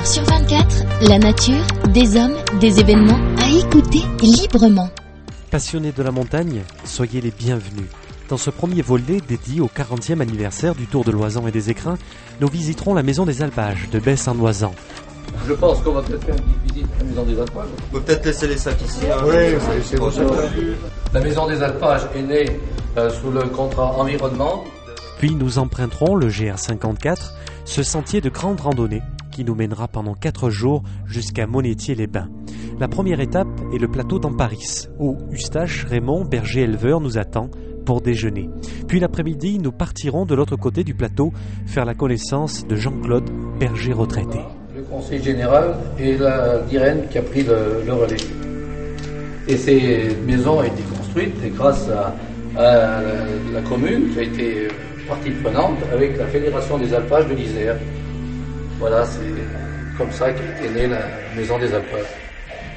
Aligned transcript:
24 0.00 0.02
heures 0.02 0.06
sur 0.06 0.24
24, 0.24 1.08
la 1.08 1.18
nature, 1.18 1.66
des 1.92 2.16
hommes, 2.16 2.34
des 2.58 2.80
événements 2.80 3.18
à 3.38 3.50
écouter 3.50 4.00
librement. 4.22 4.88
Passionnés 5.50 5.92
de 5.92 6.02
la 6.02 6.10
montagne, 6.10 6.62
soyez 6.84 7.20
les 7.20 7.30
bienvenus. 7.30 7.86
Dans 8.28 8.36
ce 8.38 8.50
premier 8.50 8.80
volet 8.82 9.20
dédié 9.28 9.60
au 9.60 9.66
40e 9.66 10.20
anniversaire 10.20 10.74
du 10.74 10.86
Tour 10.86 11.04
de 11.04 11.10
l'Oisan 11.10 11.46
et 11.48 11.50
des 11.50 11.70
Écrins, 11.70 11.98
nous 12.40 12.48
visiterons 12.48 12.94
la 12.94 13.02
maison 13.02 13.26
des 13.26 13.42
alpages 13.42 13.88
de 13.90 13.98
Besse 13.98 14.26
en 14.28 14.38
Oisan. 14.38 14.72
Je 15.46 15.52
pense 15.52 15.80
qu'on 15.82 15.92
va 15.92 16.02
peut-être 16.02 16.24
faire 16.24 16.36
une 16.36 16.42
petite 16.54 16.72
visite 16.74 16.86
à 16.94 16.98
la 16.98 17.04
maison 17.04 17.22
des 17.24 17.40
alpages. 17.40 17.68
On 17.90 17.94
peut 17.96 18.00
peut-être 18.00 18.24
laisser 18.26 18.46
les 18.48 18.56
sacs 18.56 18.80
ici. 18.82 19.00
hein. 19.10 19.22
Oui, 19.24 19.98
vos 19.98 20.10
sacs. 20.10 20.24
La 21.12 21.20
maison 21.20 21.46
des 21.48 21.62
alpages 21.62 22.02
est 22.14 22.22
née 22.22 22.60
euh, 22.96 23.10
sous 23.10 23.30
le 23.30 23.42
contrat 23.48 23.92
environnement. 23.98 24.64
Puis 25.18 25.34
nous 25.34 25.58
emprunterons 25.58 26.14
le 26.14 26.28
GR54, 26.28 27.16
ce 27.64 27.82
sentier 27.82 28.20
de 28.22 28.30
grande 28.30 28.60
randonnée 28.60 29.02
qui 29.30 29.44
nous 29.44 29.54
mènera 29.54 29.88
pendant 29.88 30.14
4 30.14 30.50
jours 30.50 30.82
jusqu'à 31.06 31.46
Monétier-les-Bains. 31.46 32.28
La 32.78 32.88
première 32.88 33.20
étape 33.20 33.48
est 33.74 33.78
le 33.78 33.88
plateau 33.88 34.18
d'Amparis, 34.18 34.88
où 34.98 35.16
Eustache 35.32 35.84
Raymond, 35.84 36.24
berger 36.24 36.62
éleveur, 36.62 37.00
nous 37.00 37.18
attend 37.18 37.50
pour 37.84 38.00
déjeuner. 38.00 38.48
Puis 38.88 39.00
l'après-midi, 39.00 39.58
nous 39.58 39.72
partirons 39.72 40.26
de 40.26 40.34
l'autre 40.34 40.56
côté 40.56 40.84
du 40.84 40.94
plateau 40.94 41.32
faire 41.66 41.84
la 41.84 41.94
connaissance 41.94 42.66
de 42.66 42.76
Jean-Claude, 42.76 43.28
berger 43.58 43.92
retraité. 43.92 44.40
Le 44.74 44.82
conseil 44.82 45.22
général 45.22 45.74
et 45.98 46.16
la 46.16 46.58
d'Irène 46.60 47.02
qui 47.10 47.18
a 47.18 47.22
pris 47.22 47.42
le, 47.42 47.92
relais. 47.92 48.16
Et 49.48 49.56
ces 49.56 50.16
maisons 50.26 50.58
ont 50.58 50.62
été 50.62 50.82
construites 50.82 51.36
et 51.44 51.50
grâce 51.50 51.88
à 51.88 52.14
la 53.52 53.60
commune 53.62 54.10
qui 54.12 54.18
a 54.18 54.22
été 54.22 54.68
partie 55.08 55.30
prenante 55.30 55.78
avec 55.92 56.16
la 56.16 56.26
Fédération 56.26 56.78
des 56.78 56.94
alpages 56.94 57.26
de 57.28 57.34
l'Isère. 57.34 57.76
Voilà, 58.80 59.04
c'est 59.04 59.20
comme 59.98 60.10
ça 60.10 60.32
qu'est 60.32 60.70
née 60.70 60.86
la 60.86 61.00
maison 61.36 61.58
des 61.58 61.72
alpages. 61.74 62.14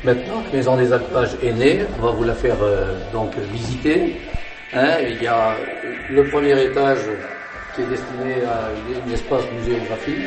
Maintenant, 0.04 0.44
la 0.52 0.58
maison 0.58 0.76
des 0.76 0.92
alpages 0.92 1.38
est 1.42 1.54
née, 1.54 1.80
on 1.98 2.02
va 2.06 2.12
vous 2.12 2.26
la 2.26 2.34
faire 2.34 2.58
euh, 2.62 2.98
donc 3.14 3.34
visiter. 3.54 4.14
Hein, 4.74 4.98
il 5.08 5.24
y 5.24 5.28
a 5.28 5.56
le 6.09 6.26
premier 6.26 6.62
étage 6.62 7.00
qui 7.74 7.81
est 7.84 7.86
destiné 7.86 8.44
à 8.44 8.68
un 8.68 9.14
espace 9.14 9.44
muséographique 9.58 10.26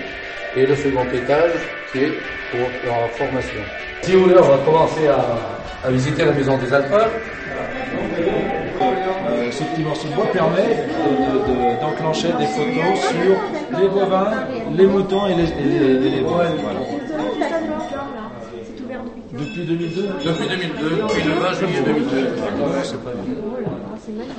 et 0.57 0.65
le 0.65 0.75
second 0.75 1.05
étage 1.13 1.53
qui 1.93 1.99
est 2.05 2.13
pour 2.51 2.71
la 2.83 3.09
formation. 3.09 3.61
Si 4.01 4.15
vous 4.15 4.23
voulez, 4.23 4.37
on 4.39 4.49
va 4.49 4.59
commencer 4.65 5.07
à, 5.09 5.27
à 5.85 5.91
visiter 5.91 6.25
la 6.25 6.33
maison 6.33 6.57
des 6.57 6.73
alpages. 6.73 7.11
Euh, 9.57 9.59
ce 9.59 9.65
petit 9.75 9.83
morceau 9.83 10.09
de 10.09 10.15
bois 10.15 10.27
permet 10.33 10.63
de- 10.63 11.17
de- 11.25 11.41
de- 11.49 11.81
d'enclencher 11.81 12.29
des 12.39 12.47
photos 12.47 13.01
sur 13.01 13.81
les 13.81 13.89
bovins, 13.89 14.31
les 14.77 14.87
moutons 14.87 15.27
et 15.27 15.35
les, 15.35 15.45
et 15.45 15.79
les, 15.81 16.07
et 16.07 16.11
les 16.11 16.21
bovins. 16.21 16.45
Voilà. 16.63 16.81
Depuis 19.33 19.65
2002 19.67 20.03
Depuis 20.25 20.49
2002, 20.49 20.91
depuis 21.03 21.23
le 21.25 21.33
20 21.41 21.53
juillet 21.55 21.83
2002. 21.85 22.17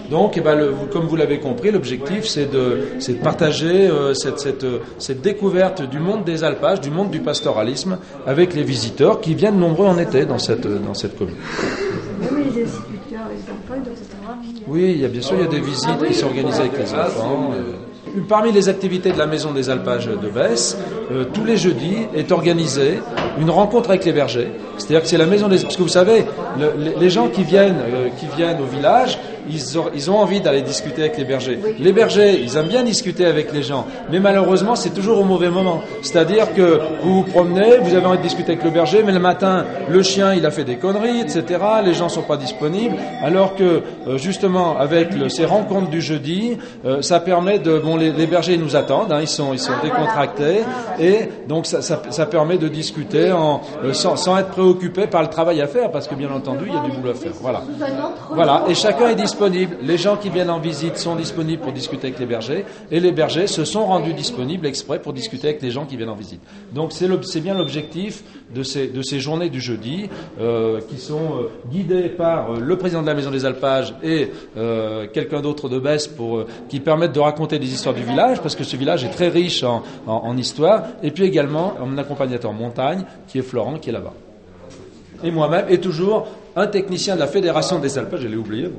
Donc, 0.10 0.38
eh 0.38 0.42
ben, 0.42 0.56
le- 0.56 0.74
comme 0.92 1.06
vous 1.06 1.16
l'avez 1.16 1.40
compris, 1.40 1.72
l'objectif, 1.72 2.26
c'est 2.26 2.50
de, 2.52 2.80
partager 3.24 3.88
euh, 3.90 4.14
cette, 4.14 4.40
cette, 4.40 4.64
euh, 4.64 4.80
cette 4.98 5.22
découverte 5.22 5.82
du 5.88 6.00
monde 6.00 6.24
des 6.24 6.44
alpages, 6.44 6.80
du 6.82 6.90
monde 6.90 7.10
du 7.12 7.20
pastoralisme, 7.20 7.98
avec 8.26 8.54
les 8.54 8.64
visiteurs 8.64 9.20
qui 9.20 9.34
viennent 9.36 9.60
nombreux 9.60 9.88
en 9.88 9.98
été 9.98 10.26
dans 10.26 10.40
cette, 10.40 10.68
dans 10.68 10.94
cette 10.94 11.18
commune. 11.18 11.36
Oui, 14.68 14.82
les 14.82 14.92
il 14.96 15.02
y 15.02 15.06
a 15.06 15.08
bien 15.08 15.22
sûr 15.22 15.36
il 15.38 15.44
y 15.44 15.48
a 15.48 15.50
des 15.50 15.60
visites 15.60 16.04
qui 16.08 16.14
sont 16.14 16.28
organisées 16.28 16.62
avec 16.62 16.78
les 16.78 16.94
enfants. 16.94 17.52
euh. 17.54 17.74
Parmi 18.28 18.52
les 18.52 18.68
activités 18.70 19.12
de 19.12 19.18
la 19.18 19.28
Maison 19.28 19.52
des 19.52 19.70
Alpages 19.70 20.08
de 20.08 20.30
Besse, 20.30 20.78
euh, 21.12 21.26
tous 21.34 21.44
les 21.44 21.58
jeudis 21.58 22.08
est 22.16 22.32
organisée 22.32 23.00
une 23.40 23.50
rencontre 23.50 23.90
avec 23.90 24.06
les 24.06 24.14
bergers. 24.14 24.48
C'est-à-dire 24.78 25.02
que 25.02 25.08
c'est 25.08 25.18
la 25.18 25.26
Maison 25.26 25.48
des... 25.50 25.60
Parce 25.60 25.76
que 25.76 25.84
vous 25.84 25.88
savez, 25.90 26.24
le- 26.58 26.74
les, 26.84 26.96
les 27.00 27.10
gens 27.10 27.28
qui 27.28 27.44
viennent, 27.44 27.76
euh, 27.80 28.08
qui 28.18 28.26
viennent 28.38 28.60
au 28.62 28.66
village, 28.66 29.20
ils 29.50 29.78
ont, 29.80 29.86
ils 29.94 30.10
ont 30.12 30.18
envie 30.18 30.42
d'aller 30.42 30.62
discuter 30.62 31.02
avec 31.02 31.18
les 31.18 31.24
bergers. 31.26 31.60
Les 31.80 31.92
bergers, 31.94 32.40
ils 32.42 32.56
aiment 32.58 32.68
bien 32.68 32.84
discuter 32.84 33.26
avec 33.26 33.52
les 33.54 33.64
gens, 33.64 33.86
mais 34.12 34.20
malheureusement, 34.20 34.76
c'est 34.76 34.92
toujours 34.92 35.20
au 35.20 35.24
mauvais 35.24 35.50
moment. 35.50 35.82
C'est-à-dire 36.02 36.54
que 36.54 36.80
vous 37.04 37.16
vous 37.18 37.24
promenez, 37.24 37.78
vous 37.82 37.96
avez 37.96 38.06
envie 38.06 38.18
de 38.18 38.24
discuter 38.24 38.54
avec 38.54 38.64
le 38.64 38.70
berger, 38.72 39.04
mais 39.06 39.12
le 39.12 39.20
matin, 39.20 39.66
le 39.90 40.02
chien, 40.04 40.34
il 40.34 40.46
a 40.46 40.52
fait 40.52 40.64
des 40.64 40.76
conneries, 40.78 41.22
etc. 41.22 41.44
Les 41.84 41.94
gens 41.94 42.10
sont 42.10 42.22
pas 42.24 42.38
disponibles, 42.38 42.96
alors 43.24 43.56
que 43.56 43.82
euh, 44.08 44.18
justement, 44.18 44.78
avec 44.78 45.14
le- 45.14 45.30
ces 45.30 45.46
rencontres 45.46 45.90
du 45.90 46.02
jeudi, 46.02 46.58
euh, 46.86 47.02
ça 47.02 47.20
permet 47.20 47.60
de... 47.60 47.80
Bon, 47.80 47.96
les, 47.98 48.12
les 48.12 48.28
bergers 48.28 48.54
ils 48.56 48.62
nous 48.62 48.76
attendent, 48.76 49.12
hein, 49.12 49.20
ils 49.22 49.28
sont, 49.28 49.54
ils 49.54 49.60
sont 49.60 49.74
décontractés, 49.84 50.62
et 51.00 51.30
donc 51.48 51.66
ça, 51.66 51.82
ça, 51.82 52.02
ça 52.10 52.26
permet 52.26 52.58
de 52.58 52.68
discuter 52.68 53.32
en, 53.32 53.62
euh, 53.84 53.94
sans, 53.94 54.16
sans 54.16 54.38
être 54.38 54.50
préoccupé 54.50 55.08
par 55.08 55.22
le 55.22 55.28
travail 55.30 55.62
à 55.62 55.68
faire, 55.68 55.92
parce 55.92 56.08
que 56.08 56.16
bien 56.16 56.30
entendu, 56.32 56.66
il 56.68 56.74
y 56.74 56.78
a 56.78 56.82
du 56.82 56.92
boulot 56.92 57.12
à 57.12 57.16
faire. 57.16 57.32
Voilà. 57.42 57.62
Voilà, 58.32 58.64
et 58.68 58.74
chacun 58.76 59.10
est 59.10 59.16
disponible. 59.16 59.37
Les 59.82 59.98
gens 59.98 60.18
qui 60.18 60.30
viennent 60.30 60.50
en 60.50 60.60
visite 60.60 60.98
sont 60.98 61.16
disponibles 61.16 61.62
pour 61.62 61.72
discuter 61.72 62.08
avec 62.08 62.20
les 62.20 62.26
bergers, 62.26 62.66
et 62.92 63.00
les 63.00 63.12
bergers 63.12 63.48
se 63.48 63.66
sont 63.66 63.86
rendus 63.86 64.14
disponibles 64.14 64.66
exprès 64.66 65.00
pour 65.00 65.14
discuter 65.14 65.50
avec 65.50 65.62
les 65.62 65.72
gens 65.72 65.86
qui 65.86 65.96
viennent 65.96 66.10
en 66.10 66.16
visite. 66.16 66.42
Donc 66.74 66.92
c'est 66.92 67.42
bien 67.42 67.54
l'objectif 67.54 68.24
de 68.54 68.64
ces, 68.64 69.20
journées 69.20 69.50
du 69.50 69.62
jeudi, 69.62 70.10
euh, 70.40 70.80
qui 70.90 70.98
sont 70.98 71.18
euh, 71.18 71.50
guidées 71.70 72.10
par 72.10 72.52
euh, 72.52 72.60
le 72.60 72.78
président 72.78 73.02
de 73.02 73.08
la 73.08 73.14
Maison 73.14 73.32
des 73.32 73.46
Alpages 73.46 73.94
et 74.04 74.30
quelqu'un 75.14 75.42
d'autre 75.42 75.70
de 75.70 75.80
Besse 75.80 76.10
qui 76.70 76.80
permettent 76.80 77.14
de 77.14 77.20
raconter 77.20 77.60
des 77.60 77.72
histoires 77.72 77.96
du 77.96 78.04
village, 78.04 78.42
parce 78.42 78.56
que 78.56 78.64
ce 78.64 78.76
village 78.76 79.04
est 79.04 79.10
très 79.10 79.30
riche 79.30 79.64
en, 79.64 79.84
en, 80.06 80.14
en 80.14 80.38
histoire, 80.38 80.84
et 81.04 81.12
puis 81.12 81.26
également 81.26 81.74
mon 81.86 81.98
accompagnateur 81.98 82.54
montagne, 82.54 83.04
qui 83.28 83.40
est 83.40 83.44
Florent, 83.44 83.78
qui 83.80 83.90
est 83.90 83.94
là-bas. 83.94 84.14
Et 85.24 85.32
moi-même, 85.32 85.66
et 85.70 85.80
toujours 85.80 86.28
un 86.58 86.68
technicien 86.68 87.14
de 87.14 87.20
la 87.20 87.28
Fédération 87.28 87.78
des 87.78 87.98
Alpages, 88.00 88.22
je 88.22 88.28
l'ai 88.28 88.36
oublié, 88.36 88.70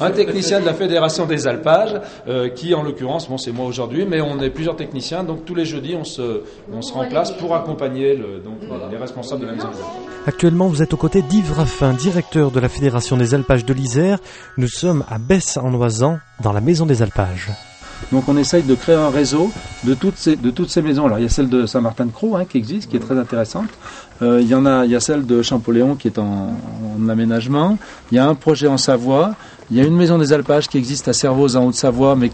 un 0.00 0.10
technicien 0.10 0.60
de 0.60 0.66
la 0.66 0.74
Fédération 0.74 1.24
des 1.24 1.46
Alpages, 1.46 1.94
euh, 2.26 2.48
qui 2.48 2.74
en 2.74 2.82
l'occurrence, 2.82 3.28
bon 3.28 3.38
c'est 3.38 3.52
moi 3.52 3.64
aujourd'hui, 3.64 4.04
mais 4.04 4.20
on 4.20 4.40
est 4.40 4.50
plusieurs 4.50 4.74
techniciens, 4.74 5.22
donc 5.22 5.44
tous 5.44 5.54
les 5.54 5.64
jeudis 5.64 5.94
on 5.94 6.02
se, 6.04 6.42
on 6.72 6.82
se 6.82 6.92
remplace 6.92 7.30
pour 7.30 7.54
accompagner 7.54 8.16
le, 8.16 8.40
donc, 8.40 8.58
les 8.90 8.96
responsables 8.96 9.42
de 9.42 9.46
la 9.46 9.52
maison 9.52 9.68
des 9.68 9.76
Alpages. 9.76 10.26
Actuellement, 10.26 10.66
vous 10.66 10.82
êtes 10.82 10.92
aux 10.92 10.96
côtés 10.96 11.22
d'Yves 11.22 11.52
Raffin, 11.52 11.92
directeur 11.92 12.50
de 12.50 12.58
la 12.58 12.68
Fédération 12.68 13.16
des 13.16 13.34
alpages 13.34 13.64
de 13.64 13.72
l'Isère. 13.72 14.18
Nous 14.56 14.68
sommes 14.68 15.04
à 15.08 15.18
Besse 15.18 15.56
en 15.56 15.72
Oisan, 15.74 16.18
dans 16.42 16.52
la 16.52 16.60
maison 16.60 16.86
des 16.86 17.02
alpages. 17.02 17.52
Donc 18.12 18.28
on 18.28 18.36
essaye 18.36 18.62
de 18.62 18.74
créer 18.74 18.94
un 18.94 19.10
réseau 19.10 19.50
de 19.84 19.94
toutes 19.94 20.16
ces, 20.16 20.36
de 20.36 20.50
toutes 20.50 20.70
ces 20.70 20.82
maisons. 20.82 21.06
Alors 21.06 21.18
il 21.18 21.22
y 21.22 21.26
a 21.26 21.30
celle 21.30 21.48
de 21.48 21.66
Saint-Martin-de-Croix 21.66 22.40
hein, 22.40 22.44
qui 22.44 22.58
existe, 22.58 22.90
qui 22.90 22.96
est 22.96 23.00
très 23.00 23.18
intéressante. 23.18 23.68
Euh, 24.22 24.40
il 24.40 24.48
y 24.48 24.54
en 24.54 24.64
a, 24.64 24.84
il 24.84 24.90
y 24.90 24.96
a 24.96 25.00
celle 25.00 25.26
de 25.26 25.42
Champoléon 25.42 25.94
qui 25.94 26.08
est 26.08 26.18
en, 26.18 26.56
en 26.98 27.08
aménagement. 27.08 27.78
Il 28.10 28.16
y 28.16 28.18
a 28.18 28.26
un 28.26 28.34
projet 28.34 28.66
en 28.66 28.78
Savoie. 28.78 29.34
Il 29.70 29.76
y 29.76 29.80
a 29.80 29.84
une 29.84 29.96
maison 29.96 30.16
des 30.16 30.32
alpages 30.32 30.68
qui 30.68 30.78
existe 30.78 31.08
à 31.08 31.12
Servoz 31.12 31.56
en 31.56 31.66
Haute-Savoie, 31.66 32.14
mais 32.14 32.30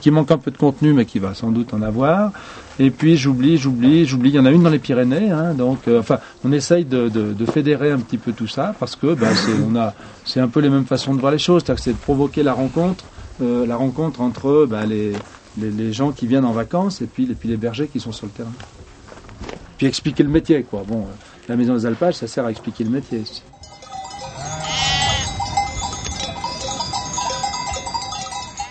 qui, 0.00 0.10
manque 0.10 0.30
un 0.30 0.38
peu 0.38 0.50
de 0.50 0.56
contenu, 0.56 0.94
mais 0.94 1.04
qui 1.04 1.18
va 1.18 1.34
sans 1.34 1.50
doute 1.50 1.74
en 1.74 1.82
avoir. 1.82 2.32
Et 2.78 2.90
puis 2.90 3.18
j'oublie, 3.18 3.58
j'oublie, 3.58 4.06
j'oublie. 4.06 4.30
Il 4.30 4.36
y 4.36 4.38
en 4.38 4.46
a 4.46 4.50
une 4.50 4.62
dans 4.62 4.70
les 4.70 4.78
Pyrénées. 4.78 5.30
Hein, 5.30 5.52
donc, 5.52 5.80
euh, 5.88 6.00
enfin, 6.00 6.18
on 6.42 6.52
essaye 6.52 6.86
de, 6.86 7.10
fédérer 7.52 7.90
un 7.90 7.98
petit 7.98 8.16
peu 8.16 8.32
tout 8.32 8.46
ça 8.46 8.74
parce 8.80 8.96
que 8.96 9.12
ben, 9.12 9.28
c'est, 9.34 9.52
on 9.68 9.76
a, 9.76 9.92
c'est 10.24 10.40
un 10.40 10.48
peu 10.48 10.60
les 10.60 10.70
mêmes 10.70 10.86
façons 10.86 11.14
de 11.14 11.20
voir 11.20 11.32
les 11.32 11.38
choses. 11.38 11.62
C'est 11.76 11.92
de 11.92 11.98
provoquer 11.98 12.42
la 12.42 12.54
rencontre, 12.54 13.04
euh, 13.42 13.66
la 13.66 13.76
rencontre 13.76 14.22
entre 14.22 14.66
ben, 14.66 14.86
les, 14.86 15.92
gens 15.92 16.12
qui 16.12 16.26
viennent 16.26 16.46
en 16.46 16.52
vacances 16.52 17.02
et 17.02 17.04
et 17.04 17.08
puis 17.08 17.48
les 17.48 17.56
bergers 17.58 17.88
qui 17.88 18.00
sont 18.00 18.12
sur 18.12 18.24
le 18.24 18.32
terrain. 18.32 18.52
Puis 19.80 19.86
expliquer 19.86 20.22
le 20.24 20.28
métier, 20.28 20.62
quoi. 20.62 20.82
Bon, 20.86 20.98
euh, 20.98 21.14
la 21.48 21.56
maison 21.56 21.72
des 21.72 21.86
alpages, 21.86 22.16
ça 22.16 22.26
sert 22.26 22.44
à 22.44 22.50
expliquer 22.50 22.84
le 22.84 22.90
métier. 22.90 23.20
aussi. 23.20 23.42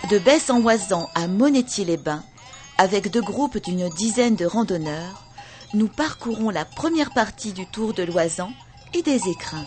De 0.08 0.18
Besse 0.20 0.50
en 0.50 0.62
Oisan 0.62 1.08
à 1.16 1.26
Monétier-les-Bains, 1.26 2.22
avec 2.78 3.10
deux 3.10 3.22
groupes 3.22 3.58
d'une 3.58 3.88
dizaine 3.88 4.36
de 4.36 4.46
randonneurs, 4.46 5.24
nous 5.74 5.88
parcourons 5.88 6.48
la 6.48 6.64
première 6.64 7.12
partie 7.12 7.52
du 7.52 7.66
tour 7.66 7.92
de 7.92 8.04
l'Oisan 8.04 8.52
et 8.94 9.02
des 9.02 9.18
écrins. 9.28 9.66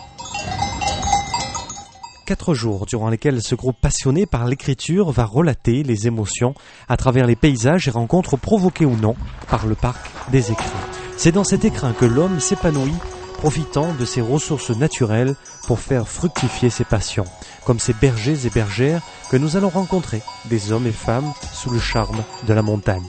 Quatre 2.24 2.54
jours 2.54 2.86
durant 2.86 3.10
lesquels 3.10 3.42
ce 3.42 3.54
groupe 3.54 3.76
passionné 3.82 4.24
par 4.24 4.46
l'écriture 4.46 5.10
va 5.10 5.26
relater 5.26 5.82
les 5.82 6.06
émotions 6.06 6.54
à 6.88 6.96
travers 6.96 7.26
les 7.26 7.36
paysages 7.36 7.86
et 7.86 7.90
rencontres 7.90 8.38
provoquées 8.38 8.86
ou 8.86 8.96
non 8.96 9.14
par 9.50 9.66
le 9.66 9.74
parc 9.74 10.00
des 10.30 10.50
écrins. 10.50 11.03
C'est 11.24 11.32
dans 11.32 11.42
cet 11.42 11.64
écrin 11.64 11.94
que 11.94 12.04
l'homme 12.04 12.38
s'épanouit, 12.38 12.92
profitant 13.38 13.94
de 13.94 14.04
ses 14.04 14.20
ressources 14.20 14.68
naturelles 14.68 15.36
pour 15.66 15.80
faire 15.80 16.06
fructifier 16.06 16.68
ses 16.68 16.84
passions, 16.84 17.24
comme 17.64 17.78
ces 17.78 17.94
bergers 17.94 18.46
et 18.46 18.50
bergères 18.50 19.00
que 19.30 19.38
nous 19.38 19.56
allons 19.56 19.70
rencontrer, 19.70 20.20
des 20.50 20.70
hommes 20.70 20.86
et 20.86 20.92
femmes 20.92 21.32
sous 21.50 21.70
le 21.70 21.78
charme 21.78 22.22
de 22.46 22.52
la 22.52 22.60
montagne. 22.60 23.06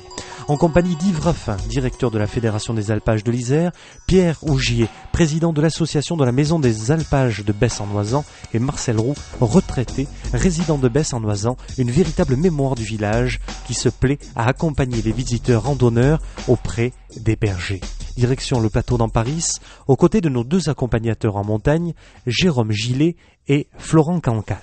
En 0.48 0.56
compagnie 0.56 0.96
d'Yves 0.96 1.20
Raffin, 1.20 1.58
directeur 1.68 2.10
de 2.10 2.18
la 2.18 2.26
Fédération 2.26 2.74
des 2.74 2.90
alpages 2.90 3.26
de 3.26 3.32
l'Isère, 3.34 3.74
Pierre 4.08 4.38
Augier, 4.44 4.88
président 5.12 5.52
de 5.52 5.62
l'association 5.62 6.16
de 6.16 6.24
la 6.24 6.32
Maison 6.32 6.58
des 6.58 6.92
alpages 6.92 7.44
de 7.44 7.52
Besse-en-Oisan, 7.52 8.24
et 8.54 8.60
Marcel 8.60 8.98
Roux, 8.98 9.16
retraité, 9.42 10.08
résident 10.32 10.78
de 10.78 10.88
Besse-en-Oisan, 10.88 11.58
une 11.78 11.92
véritable 11.92 12.38
mémoire 12.38 12.76
du 12.76 12.86
village 12.86 13.42
qui 13.68 13.74
se 13.74 13.90
plaît 13.90 14.20
à 14.38 14.48
accompagner 14.48 15.02
les 15.02 15.12
visiteurs 15.12 15.64
randonneurs 15.64 16.22
auprès 16.48 16.94
des 17.18 17.36
bergers. 17.36 17.82
Direction 18.16 18.60
le 18.60 18.70
plateau 18.70 18.98
d'Amparis, 18.98 19.60
aux 19.88 19.96
côtés 19.96 20.22
de 20.22 20.30
nos 20.30 20.44
deux 20.44 20.70
accompagnateurs 20.70 21.36
en 21.36 21.44
montagne, 21.44 21.94
Jérôme 22.26 22.72
Gillet 22.72 23.16
et 23.48 23.68
Florent 23.78 24.20
Cancat. 24.22 24.62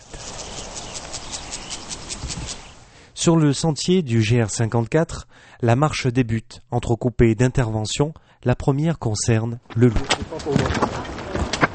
Sur 3.14 3.36
le 3.36 3.52
sentier 3.52 4.02
du 4.02 4.20
GR54, 4.20 5.26
la 5.60 5.76
marche 5.76 6.06
débute, 6.06 6.62
entrecoupée 6.70 7.34
d'interventions. 7.34 8.14
La 8.44 8.56
première 8.56 8.98
concerne 8.98 9.60
le 9.76 9.88
loup. 9.88 10.02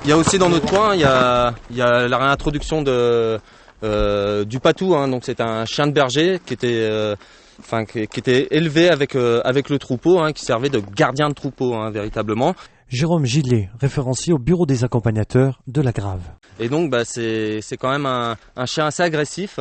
Il 0.03 0.09
y 0.09 0.13
a 0.13 0.17
aussi 0.17 0.37
dans 0.37 0.49
notre 0.49 0.65
coin, 0.67 0.93
il 0.95 1.01
y 1.01 1.05
a, 1.05 1.53
la 1.69 2.17
réintroduction 2.17 2.83
euh, 2.87 4.45
du 4.45 4.59
patou. 4.59 4.95
hein. 4.95 5.07
donc 5.07 5.23
c'est 5.23 5.39
un 5.39 5.65
chien 5.65 5.87
de 5.87 5.93
berger 5.93 6.41
qui 6.45 6.53
était, 6.53 6.87
euh, 6.89 7.15
enfin 7.59 7.85
qui, 7.85 8.07
qui 8.07 8.19
était 8.19 8.47
élevé 8.51 8.89
avec 8.89 9.15
euh, 9.15 9.41
avec 9.43 9.69
le 9.69 9.79
troupeau, 9.79 10.19
hein, 10.19 10.33
qui 10.33 10.43
servait 10.45 10.69
de 10.69 10.81
gardien 10.95 11.29
de 11.29 11.33
troupeau 11.33 11.73
hein, 11.75 11.91
véritablement. 11.91 12.55
Jérôme 12.89 13.25
Gillet, 13.25 13.69
référencié 13.81 14.31
au 14.31 14.37
bureau 14.37 14.65
des 14.65 14.83
accompagnateurs 14.85 15.59
de 15.67 15.81
la 15.81 15.91
Grave. 15.91 16.21
Et 16.59 16.69
donc 16.69 16.89
bah, 16.89 17.03
c'est 17.03 17.59
c'est 17.61 17.75
quand 17.77 17.91
même 17.91 18.05
un, 18.05 18.37
un 18.55 18.65
chien 18.65 18.85
assez 18.85 19.03
agressif. 19.03 19.59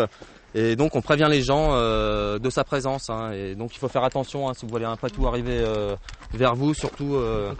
Et 0.55 0.75
donc 0.75 0.97
on 0.97 1.03
prévient 1.03 1.27
les 1.29 1.43
gens 1.43 1.71
euh, 1.73 2.39
de 2.39 2.49
sa 2.49 2.65
présence. 2.65 3.11
hein. 3.11 3.33
et 3.33 3.55
donc 3.55 3.75
il 3.75 3.79
faut 3.79 3.89
faire 3.89 4.05
attention 4.05 4.49
hein, 4.49 4.55
si 4.55 4.65
vous 4.65 4.71
voyez 4.71 4.87
un 4.87 4.97
patou 4.97 5.27
arriver 5.27 5.59
euh, 5.59 5.97
vers 6.33 6.55
vous, 6.55 6.73
surtout, 6.73 7.17
euh, 7.17 7.53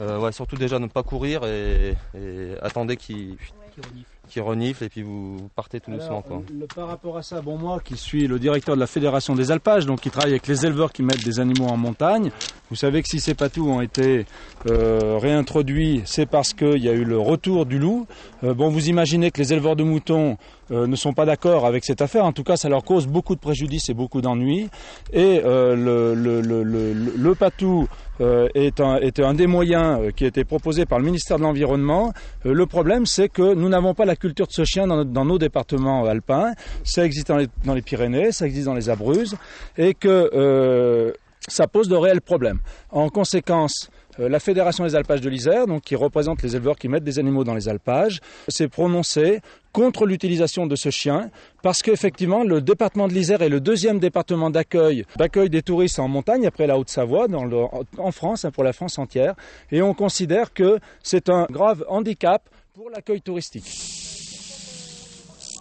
euh, 0.00 0.18
ouais, 0.18 0.32
surtout 0.32 0.56
déjà 0.56 0.80
ne 0.80 0.88
pas 0.88 1.04
courir 1.04 1.44
et, 1.44 1.94
et 2.16 2.54
attendez 2.60 2.96
qu'il 2.96 3.36
qu'il 4.30 4.42
renifle 4.42 4.84
et 4.84 4.88
puis 4.88 5.02
vous, 5.02 5.36
vous 5.36 5.48
partez 5.54 5.80
tout 5.80 5.90
doucement. 5.90 6.08
Alors, 6.08 6.24
Quoi. 6.24 6.42
le- 6.58 6.66
par 6.66 6.88
rapport 6.88 7.18
à 7.18 7.22
ça, 7.22 7.42
bon 7.42 7.58
moi 7.58 7.80
qui 7.84 7.96
suis 7.96 8.26
le 8.26 8.38
directeur 8.38 8.74
de 8.76 8.80
la 8.80 8.86
Fédération 8.86 9.34
des 9.34 9.50
alpages, 9.50 9.84
donc 9.84 10.00
qui 10.00 10.10
travaille 10.10 10.30
avec 10.30 10.46
les 10.46 10.64
éleveurs 10.64 10.92
qui 10.92 11.02
mettent 11.02 11.24
des 11.24 11.40
animaux 11.40 11.66
en 11.66 11.76
montagne, 11.76 12.30
vous 12.70 12.76
savez 12.76 13.02
que 13.02 13.08
si 13.08 13.20
ces 13.20 13.34
patous 13.34 13.66
ont 13.68 13.80
été 13.82 14.24
euh, 14.66 15.18
réintroduits, 15.20 16.02
c'est 16.06 16.26
parce 16.26 16.54
qu'il 16.54 16.78
y 16.82 16.88
a 16.88 16.92
eu 16.92 17.04
le 17.04 17.18
retour 17.18 17.66
du 17.66 17.78
loup. 17.78 18.06
Euh, 18.44 18.54
bon, 18.54 18.68
vous 18.68 18.88
imaginez 18.88 19.30
que 19.30 19.40
les 19.40 19.52
éleveurs 19.52 19.76
de 19.76 19.82
moutons 19.82 20.36
euh, 20.70 20.86
ne 20.86 20.94
sont 20.96 21.12
pas 21.12 21.26
d'accord 21.26 21.66
avec 21.66 21.84
cette 21.84 22.00
affaire. 22.00 22.24
En 22.24 22.32
tout 22.32 22.44
cas, 22.44 22.56
ça 22.56 22.68
leur 22.68 22.84
cause 22.84 23.06
beaucoup 23.06 23.34
de 23.34 23.40
préjudices 23.40 23.88
et 23.88 23.94
beaucoup 23.94 24.20
d'ennuis. 24.20 24.68
Et 25.12 25.40
le, 25.40 26.14
le, 26.14 26.40
le, 26.40 26.62
le, 26.62 26.92
le- 26.92 27.12
le 27.16 27.34
patou 27.34 27.88
est, 28.54 28.80
un, 28.80 28.96
est 28.96 29.20
un 29.20 29.34
des 29.34 29.46
moyens 29.46 30.00
euh, 30.00 30.10
qui 30.10 30.24
été 30.24 30.44
proposé 30.44 30.86
par 30.86 30.98
le 30.98 31.04
ministère 31.04 31.38
de 31.38 31.42
l'Environnement. 31.42 32.12
Euh, 32.46 32.52
le 32.52 32.66
problème, 32.66 33.06
c'est 33.06 33.28
que 33.28 33.54
nous 33.54 33.68
n'avons 33.68 33.94
pas 33.94 34.04
la 34.04 34.16
culture 34.16 34.46
de 34.46 34.52
ce 34.52 34.64
chien 34.64 34.86
dans, 34.86 35.24
nos 35.24 35.38
départements 35.38 36.04
alpins. 36.04 36.52
Ça 36.84 37.04
existe 37.04 37.28
dans 37.28 37.36
les, 37.36 37.48
dans 37.64 37.74
les 37.74 37.82
Pyrénées, 37.82 38.32
ça 38.32 38.46
existe 38.46 38.66
dans 38.66 38.74
les 38.74 38.88
Abruzzes, 38.88 39.36
et 39.76 39.94
que 39.94 40.30
euh, 40.34 41.12
ça 41.48 41.66
pose 41.66 41.88
de 41.88 41.96
réels 41.96 42.20
problèmes. 42.20 42.58
En 42.90 43.08
conséquence, 43.08 43.90
euh, 43.90 43.99
la 44.18 44.40
Fédération 44.40 44.84
des 44.84 44.94
alpages 44.94 45.20
de 45.20 45.28
l'Isère, 45.28 45.64
qui 45.84 45.96
représente 45.96 46.42
les 46.42 46.56
éleveurs 46.56 46.76
qui 46.76 46.88
mettent 46.88 47.04
des 47.04 47.18
animaux 47.18 47.44
dans 47.44 47.54
les 47.54 47.68
alpages, 47.68 48.20
s'est 48.48 48.68
prononcée 48.68 49.40
contre 49.72 50.06
l'utilisation 50.06 50.66
de 50.66 50.76
ce 50.76 50.90
chien 50.90 51.30
parce 51.62 51.82
qu'effectivement 51.82 52.42
le 52.42 52.60
département 52.60 53.06
de 53.06 53.12
l'Isère 53.12 53.42
est 53.42 53.48
le 53.48 53.60
deuxième 53.60 54.00
département 54.00 54.50
d'accueil 54.50 55.04
d'accueil 55.16 55.48
des 55.48 55.62
touristes 55.62 56.00
en 56.00 56.08
montagne 56.08 56.46
après 56.46 56.66
la 56.66 56.76
Haute-Savoie 56.76 57.28
en 57.98 58.10
France 58.12 58.44
hein, 58.44 58.50
pour 58.50 58.64
la 58.64 58.72
France 58.72 58.98
entière 58.98 59.34
et 59.70 59.80
on 59.80 59.94
considère 59.94 60.52
que 60.52 60.78
c'est 61.02 61.28
un 61.28 61.46
grave 61.48 61.84
handicap 61.88 62.42
pour 62.74 62.90
l'accueil 62.90 63.20
touristique. 63.20 64.09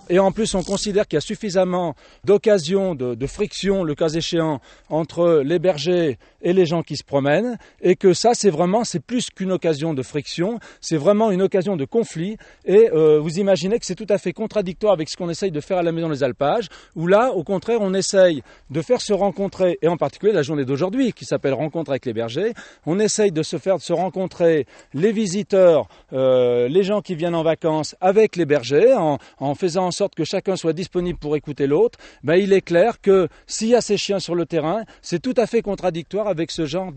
Et 0.09 0.19
en 0.19 0.31
plus, 0.31 0.56
on 0.56 0.63
considère 0.63 1.07
qu'il 1.07 1.17
y 1.17 1.19
a 1.19 1.21
suffisamment 1.21 1.95
d'occasions, 2.25 2.95
de, 2.95 3.13
de 3.13 3.27
friction, 3.27 3.83
le 3.83 3.94
cas 3.94 4.09
échéant, 4.09 4.59
entre 4.89 5.41
les 5.45 5.59
bergers 5.59 6.17
et 6.41 6.53
les 6.53 6.65
gens 6.65 6.81
qui 6.81 6.97
se 6.97 7.03
promènent, 7.03 7.57
et 7.81 7.95
que 7.95 8.13
ça, 8.13 8.31
c'est 8.33 8.50
vraiment, 8.50 8.83
c'est 8.83 9.00
plus 9.00 9.29
qu'une 9.29 9.51
occasion 9.51 9.94
de 9.94 10.01
friction, 10.01 10.59
c'est 10.81 10.97
vraiment 10.97 11.31
une 11.31 11.41
occasion 11.41 11.75
de 11.75 11.85
conflit. 11.85 12.38
Et 12.65 12.89
euh, 12.91 13.19
vous 13.19 13.39
imaginez 13.39 13.77
que 13.77 13.85
c'est 13.85 13.95
tout 13.95 14.07
à 14.09 14.17
fait 14.17 14.33
contradictoire 14.33 14.94
avec 14.94 15.09
ce 15.09 15.17
qu'on 15.17 15.29
essaye 15.29 15.51
de 15.51 15.59
faire 15.59 15.77
à 15.77 15.83
la 15.83 15.91
Maison 15.91 16.09
des 16.09 16.23
Alpages, 16.23 16.69
où 16.95 17.07
là, 17.07 17.31
au 17.31 17.44
contraire, 17.44 17.79
on 17.81 17.94
essaye 17.94 18.41
de 18.69 18.81
faire 18.81 19.01
se 19.01 19.13
rencontrer, 19.13 19.77
et 19.81 19.88
en 19.88 19.97
particulier 19.97 20.33
la 20.33 20.41
journée 20.41 20.65
d'aujourd'hui, 20.65 21.13
qui 21.13 21.25
s'appelle 21.25 21.53
Rencontre 21.53 21.91
avec 21.91 22.05
les 22.05 22.13
bergers, 22.13 22.53
on 22.85 23.00
essaye 23.00 23.31
de 23.31 23.44
se 23.44 23.57
faire 23.57 23.77
de 23.77 23.83
se 23.83 23.94
rencontrer 23.94 24.65
les 24.94 25.12
visiteurs, 25.12 25.88
euh, 26.13 26.67
les 26.67 26.83
gens 26.83 27.01
qui 27.01 27.15
viennent 27.15 27.35
en 27.35 27.44
vacances 27.44 27.95
avec 28.01 28.35
les 28.35 28.45
bergers, 28.45 28.94
en, 28.94 29.17
en 29.39 29.55
faisant 29.55 29.91
sorte 30.01 30.16
que 30.16 30.24
chacun 30.24 30.56
soit 30.56 30.74
disponible 30.84 31.19
pour 31.19 31.36
écouter 31.36 31.68
l'autre, 31.68 31.98
ben, 32.24 32.36
il 32.36 32.51
est 32.54 32.66
clair 32.72 32.92
que 33.01 33.18
s'il 33.48 33.69
y 33.69 33.75
a 33.75 33.81
ces 33.81 33.98
chiens 33.98 34.22
sur 34.28 34.36
le 34.36 34.46
terrain, 34.46 34.80
c'est 35.01 35.22
tout 35.28 35.38
à 35.44 35.46
fait 35.51 35.62
contradictoire 35.62 36.28
avec 36.28 36.51
ce 36.51 36.66
genre 36.66 36.92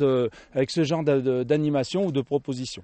d'animation 1.51 2.01
ou 2.07 2.13
de 2.19 2.23
proposition. 2.33 2.83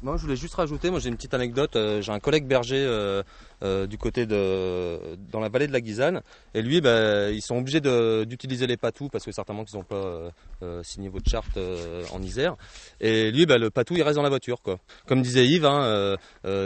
Moi, 0.00 0.16
je 0.16 0.22
voulais 0.22 0.36
juste 0.36 0.54
rajouter, 0.54 0.90
moi 0.90 1.00
j'ai 1.00 1.08
une 1.08 1.16
petite 1.16 1.34
anecdote. 1.34 1.74
euh, 1.74 2.00
j'ai 2.00 2.12
un 2.12 2.20
collègue 2.20 2.46
berger 2.46 2.84
euh, 2.86 3.22
euh, 3.62 3.86
du 3.88 3.98
côté 3.98 4.24
de, 4.24 5.16
dans 5.32 5.40
la 5.40 5.48
vallée 5.48 5.66
de 5.66 5.72
la 5.72 5.80
Guisane, 5.80 6.22
et 6.54 6.62
lui, 6.62 6.80
bah, 6.80 7.30
ils 7.30 7.42
sont 7.42 7.56
obligés 7.56 7.80
d'utiliser 7.80 8.68
les 8.68 8.76
patous 8.76 9.08
parce 9.10 9.24
que 9.24 9.32
certainement 9.32 9.64
qu'ils 9.64 9.78
n'ont 9.78 9.84
pas 9.84 9.96
euh, 9.96 10.30
euh, 10.62 10.82
signé 10.84 11.08
votre 11.08 11.28
charte 11.28 11.58
en 12.12 12.22
Isère. 12.22 12.54
Et 13.00 13.32
lui, 13.32 13.46
bah, 13.46 13.58
le 13.58 13.70
patou, 13.70 13.94
il 13.94 14.02
reste 14.02 14.16
dans 14.16 14.22
la 14.22 14.28
voiture, 14.28 14.62
quoi. 14.62 14.78
Comme 15.06 15.22
disait 15.22 15.44
Yves, 15.44 15.66
hein, 15.66 16.16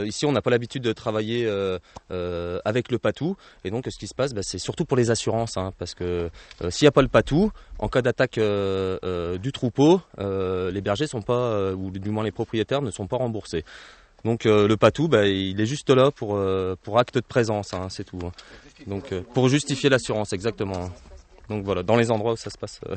ici 0.04 0.26
on 0.26 0.32
n'a 0.32 0.42
pas 0.42 0.50
l'habitude 0.50 0.82
de 0.82 0.92
travailler 0.92 1.48
avec 2.10 2.90
le 2.90 2.98
patou, 2.98 3.36
et 3.64 3.70
donc 3.70 3.86
ce 3.88 3.98
qui 3.98 4.06
se 4.06 4.14
passe, 4.14 4.34
bah, 4.34 4.42
c'est 4.42 4.58
surtout 4.58 4.84
pour 4.84 4.96
les 4.96 5.10
assurances, 5.10 5.56
hein, 5.56 5.72
parce 5.78 5.94
que 5.94 6.28
s'il 6.68 6.84
n'y 6.84 6.88
a 6.88 6.92
pas 6.92 7.02
le 7.02 7.08
patou, 7.08 7.50
en 7.78 7.88
cas 7.88 8.02
d'attaque 8.02 8.38
du 8.38 9.52
troupeau, 9.52 10.00
les 10.18 10.80
bergers 10.82 11.06
sont 11.06 11.22
pas, 11.22 11.72
ou 11.72 11.90
du 11.90 12.10
moins 12.10 12.24
les 12.24 12.32
propriétaires 12.32 12.82
ne 12.82 12.90
sont 12.90 13.06
pas 13.06 13.16
remboursés. 13.16 13.64
Donc 14.24 14.46
euh, 14.46 14.68
le 14.68 14.76
patou, 14.76 15.08
bah, 15.08 15.26
il 15.26 15.60
est 15.60 15.66
juste 15.66 15.90
là 15.90 16.10
pour, 16.10 16.36
euh, 16.36 16.76
pour 16.82 16.98
acte 16.98 17.14
de 17.16 17.20
présence, 17.20 17.74
hein, 17.74 17.88
c'est 17.90 18.04
tout. 18.04 18.18
hein. 18.24 18.32
Donc 18.86 19.12
euh, 19.12 19.22
pour 19.34 19.48
justifier 19.48 19.88
l'assurance, 19.90 20.32
exactement. 20.32 20.90
Donc 21.48 21.64
voilà, 21.64 21.82
dans 21.82 21.96
les 21.96 22.10
endroits 22.10 22.32
où 22.32 22.36
ça 22.36 22.50
se 22.50 22.56
passe. 22.58 22.80
euh, 22.88 22.94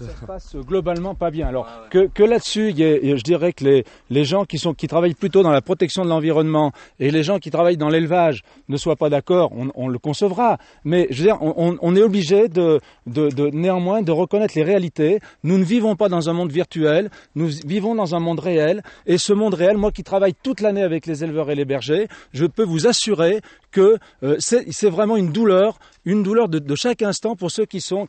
ça 0.00 0.06
se 0.20 0.24
passe 0.26 0.56
globalement 0.56 1.14
pas 1.14 1.30
bien. 1.30 1.46
Alors 1.48 1.66
que, 1.90 2.06
que 2.08 2.22
là-dessus, 2.22 2.70
je 2.76 3.22
dirais 3.22 3.52
que 3.52 3.64
les, 3.64 3.84
les 4.10 4.24
gens 4.24 4.44
qui, 4.44 4.58
sont, 4.58 4.74
qui 4.74 4.88
travaillent 4.88 5.14
plutôt 5.14 5.42
dans 5.42 5.50
la 5.52 5.60
protection 5.60 6.04
de 6.04 6.08
l'environnement 6.08 6.72
et 7.00 7.10
les 7.10 7.22
gens 7.22 7.38
qui 7.38 7.50
travaillent 7.50 7.76
dans 7.76 7.88
l'élevage 7.88 8.42
ne 8.68 8.76
soient 8.76 8.96
pas 8.96 9.10
d'accord, 9.10 9.52
on, 9.54 9.70
on 9.74 9.88
le 9.88 9.98
concevra. 9.98 10.58
Mais 10.84 11.06
je 11.10 11.18
veux 11.18 11.24
dire, 11.28 11.38
on, 11.42 11.54
on- 11.56 11.78
on 11.80 11.96
est 11.96 12.02
obligé 12.02 12.48
de, 12.48 12.80
de, 13.06 13.28
de 13.28 13.48
néanmoins 13.50 14.02
de 14.02 14.10
reconnaître 14.12 14.54
les 14.56 14.64
réalités. 14.64 15.20
Nous 15.42 15.58
ne 15.58 15.64
vivons 15.64 15.96
pas 15.96 16.08
dans 16.08 16.28
un 16.28 16.32
monde 16.32 16.50
virtuel, 16.50 17.10
nous 17.34 17.48
vivons 17.66 17.94
dans 17.94 18.14
un 18.14 18.20
monde 18.20 18.40
réel. 18.40 18.82
Et 19.06 19.18
ce 19.18 19.32
monde 19.32 19.54
réel, 19.54 19.76
moi 19.76 19.92
qui 19.92 20.02
travaille 20.02 20.34
toute 20.42 20.60
l'année 20.60 20.82
avec 20.82 21.06
les 21.06 21.22
éleveurs 21.24 21.50
et 21.50 21.54
les 21.54 21.64
bergers, 21.64 22.08
je 22.32 22.46
peux 22.46 22.64
vous 22.64 22.86
assurer 22.86 23.40
que 23.74 23.98
euh, 24.22 24.36
c'est 24.38 24.88
vraiment 24.88 25.16
une 25.16 25.32
douleur, 25.32 25.78
une 26.04 26.22
douleur 26.22 26.48
de, 26.48 26.74
chaque 26.76 27.02
instant 27.02 27.34
pour 27.34 27.50
ceux 27.50 27.66
qui 27.66 27.80
sont, 27.80 28.06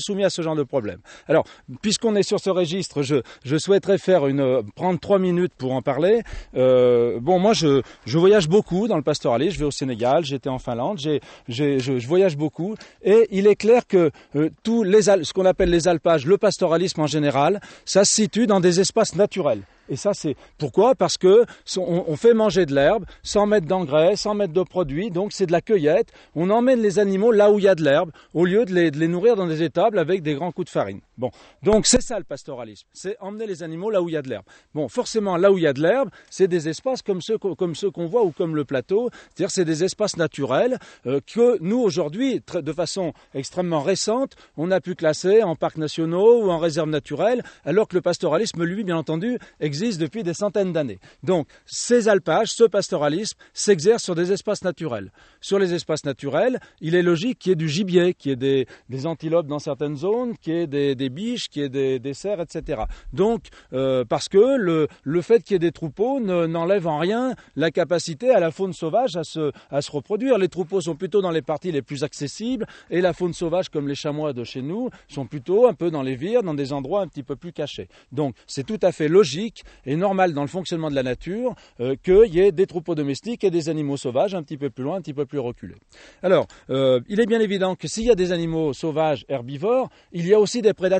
soumis 0.00 0.24
à 0.24 0.30
ce 0.30 0.42
genre 0.42 0.56
de 0.56 0.64
problème. 0.64 0.98
Alors, 1.28 1.44
puisqu'on 1.80 2.16
est 2.16 2.24
sur 2.24 2.40
ce 2.40 2.50
registre, 2.50 3.02
je, 3.02 3.56
souhaiterais 3.56 3.98
faire 3.98 4.26
euh, 4.26 4.62
prendre 4.74 4.98
trois 4.98 5.20
minutes 5.20 5.52
pour 5.56 5.72
en 5.72 5.80
parler. 5.80 6.22
Euh, 6.56 7.20
bon, 7.20 7.38
moi, 7.38 7.52
je, 7.52 7.82
voyage 8.06 8.48
beaucoup 8.48 8.88
dans 8.88 8.96
le 8.96 9.02
pastoralisme. 9.02 9.54
Je 9.54 9.58
vais 9.60 9.66
au 9.66 9.70
Sénégal, 9.70 10.24
j'étais 10.24 10.48
en 10.48 10.58
Finlande, 10.58 10.98
je, 10.98 12.06
voyage 12.06 12.36
beaucoup. 12.36 12.74
Et 13.04 13.28
il 13.30 13.46
est 13.46 13.56
clair 13.56 13.86
que 13.86 14.10
ce 14.34 15.32
qu'on 15.32 15.44
appelle 15.44 15.70
les 15.70 15.86
alpages, 15.86 16.26
le 16.26 16.36
pastoralisme 16.36 17.00
en 17.00 17.06
général, 17.06 17.60
ça 17.84 18.04
se 18.04 18.12
situe 18.12 18.48
dans 18.48 18.58
des 18.58 18.80
espaces 18.80 19.14
naturels. 19.14 19.62
Et 19.88 19.96
ça, 19.96 20.14
c'est 20.14 20.36
pourquoi? 20.58 20.94
Parce 20.94 21.16
que 21.18 21.44
on 21.76 22.16
fait 22.16 22.34
manger 22.34 22.66
de 22.66 22.74
l'herbe 22.74 23.04
sans 23.22 23.46
mettre 23.46 23.66
d'engrais, 23.66 24.16
sans 24.16 24.34
mettre 24.34 24.52
de 24.52 24.62
produits. 24.62 25.10
Donc, 25.10 25.32
c'est 25.32 25.46
de 25.46 25.52
la 25.52 25.60
cueillette. 25.60 26.12
On 26.34 26.50
emmène 26.50 26.80
les 26.80 26.98
animaux 26.98 27.32
là 27.32 27.50
où 27.50 27.58
il 27.58 27.64
y 27.64 27.68
a 27.68 27.74
de 27.74 27.82
l'herbe, 27.82 28.10
au 28.34 28.44
lieu 28.44 28.64
de 28.64 28.74
les, 28.74 28.90
de 28.90 28.98
les 28.98 29.08
nourrir 29.08 29.36
dans 29.36 29.46
des 29.46 29.62
étables 29.62 29.98
avec 29.98 30.22
des 30.22 30.34
grands 30.34 30.52
coups 30.52 30.66
de 30.66 30.70
farine. 30.70 31.00
Bon, 31.18 31.30
donc 31.62 31.86
c'est 31.86 32.02
ça 32.02 32.18
le 32.18 32.24
pastoralisme. 32.24 32.86
C'est 32.92 33.16
emmener 33.20 33.46
les 33.46 33.62
animaux 33.62 33.90
là 33.90 34.02
où 34.02 34.08
il 34.08 34.12
y 34.12 34.16
a 34.16 34.22
de 34.22 34.28
l'herbe. 34.28 34.44
Bon, 34.74 34.88
forcément, 34.88 35.36
là 35.36 35.50
où 35.50 35.56
il 35.56 35.64
y 35.64 35.66
a 35.66 35.72
de 35.72 35.80
l'herbe, 35.80 36.10
c'est 36.28 36.48
des 36.48 36.68
espaces 36.68 37.00
comme 37.00 37.22
ceux 37.22 37.38
comme 37.38 37.74
ceux 37.74 37.90
qu'on 37.90 38.06
voit 38.06 38.22
ou 38.22 38.32
comme 38.32 38.54
le 38.54 38.64
plateau. 38.64 39.08
C'est-à-dire, 39.28 39.50
c'est 39.50 39.64
des 39.64 39.82
espaces 39.82 40.16
naturels 40.16 40.78
euh, 41.06 41.20
que 41.26 41.58
nous 41.60 41.78
aujourd'hui, 41.78 42.42
de 42.52 42.72
façon 42.72 43.14
extrêmement 43.34 43.80
récente, 43.80 44.36
on 44.56 44.70
a 44.70 44.80
pu 44.80 44.94
classer 44.94 45.42
en 45.42 45.56
parcs 45.56 45.78
nationaux 45.78 46.44
ou 46.44 46.50
en 46.50 46.58
réserves 46.58 46.90
naturelles, 46.90 47.42
alors 47.64 47.88
que 47.88 47.96
le 47.96 48.02
pastoralisme, 48.02 48.62
lui, 48.64 48.84
bien 48.84 48.96
entendu, 48.96 49.38
existe 49.60 50.00
depuis 50.00 50.22
des 50.22 50.34
centaines 50.34 50.72
d'années. 50.72 50.98
Donc, 51.22 51.48
ces 51.64 52.08
alpages, 52.08 52.52
ce 52.52 52.64
pastoralisme, 52.64 53.38
s'exerce 53.54 54.02
sur 54.02 54.14
des 54.14 54.32
espaces 54.32 54.64
naturels. 54.64 55.12
Sur 55.40 55.58
les 55.58 55.74
espaces 55.74 56.04
naturels, 56.04 56.60
il 56.80 56.94
est 56.94 57.02
logique 57.02 57.38
qu'il 57.38 57.50
y 57.50 57.52
ait 57.52 57.56
du 57.56 57.68
gibier, 57.68 58.14
qu'il 58.14 58.30
y 58.30 58.32
ait 58.32 58.66
des, 58.90 59.06
antilopes 59.06 59.46
dans 59.46 59.58
certaines 59.58 59.96
zones, 59.96 60.36
qu'il 60.38 60.54
y 60.54 60.56
ait 60.58 60.66
des 60.66 61.05
biches, 61.08 61.48
qu'il 61.48 61.62
y 61.62 61.64
ait 61.64 61.68
des, 61.68 61.98
des 61.98 62.14
cerfs, 62.14 62.40
etc. 62.40 62.82
Donc, 63.12 63.44
euh, 63.72 64.04
parce 64.04 64.28
que 64.28 64.56
le, 64.56 64.88
le 65.02 65.22
fait 65.22 65.42
qu'il 65.42 65.54
y 65.54 65.56
ait 65.56 65.58
des 65.58 65.72
troupeaux 65.72 66.20
n'enlève 66.20 66.86
en 66.86 66.98
rien 66.98 67.34
la 67.56 67.70
capacité 67.70 68.30
à 68.30 68.40
la 68.40 68.50
faune 68.50 68.72
sauvage 68.72 69.16
à 69.16 69.24
se, 69.24 69.52
à 69.70 69.82
se 69.82 69.90
reproduire. 69.90 70.38
Les 70.38 70.48
troupeaux 70.48 70.80
sont 70.80 70.94
plutôt 70.96 71.20
dans 71.20 71.30
les 71.30 71.42
parties 71.42 71.72
les 71.72 71.82
plus 71.82 72.04
accessibles 72.04 72.66
et 72.90 73.00
la 73.00 73.12
faune 73.12 73.32
sauvage, 73.32 73.68
comme 73.68 73.88
les 73.88 73.94
chamois 73.94 74.32
de 74.32 74.44
chez 74.44 74.62
nous, 74.62 74.90
sont 75.08 75.26
plutôt 75.26 75.66
un 75.66 75.74
peu 75.74 75.90
dans 75.90 76.02
les 76.02 76.16
vires, 76.16 76.42
dans 76.42 76.54
des 76.54 76.72
endroits 76.72 77.02
un 77.02 77.08
petit 77.08 77.22
peu 77.22 77.36
plus 77.36 77.52
cachés. 77.52 77.88
Donc, 78.12 78.34
c'est 78.46 78.66
tout 78.66 78.78
à 78.82 78.92
fait 78.92 79.08
logique 79.08 79.64
et 79.84 79.96
normal 79.96 80.32
dans 80.32 80.42
le 80.42 80.48
fonctionnement 80.48 80.90
de 80.90 80.94
la 80.94 81.02
nature 81.02 81.54
euh, 81.80 81.94
qu'il 82.02 82.34
y 82.34 82.40
ait 82.40 82.52
des 82.52 82.66
troupeaux 82.66 82.94
domestiques 82.94 83.44
et 83.44 83.50
des 83.50 83.68
animaux 83.68 83.96
sauvages 83.96 84.34
un 84.34 84.42
petit 84.42 84.56
peu 84.56 84.70
plus 84.70 84.84
loin, 84.84 84.96
un 84.96 85.00
petit 85.00 85.14
peu 85.14 85.26
plus 85.26 85.38
reculés. 85.38 85.76
Alors, 86.22 86.46
euh, 86.70 87.00
il 87.08 87.20
est 87.20 87.26
bien 87.26 87.40
évident 87.40 87.74
que 87.74 87.88
s'il 87.88 88.04
y 88.04 88.10
a 88.10 88.14
des 88.14 88.32
animaux 88.32 88.72
sauvages 88.72 89.24
herbivores, 89.28 89.88
il 90.12 90.26
y 90.26 90.34
a 90.34 90.40
aussi 90.40 90.62
des 90.62 90.74
prédateurs. 90.74 90.95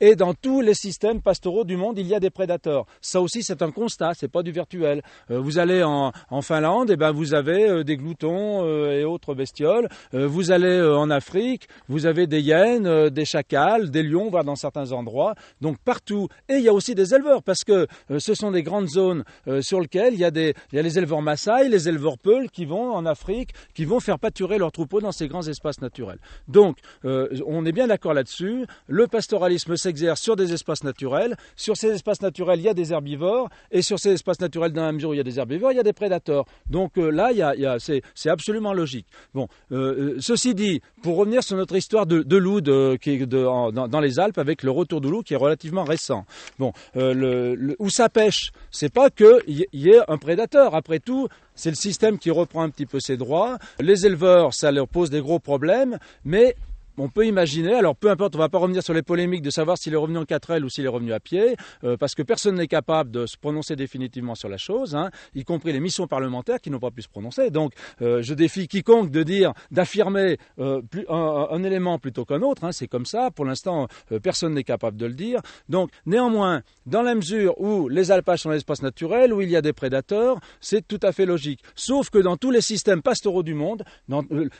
Et 0.00 0.16
dans 0.16 0.34
tous 0.34 0.60
les 0.60 0.74
systèmes 0.74 1.20
pastoraux 1.20 1.64
du 1.64 1.76
monde, 1.76 1.98
il 1.98 2.06
y 2.06 2.14
a 2.14 2.20
des 2.20 2.30
prédateurs. 2.30 2.86
Ça 3.00 3.20
aussi, 3.20 3.42
c'est 3.42 3.62
un 3.62 3.70
constat, 3.70 4.12
c'est 4.14 4.28
pas 4.28 4.42
du 4.42 4.52
virtuel. 4.52 5.02
Euh, 5.30 5.38
vous 5.38 5.58
allez 5.58 5.82
en, 5.82 6.12
Finlande, 6.42 6.90
et 6.90 6.94
eh 6.94 6.96
ben 6.96 7.12
vous 7.12 7.34
avez 7.34 7.68
euh, 7.68 7.82
des 7.82 7.96
gloutons 7.96 8.64
et 8.90 9.04
autres 9.04 9.34
bestioles. 9.34 9.88
vous 10.12 10.50
allez 10.50 10.80
en 10.80 11.10
Afrique, 11.10 11.66
vous 11.88 12.06
avez 12.06 12.26
des 12.26 12.40
hyènes, 12.40 13.08
des 13.08 13.24
chacals, 13.24 13.90
des 13.90 14.02
lions, 14.02 14.28
voire 14.28 14.44
dans 14.44 14.54
certains 14.54 14.92
endroits. 14.92 15.34
Donc 15.60 15.78
partout. 15.78 16.28
Et 16.48 16.54
il 16.54 16.62
y 16.62 16.68
a 16.68 16.74
aussi 16.74 16.94
des 16.94 17.14
éleveurs, 17.14 17.42
parce 17.42 17.64
que 17.64 17.86
ce 18.18 18.34
sont 18.34 18.50
des 18.50 18.62
grandes 18.62 18.88
zones 18.88 19.24
sur 19.60 19.80
lesquelles 19.80 20.14
il 20.14 20.20
y, 20.20 20.24
a 20.24 20.30
des, 20.30 20.54
y 20.72 20.78
a 20.78 20.82
les 20.82 20.98
éleveurs 20.98 21.22
Maasai, 21.22 21.68
les 21.68 21.88
éleveurs 21.88 22.18
Peuls 22.18 22.50
qui 22.50 22.64
vont 22.64 22.92
en 22.92 23.06
Afrique, 23.06 23.50
qui 23.74 23.84
vont 23.84 24.00
faire 24.00 24.18
pâturer 24.18 24.58
leurs 24.58 24.72
troupeaux 24.72 25.00
dans 25.00 25.12
ces 25.12 25.28
grands 25.28 25.46
espaces 25.46 25.80
naturels. 25.80 26.18
Donc, 26.48 26.78
euh, 27.04 27.28
on 27.46 27.64
est 27.64 27.72
bien 27.72 27.86
d'accord 27.86 28.14
là-dessus. 28.14 28.66
Le 28.88 29.06
pastoralisme 29.26 29.76
s'exerce 29.76 30.20
sur 30.20 30.36
des 30.36 30.52
espaces 30.52 30.84
naturels. 30.84 31.36
Sur 31.56 31.76
ces 31.76 31.88
espaces 31.88 32.22
naturels, 32.22 32.60
il 32.60 32.64
y 32.64 32.68
a 32.68 32.74
des 32.74 32.92
herbivores. 32.92 33.48
Et 33.72 33.82
sur 33.82 33.98
ces 33.98 34.12
espaces 34.12 34.38
naturels, 34.40 34.72
dans 34.72 34.84
la 34.84 34.92
mesure 34.92 35.10
où 35.10 35.14
il 35.14 35.16
y 35.16 35.20
a 35.20 35.24
des 35.24 35.40
herbivores, 35.40 35.72
il 35.72 35.76
y 35.76 35.80
a 35.80 35.82
des 35.82 35.92
prédateurs. 35.92 36.44
Donc 36.70 36.96
euh, 36.96 37.10
là, 37.10 37.32
c'est, 37.80 38.02
absolument 38.30 38.72
logique. 38.72 39.06
Bon, 39.34 39.48
euh, 39.72 40.16
ceci 40.20 40.54
dit, 40.54 40.80
pour 41.02 41.16
revenir 41.16 41.42
sur 41.42 41.56
notre 41.56 41.74
histoire 41.74 42.06
de, 42.06 42.36
loup 42.36 42.60
dans, 42.60 44.00
les 44.00 44.20
Alpes, 44.20 44.38
avec 44.38 44.62
le 44.62 44.70
retour 44.70 45.00
du 45.00 45.10
loup 45.10 45.22
qui 45.22 45.34
est 45.34 45.38
relativement 45.38 45.82
récent. 45.82 46.24
Bon, 46.60 46.72
où 46.94 47.90
ça 47.90 48.08
pêche, 48.08 48.52
c'est 48.70 48.92
pas 48.92 49.10
qu'il 49.10 49.66
y 49.72 49.88
ait 49.88 50.00
un 50.06 50.18
prédateur. 50.18 50.76
Après 50.76 51.00
tout, 51.00 51.26
c'est 51.56 51.70
le 51.70 51.76
système 51.76 52.18
qui 52.18 52.30
reprend 52.30 52.62
un 52.62 52.70
petit 52.70 52.86
peu 52.86 53.00
ses 53.00 53.16
droits. 53.16 53.58
Les 53.80 54.06
éleveurs, 54.06 54.54
ça 54.54 54.70
leur 54.70 54.86
pose 54.86 55.10
des 55.10 55.20
gros 55.20 55.40
problèmes, 55.40 55.98
mais 56.24 56.54
on 56.98 57.08
peut 57.08 57.26
imaginer, 57.26 57.74
alors 57.74 57.96
peu 57.96 58.10
importe, 58.10 58.34
on 58.34 58.38
ne 58.38 58.44
va 58.44 58.48
pas 58.48 58.58
revenir 58.58 58.82
sur 58.82 58.94
les 58.94 59.02
polémiques 59.02 59.42
de 59.42 59.50
savoir 59.50 59.78
s'il 59.78 59.92
est 59.92 59.98
revenu 59.98 60.18
en 60.18 60.24
4L 60.24 60.62
ou 60.64 60.68
s'il 60.68 60.84
est 60.84 60.88
revenu 60.88 61.12
à 61.12 61.20
pied, 61.20 61.56
euh, 61.84 61.96
parce 61.96 62.14
que 62.14 62.22
personne 62.22 62.56
n'est 62.56 62.66
capable 62.66 63.10
de 63.10 63.26
se 63.26 63.36
prononcer 63.36 63.76
définitivement 63.76 64.34
sur 64.34 64.48
la 64.48 64.56
chose, 64.56 64.94
hein, 64.94 65.10
y 65.34 65.44
compris 65.44 65.72
les 65.72 65.80
missions 65.80 66.06
parlementaires 66.06 66.60
qui 66.60 66.70
n'ont 66.70 66.78
pas 66.78 66.90
pu 66.90 67.02
se 67.02 67.08
prononcer. 67.08 67.50
Donc 67.50 67.72
euh, 68.02 68.22
je 68.22 68.34
défie 68.34 68.68
quiconque 68.68 69.10
de 69.10 69.22
dire, 69.22 69.52
d'affirmer 69.70 70.38
euh, 70.58 70.82
un, 71.08 71.62
élément 71.62 71.98
plutôt 71.98 72.24
qu'un 72.24 72.42
autre, 72.42 72.64
hein, 72.64 72.72
c'est 72.72 72.88
comme 72.88 73.06
ça, 73.06 73.30
pour 73.30 73.44
l'instant 73.44 73.88
personne 74.22 74.54
n'est 74.54 74.64
capable 74.64 74.96
de 74.96 75.06
le 75.06 75.14
dire. 75.14 75.40
Donc 75.68 75.90
néanmoins, 76.06 76.62
dans 76.86 77.02
la 77.02 77.14
mesure 77.14 77.60
où 77.60 77.88
les 77.88 78.10
alpages 78.10 78.40
sont 78.40 78.50
l'espace 78.50 78.82
naturel, 78.82 79.32
où 79.32 79.40
il 79.40 79.50
y 79.50 79.56
a 79.56 79.62
des 79.62 79.72
prédateurs, 79.72 80.38
c'est 80.60 80.86
tout 80.86 81.00
à 81.02 81.12
fait 81.12 81.26
logique. 81.26 81.60
Sauf 81.74 82.10
que 82.10 82.18
dans 82.18 82.36
tous 82.36 82.50
les 82.50 82.60
systèmes 82.60 83.02
pastoraux 83.02 83.42
du 83.42 83.54
monde, 83.54 83.84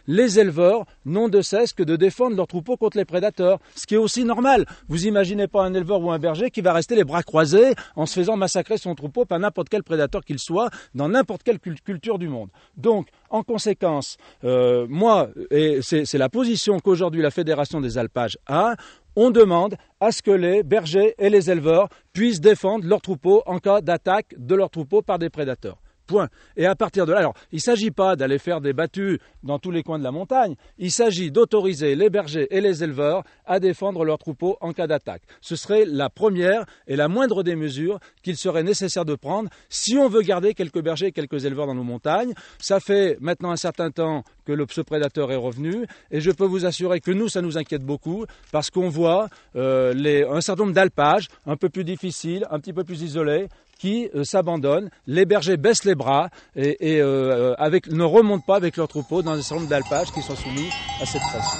les 0.06 0.38
éleveurs 0.38 0.84
n'ont 1.04 1.28
de 1.28 1.40
cesse 1.42 1.72
que 1.72 1.82
de 1.82 1.96
défendre 1.96 2.25
de 2.30 2.36
leurs 2.36 2.46
troupeaux 2.46 2.76
contre 2.76 2.96
les 2.96 3.04
prédateurs, 3.04 3.58
ce 3.74 3.86
qui 3.86 3.94
est 3.94 3.98
aussi 3.98 4.24
normal. 4.24 4.66
Vous 4.88 5.06
imaginez 5.06 5.48
pas 5.48 5.62
un 5.62 5.74
éleveur 5.74 6.00
ou 6.00 6.10
un 6.10 6.18
berger 6.18 6.50
qui 6.50 6.60
va 6.60 6.72
rester 6.72 6.94
les 6.94 7.04
bras 7.04 7.22
croisés 7.22 7.74
en 7.94 8.06
se 8.06 8.14
faisant 8.14 8.36
massacrer 8.36 8.78
son 8.78 8.94
troupeau 8.94 9.24
par 9.24 9.38
n'importe 9.38 9.68
quel 9.68 9.82
prédateur 9.82 10.24
qu'il 10.24 10.38
soit 10.38 10.70
dans 10.94 11.08
n'importe 11.08 11.42
quelle 11.42 11.58
culture 11.58 12.18
du 12.18 12.28
monde. 12.28 12.48
Donc, 12.76 13.08
en 13.30 13.42
conséquence, 13.42 14.16
euh, 14.44 14.86
moi, 14.88 15.28
et 15.50 15.80
c'est 15.82 16.18
la 16.18 16.28
position 16.28 16.78
qu'aujourd'hui 16.78 17.22
la 17.22 17.30
Fédération 17.30 17.80
des 17.80 17.98
alpages 17.98 18.38
a, 18.46 18.76
on 19.16 19.30
demande 19.30 19.76
à 20.00 20.12
ce 20.12 20.22
que 20.22 20.30
les 20.30 20.62
bergers 20.62 21.14
et 21.18 21.30
les 21.30 21.50
éleveurs 21.50 21.88
puissent 22.12 22.40
défendre 22.40 22.86
leurs 22.86 23.00
troupeaux 23.00 23.42
en 23.46 23.58
cas 23.58 23.80
d'attaque 23.80 24.34
de 24.36 24.54
leurs 24.54 24.70
troupeaux 24.70 25.02
par 25.02 25.18
des 25.18 25.30
prédateurs. 25.30 25.78
Point. 26.06 26.28
Et 26.56 26.66
à 26.66 26.74
partir 26.74 27.06
de 27.06 27.12
là, 27.12 27.18
alors, 27.18 27.34
il 27.52 27.56
ne 27.56 27.60
s'agit 27.60 27.90
pas 27.90 28.16
d'aller 28.16 28.38
faire 28.38 28.60
des 28.60 28.72
battues 28.72 29.18
dans 29.42 29.58
tous 29.58 29.70
les 29.70 29.82
coins 29.82 29.98
de 29.98 30.04
la 30.04 30.12
montagne, 30.12 30.54
il 30.78 30.90
s'agit 30.90 31.30
d'autoriser 31.30 31.94
les 31.94 32.10
bergers 32.10 32.46
et 32.50 32.60
les 32.60 32.84
éleveurs 32.84 33.22
à 33.44 33.60
défendre 33.60 34.04
leurs 34.04 34.18
troupeaux 34.18 34.56
en 34.60 34.72
cas 34.72 34.86
d'attaque. 34.86 35.22
Ce 35.40 35.56
serait 35.56 35.84
la 35.84 36.10
première 36.10 36.64
et 36.86 36.96
la 36.96 37.08
moindre 37.08 37.42
des 37.42 37.56
mesures 37.56 37.98
qu'il 38.22 38.36
serait 38.36 38.62
nécessaire 38.62 39.04
de 39.04 39.14
prendre 39.14 39.50
si 39.68 39.96
on 39.96 40.08
veut 40.08 40.22
garder 40.22 40.54
quelques 40.54 40.82
bergers 40.82 41.06
et 41.06 41.12
quelques 41.12 41.44
éleveurs 41.44 41.66
dans 41.66 41.74
nos 41.74 41.84
montagnes. 41.84 42.34
Ça 42.58 42.80
fait 42.80 43.16
maintenant 43.20 43.50
un 43.50 43.56
certain 43.56 43.90
temps 43.90 44.24
que 44.44 44.52
le, 44.52 44.66
ce 44.70 44.80
prédateur 44.80 45.32
est 45.32 45.36
revenu 45.36 45.86
et 46.10 46.20
je 46.20 46.30
peux 46.30 46.44
vous 46.46 46.66
assurer 46.66 47.00
que 47.00 47.10
nous, 47.10 47.28
ça 47.28 47.42
nous 47.42 47.58
inquiète 47.58 47.82
beaucoup 47.82 48.26
parce 48.52 48.70
qu'on 48.70 48.88
voit 48.88 49.28
euh, 49.56 50.26
un 50.30 50.40
certain 50.40 50.64
nombre 50.64 50.74
d'alpages 50.74 51.28
un 51.46 51.56
peu 51.56 51.68
plus 51.68 51.84
difficiles, 51.84 52.46
un 52.50 52.60
petit 52.60 52.72
peu 52.72 52.84
plus 52.84 53.02
isolés, 53.02 53.48
qui 53.78 54.08
euh, 54.14 54.24
s'abandonnent, 54.24 54.90
les 55.06 55.24
bergers 55.24 55.56
baissent 55.56 55.84
les 55.84 55.94
bras 55.94 56.30
et, 56.54 57.00
euh, 57.00 57.54
ne 57.90 58.04
remontent 58.04 58.44
pas 58.46 58.56
avec 58.56 58.76
leurs 58.76 58.88
troupeaux 58.88 59.22
dans 59.22 59.32
un 59.32 59.42
certain 59.42 59.56
nombre 59.56 59.68
d'alpages 59.68 60.10
qui 60.12 60.22
sont 60.22 60.36
soumis 60.36 60.68
à 61.00 61.06
cette 61.06 61.22
pression. 61.22 61.58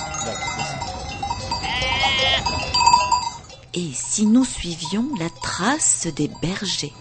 Et 3.75 3.91
si 3.93 4.27
nous 4.27 4.45
suivions 4.45 5.05
la 5.21 5.29
trace 5.43 6.09
des 6.17 6.31
bergers? 6.41 6.93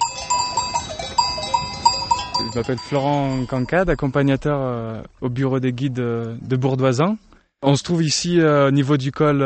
Je 2.52 2.60
m'appelle 2.60 2.78
Florent 2.78 3.46
Cancade, 3.46 3.90
accompagnateur 3.90 4.60
euh, 4.62 5.02
au 5.22 5.30
bureau 5.30 5.60
des 5.60 5.72
guides 5.72 5.94
de 5.94 6.56
Bourdoisin. 6.56 7.18
On 7.62 7.76
se 7.76 7.84
trouve 7.84 8.04
ici 8.04 8.42
au 8.42 8.72
niveau 8.72 8.98
du 8.98 9.12
col 9.12 9.44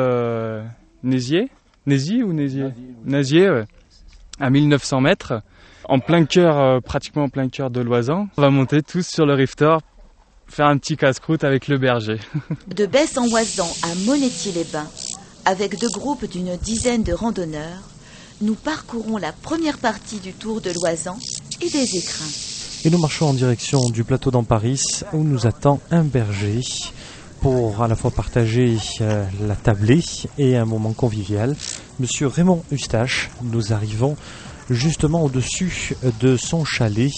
Nézier. 1.03 1.49
Nézier 1.85 2.23
ou 2.23 2.33
Nézier 2.33 2.65
Nézier, 3.05 3.63
à 4.39 4.49
1900 4.49 5.01
mètres 5.01 5.41
en 5.89 6.00
plein 6.00 6.24
cœur, 6.25 6.58
euh, 6.60 6.79
pratiquement 6.79 7.24
en 7.24 7.29
plein 7.29 7.50
cœur 7.50 7.72
de 7.72 7.81
Loisan. 7.81 8.27
On 8.38 8.41
va 8.41 8.51
monter 8.51 8.81
tous 8.81 9.05
sur 9.05 9.25
le 9.25 9.34
rifter, 9.34 9.77
faire 10.48 10.67
un 10.67 10.77
petit 10.77 10.96
casse-croûte 10.96 11.43
avec 11.43 11.67
le 11.67 11.77
berger. 11.77 12.19
de 12.67 12.86
Besse 12.86 13.17
en 13.17 13.27
Oisan 13.27 13.67
à 13.84 13.96
Monétier-les-Bains, 14.05 14.88
avec 15.46 15.79
deux 15.79 15.89
groupes 15.89 16.29
d'une 16.29 16.55
dizaine 16.58 17.03
de 17.03 17.13
randonneurs, 17.13 17.89
nous 18.41 18.53
parcourons 18.53 19.17
la 19.17 19.34
première 19.34 19.79
partie 19.79 20.19
du 20.19 20.31
tour 20.31 20.62
de 20.62 20.72
Loisan 20.72 21.17
et 21.62 21.69
des 21.69 21.98
écrins. 21.98 22.31
Et 22.86 22.89
nous 22.89 23.00
marchons 23.00 23.27
en 23.27 23.34
direction 23.34 23.79
du 23.89 24.03
plateau 24.03 24.31
d'Amparis 24.31 25.03
où 25.12 25.24
nous 25.24 25.48
attend 25.48 25.81
un 25.91 26.03
berger 26.03 26.62
pour 27.41 27.81
à 27.81 27.88
la 27.88 27.96
fois 27.96 28.12
partager 28.12 28.77
euh, 29.01 29.25
la 29.48 29.55
tablée 29.55 30.03
et 30.38 30.55
un 30.55 30.65
moment 30.65 30.93
convivial. 30.93 31.55
Monsieur 32.00 32.27
Raymond 32.27 32.63
Eustache, 32.72 33.29
nous 33.43 33.74
arrivons 33.74 34.15
justement 34.69 35.23
au-dessus 35.23 35.95
de 36.19 36.38
son 36.38 36.63
chalet, 36.65 37.11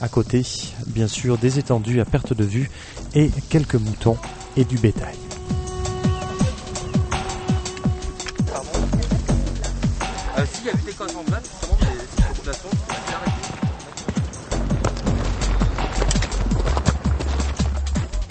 à 0.00 0.08
côté, 0.08 0.44
bien 0.86 1.08
sûr, 1.08 1.38
des 1.38 1.58
étendues 1.58 2.00
à 2.00 2.04
perte 2.04 2.32
de 2.32 2.44
vue 2.44 2.70
et 3.14 3.30
quelques 3.48 3.74
moutons 3.74 4.16
et 4.56 4.64
du 4.64 4.78
bétail. 4.78 5.16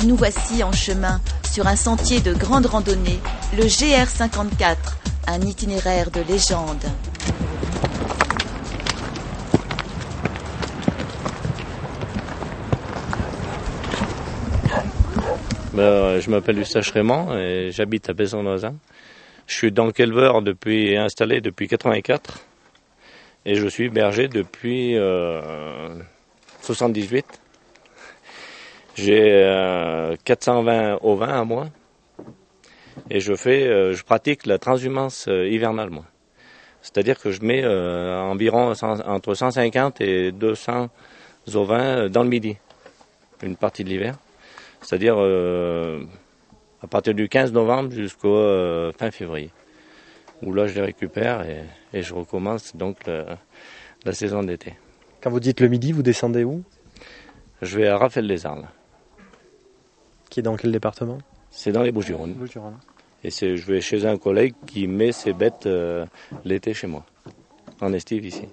Nous 0.06 0.16
voici 0.16 0.64
en 0.64 0.72
chemin 0.72 1.20
sur 1.52 1.68
un 1.68 1.76
sentier 1.76 2.22
de 2.22 2.34
grande 2.34 2.68
randonnée, 2.68 3.20
le 3.58 3.64
GR54, 3.64 4.78
un 5.28 5.42
itinéraire 5.42 6.12
de 6.12 6.22
légende. 6.22 6.86
Je 15.78 16.30
m'appelle 16.30 16.60
Eustache 16.60 16.92
Raymond 16.92 17.38
et 17.38 17.72
j'habite 17.72 18.10
à 18.10 18.14
Besson-Noisin. 18.14 18.76
Je 19.46 19.56
suis 19.56 19.72
donc 19.72 20.00
éleveur 20.00 20.42
depuis 20.42 20.96
installé 20.98 21.42
depuis 21.42 21.68
84 21.68 22.40
et 23.46 23.56
je 23.56 23.68
suis 23.68 23.90
berger 23.90 24.28
depuis 24.28 24.96
78. 26.62 27.26
Euh, 27.26 27.36
J'ai 28.96 30.18
420 30.24 30.74
euh, 30.74 30.98
ovins 31.02 31.42
à 31.42 31.44
moi 31.44 31.68
et 33.10 33.20
je 33.20 33.36
fais, 33.36 33.68
euh, 33.68 33.94
je 33.94 34.04
pratique 34.04 34.46
la 34.46 34.58
transhumance 34.58 35.28
hivernale 35.28 35.92
moi. 35.92 36.06
C'est-à-dire 36.82 37.20
que 37.20 37.32
je 37.32 37.42
mets 37.42 37.66
environ 37.66 38.74
entre 38.82 39.34
150 39.34 40.00
et 40.02 40.32
200 40.32 40.90
ovins 41.54 42.08
dans 42.08 42.24
le 42.24 42.30
midi, 42.30 42.58
une 43.44 43.58
partie 43.58 43.84
de 43.84 43.90
l'hiver 43.90 44.16
c'est-à-dire 44.88 45.16
euh, 45.20 46.02
à 46.82 46.88
partir 46.88 47.14
du 47.14 47.28
15 47.28 47.52
novembre 47.52 47.92
jusqu'au 47.92 48.34
euh, 48.38 48.94
fin 48.98 49.12
février. 49.12 49.52
où 50.42 50.54
là 50.54 50.66
je 50.68 50.76
les 50.76 50.82
récupère 50.82 51.42
et, 51.50 51.64
et 51.94 52.02
je 52.04 52.14
recommence 52.14 52.74
donc 52.76 53.06
le- 53.06 53.26
la 54.06 54.14
saison 54.14 54.44
d'été. 54.44 54.76
Quand 55.22 55.30
vous 55.30 55.42
dites 55.42 55.60
le 55.60 55.68
midi, 55.68 55.92
vous 55.92 56.04
descendez 56.04 56.44
où? 56.46 56.64
Je 57.62 57.78
vais 57.80 57.88
à 57.88 57.98
Raphaël-les-Arles. 57.98 58.68
Qui 60.30 60.40
est 60.40 60.44
dans 60.44 60.56
quel 60.56 60.72
département? 60.72 61.18
C'est 61.52 61.72
dans 61.74 61.82
les 61.84 61.92
Bouches-du-Rhône. 61.92 62.36
Et 63.24 63.32
c'est, 63.32 63.58
je 63.58 63.66
vais 63.66 63.82
chez 63.82 64.06
un 64.06 64.18
collègue 64.18 64.54
qui 64.68 64.88
met 64.88 65.12
ses 65.12 65.34
bêtes 65.34 65.66
euh, 65.66 66.06
l'été 66.46 66.74
chez 66.74 66.88
moi, 66.88 67.04
en 67.82 67.92
estive 67.92 68.24
ici. 68.26 68.44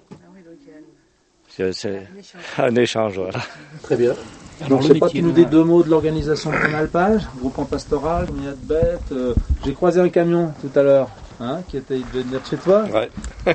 C'est, 1.47 1.71
c'est 1.71 2.07
un 2.57 2.75
échange, 2.75 3.19
voilà. 3.19 3.39
Très 3.83 3.95
bien. 3.95 4.13
Alors, 4.61 4.81
je 4.81 4.87
sais 4.87 4.95
pas, 4.99 5.09
tu 5.09 5.21
nous 5.21 5.31
dis 5.31 5.45
deux 5.45 5.63
mots 5.63 5.83
de 5.83 5.89
l'organisation 5.89 6.51
de 6.51 6.57
ton 6.57 6.73
alpage, 6.73 7.23
groupement 7.37 7.65
pastoral, 7.65 8.25
combien 8.27 8.51
de 8.51 8.55
bêtes 8.55 9.11
euh, 9.11 9.33
J'ai 9.65 9.73
croisé 9.73 9.99
un 9.99 10.09
camion 10.09 10.53
tout 10.61 10.79
à 10.79 10.83
l'heure, 10.83 11.09
hein, 11.39 11.61
qui 11.67 11.77
était, 11.77 11.97
devait 11.99 12.23
venir 12.23 12.41
de 12.41 12.45
chez 12.45 12.57
toi. 12.57 12.83
Ouais. 12.85 13.09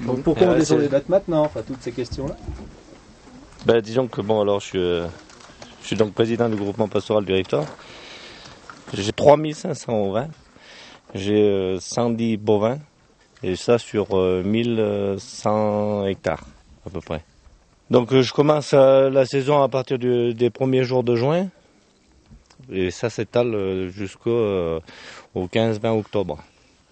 Donc 0.00 0.22
pourquoi 0.22 0.48
Ouais, 0.48 0.54
on 0.54 0.58
descend 0.58 0.78
c'est- 0.78 0.82
les 0.84 0.88
bêtes 0.88 1.08
maintenant 1.08 1.44
Enfin, 1.44 1.62
toutes 1.66 1.82
ces 1.82 1.92
questions-là. 1.92 2.36
Ben, 3.66 3.80
disons 3.80 4.08
que 4.08 4.20
bon, 4.20 4.40
alors 4.40 4.60
je 4.60 4.66
suis, 4.66 4.78
euh, 4.78 5.06
je 5.82 5.86
suis 5.88 5.96
donc 5.96 6.14
président 6.14 6.48
du 6.48 6.56
groupement 6.56 6.88
pastoral 6.88 7.24
du 7.24 7.32
Rictor. 7.32 7.64
J'ai 8.92 9.12
3500 9.12 9.92
ovins, 9.92 10.28
j'ai 11.14 11.42
euh, 11.42 11.78
110 11.80 12.36
bovins, 12.38 12.78
et 13.42 13.54
ça 13.56 13.78
sur 13.78 14.16
euh, 14.18 14.42
1100 14.44 16.06
hectares 16.06 16.44
à 16.86 16.90
peu 16.90 17.00
près. 17.00 17.22
Donc 17.92 18.10
euh, 18.14 18.22
je 18.22 18.32
commence 18.32 18.70
euh, 18.72 19.10
la 19.10 19.26
saison 19.26 19.62
à 19.62 19.68
partir 19.68 19.98
des 19.98 20.48
premiers 20.48 20.82
jours 20.82 21.04
de 21.04 21.14
juin, 21.14 21.48
et 22.72 22.90
ça 22.90 23.10
s'étale 23.10 23.54
euh, 23.54 23.90
jusqu'au 23.90 24.30
euh, 24.30 24.80
au 25.34 25.44
15-20 25.44 25.98
octobre. 25.98 26.38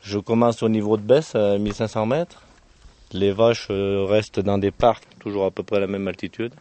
Je 0.02 0.18
commence 0.18 0.62
au 0.62 0.68
niveau 0.68 0.98
de 0.98 1.02
baisse 1.02 1.34
à 1.34 1.56
1500 1.56 2.04
mètres. 2.04 2.42
Les 3.12 3.32
vaches 3.32 3.68
restent 3.70 4.40
dans 4.40 4.58
des 4.58 4.70
parcs, 4.70 5.04
toujours 5.20 5.46
à 5.46 5.50
peu 5.50 5.62
près 5.62 5.78
à 5.78 5.80
la 5.80 5.86
même 5.86 6.06
altitude, 6.06 6.52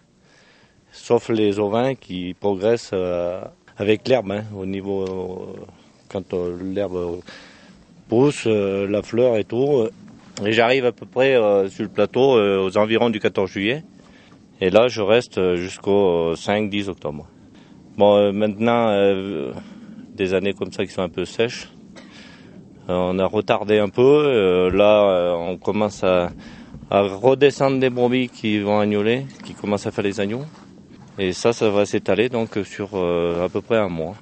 sauf 0.94 1.28
les 1.28 1.60
ovins 1.60 1.96
qui 1.96 2.34
progressent 2.34 2.96
avec 3.78 4.08
l'herbe. 4.08 4.32
hein, 4.32 4.46
au 4.56 4.66
niveau, 4.66 5.54
quand 6.08 6.34
l'herbe 6.74 7.20
pousse, 8.08 8.46
la 8.46 9.02
fleur 9.04 9.36
et 9.36 9.44
tout. 9.44 9.90
et 10.46 10.54
j'arrive 10.54 10.86
à 10.86 10.92
peu 10.94 11.06
près 11.06 11.36
sur 11.70 11.84
le 11.84 11.90
plateau 11.90 12.40
aux 12.40 12.78
environs 12.78 13.10
du 13.10 13.20
14 13.20 13.50
juillet. 13.50 13.84
Et 14.62 14.70
là, 14.70 14.88
je 14.88 15.02
reste 15.02 15.38
euh, 15.38 15.56
jusqu'au 15.56 16.34
5-10 16.34 16.90
octobre. 16.90 17.28
Bon, 17.98 18.16
euh, 18.18 18.32
maintenant, 18.32 18.90
euh, 18.90 19.54
des 20.16 20.34
années 20.34 20.54
comme 20.54 20.72
ça 20.74 20.86
qui 20.86 20.92
sont 20.92 21.02
un 21.02 21.10
peu 21.10 21.26
sèches, 21.26 21.70
euh, 22.90 22.94
on 22.94 23.18
a 23.20 23.26
retardé 23.26 23.80
un 23.80 23.90
peu. 23.90 24.02
euh, 24.02 24.70
là, 24.70 25.04
euh, 25.10 25.34
on 25.34 25.58
commence 25.58 26.04
à, 26.04 26.32
à 26.92 27.02
redescendre 27.02 27.80
des 27.80 27.90
brebis 27.90 28.28
qui 28.30 28.60
vont 28.60 28.80
agnoler, 28.80 29.26
qui 29.46 29.54
commencent 29.54 29.88
à 29.88 29.92
faire 29.92 30.04
les 30.04 30.20
agneaux. 30.20 30.44
Et 31.18 31.34
ça, 31.34 31.54
ça 31.54 31.70
va 31.70 31.86
s'étaler 31.86 32.30
donc 32.30 32.58
sur 32.64 32.90
euh, 32.96 33.46
à 33.46 33.50
peu 33.50 33.62
près 33.62 33.78
un 33.78 33.90
mois. 33.90 34.16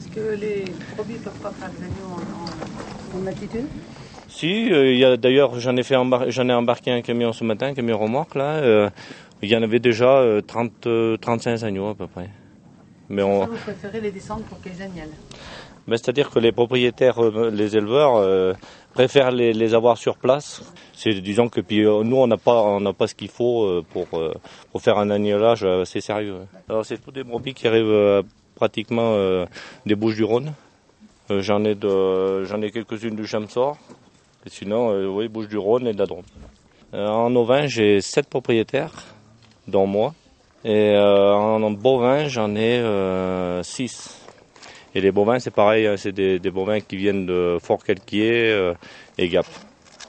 Est-ce 0.00 0.08
que 0.08 0.40
les 0.40 0.64
brebis 0.96 1.14
ne 1.14 1.18
peuvent 1.18 1.40
pas 1.40 1.50
faire 1.50 1.70
des 1.70 1.84
agneaux 1.84 2.12
en, 3.14 3.18
en, 3.18 3.22
en 3.22 3.26
altitude? 3.26 3.66
Si, 4.28 4.70
euh, 4.72 4.92
il 4.92 4.98
y 4.98 5.04
a 5.04 5.16
d'ailleurs, 5.16 5.58
j'en 5.60 5.76
ai 5.76 5.82
fait 5.82 5.94
j'en 6.28 6.48
ai 6.48 6.52
embarqué 6.52 6.90
un 6.90 7.00
camion 7.00 7.32
ce 7.32 7.42
matin, 7.44 7.68
un 7.68 7.74
camion 7.74 7.96
remorque 7.98 8.34
là. 8.34 8.90
Euh, 9.42 9.46
il 9.46 9.50
y 9.50 9.56
en 9.56 9.62
avait 9.62 9.78
déjà 9.78 10.18
euh, 10.18 10.40
30, 10.40 10.86
euh, 10.86 11.16
35 11.16 11.62
agneaux 11.62 11.88
à 11.88 11.94
peu 11.94 12.06
près. 12.06 12.28
Mais 13.08 13.22
on, 13.22 13.42
Ça, 13.42 13.46
vous 13.46 13.56
préférez 13.56 14.00
les 14.00 14.10
descendre 14.10 14.42
pour 14.44 14.60
qu'ils 14.60 14.82
agnellent 14.82 15.10
Ben, 15.86 15.96
C'est-à-dire 15.96 16.30
que 16.30 16.38
les 16.38 16.52
propriétaires, 16.52 17.22
euh, 17.22 17.50
les 17.50 17.76
éleveurs, 17.76 18.16
euh, 18.16 18.52
préfèrent 18.94 19.30
les, 19.30 19.52
les 19.52 19.74
avoir 19.74 19.96
sur 19.98 20.16
place. 20.16 20.62
C'est 20.94 21.12
disons 21.20 21.48
que 21.48 21.60
puis 21.60 21.84
euh, 21.84 22.02
nous 22.02 22.16
on 22.16 22.26
n'a 22.26 22.38
pas 22.38 22.62
on 22.62 22.80
n'a 22.80 22.94
pas 22.94 23.06
ce 23.06 23.14
qu'il 23.14 23.28
faut 23.28 23.64
euh, 23.64 23.84
pour 23.92 24.06
euh, 24.18 24.32
pour 24.72 24.80
faire 24.80 24.98
un 24.98 25.10
agnelage 25.10 25.64
assez 25.64 26.00
sérieux. 26.00 26.38
Alors 26.68 26.84
c'est 26.86 26.96
tous 26.98 27.12
des 27.12 27.22
brebis 27.22 27.52
qui 27.52 27.68
arrivent 27.68 27.84
euh, 27.84 28.22
pratiquement 28.54 29.12
euh, 29.12 29.44
des 29.84 29.94
Bouches 29.94 30.14
du 30.16 30.24
Rhône. 30.24 30.54
Euh, 31.30 31.42
j'en 31.42 31.62
ai 31.64 31.74
de 31.74 32.44
j'en 32.44 32.62
ai 32.62 32.70
quelques-unes 32.70 33.14
du 33.16 33.26
Chamsor. 33.26 33.76
Et 34.46 34.48
sinon 34.48 34.90
euh, 34.90 35.06
oui 35.06 35.28
Bouches 35.28 35.48
du 35.48 35.58
Rhône 35.58 35.86
et 35.86 35.92
de 35.92 35.98
la 35.98 36.06
Drôme. 36.06 36.24
Euh, 36.94 37.06
en 37.06 37.36
ovin 37.36 37.66
j'ai 37.66 38.00
sept 38.00 38.26
propriétaires, 38.28 38.94
dont 39.68 39.86
moi. 39.86 40.14
Et 40.64 40.94
euh, 40.96 41.32
en 41.34 41.70
bovin 41.70 42.28
j'en 42.28 42.54
ai 42.56 42.78
euh, 42.80 43.62
six. 43.62 44.20
Et 44.94 45.00
les 45.00 45.12
bovins, 45.12 45.38
c'est 45.38 45.50
pareil, 45.50 45.86
hein, 45.86 45.96
c'est 45.98 46.12
des, 46.12 46.38
des 46.38 46.50
bovins 46.50 46.80
qui 46.80 46.96
viennent 46.96 47.26
de 47.26 47.58
Fort-Calquier 47.62 48.50
euh, 48.50 48.72
et 49.18 49.28
Gap. 49.28 49.46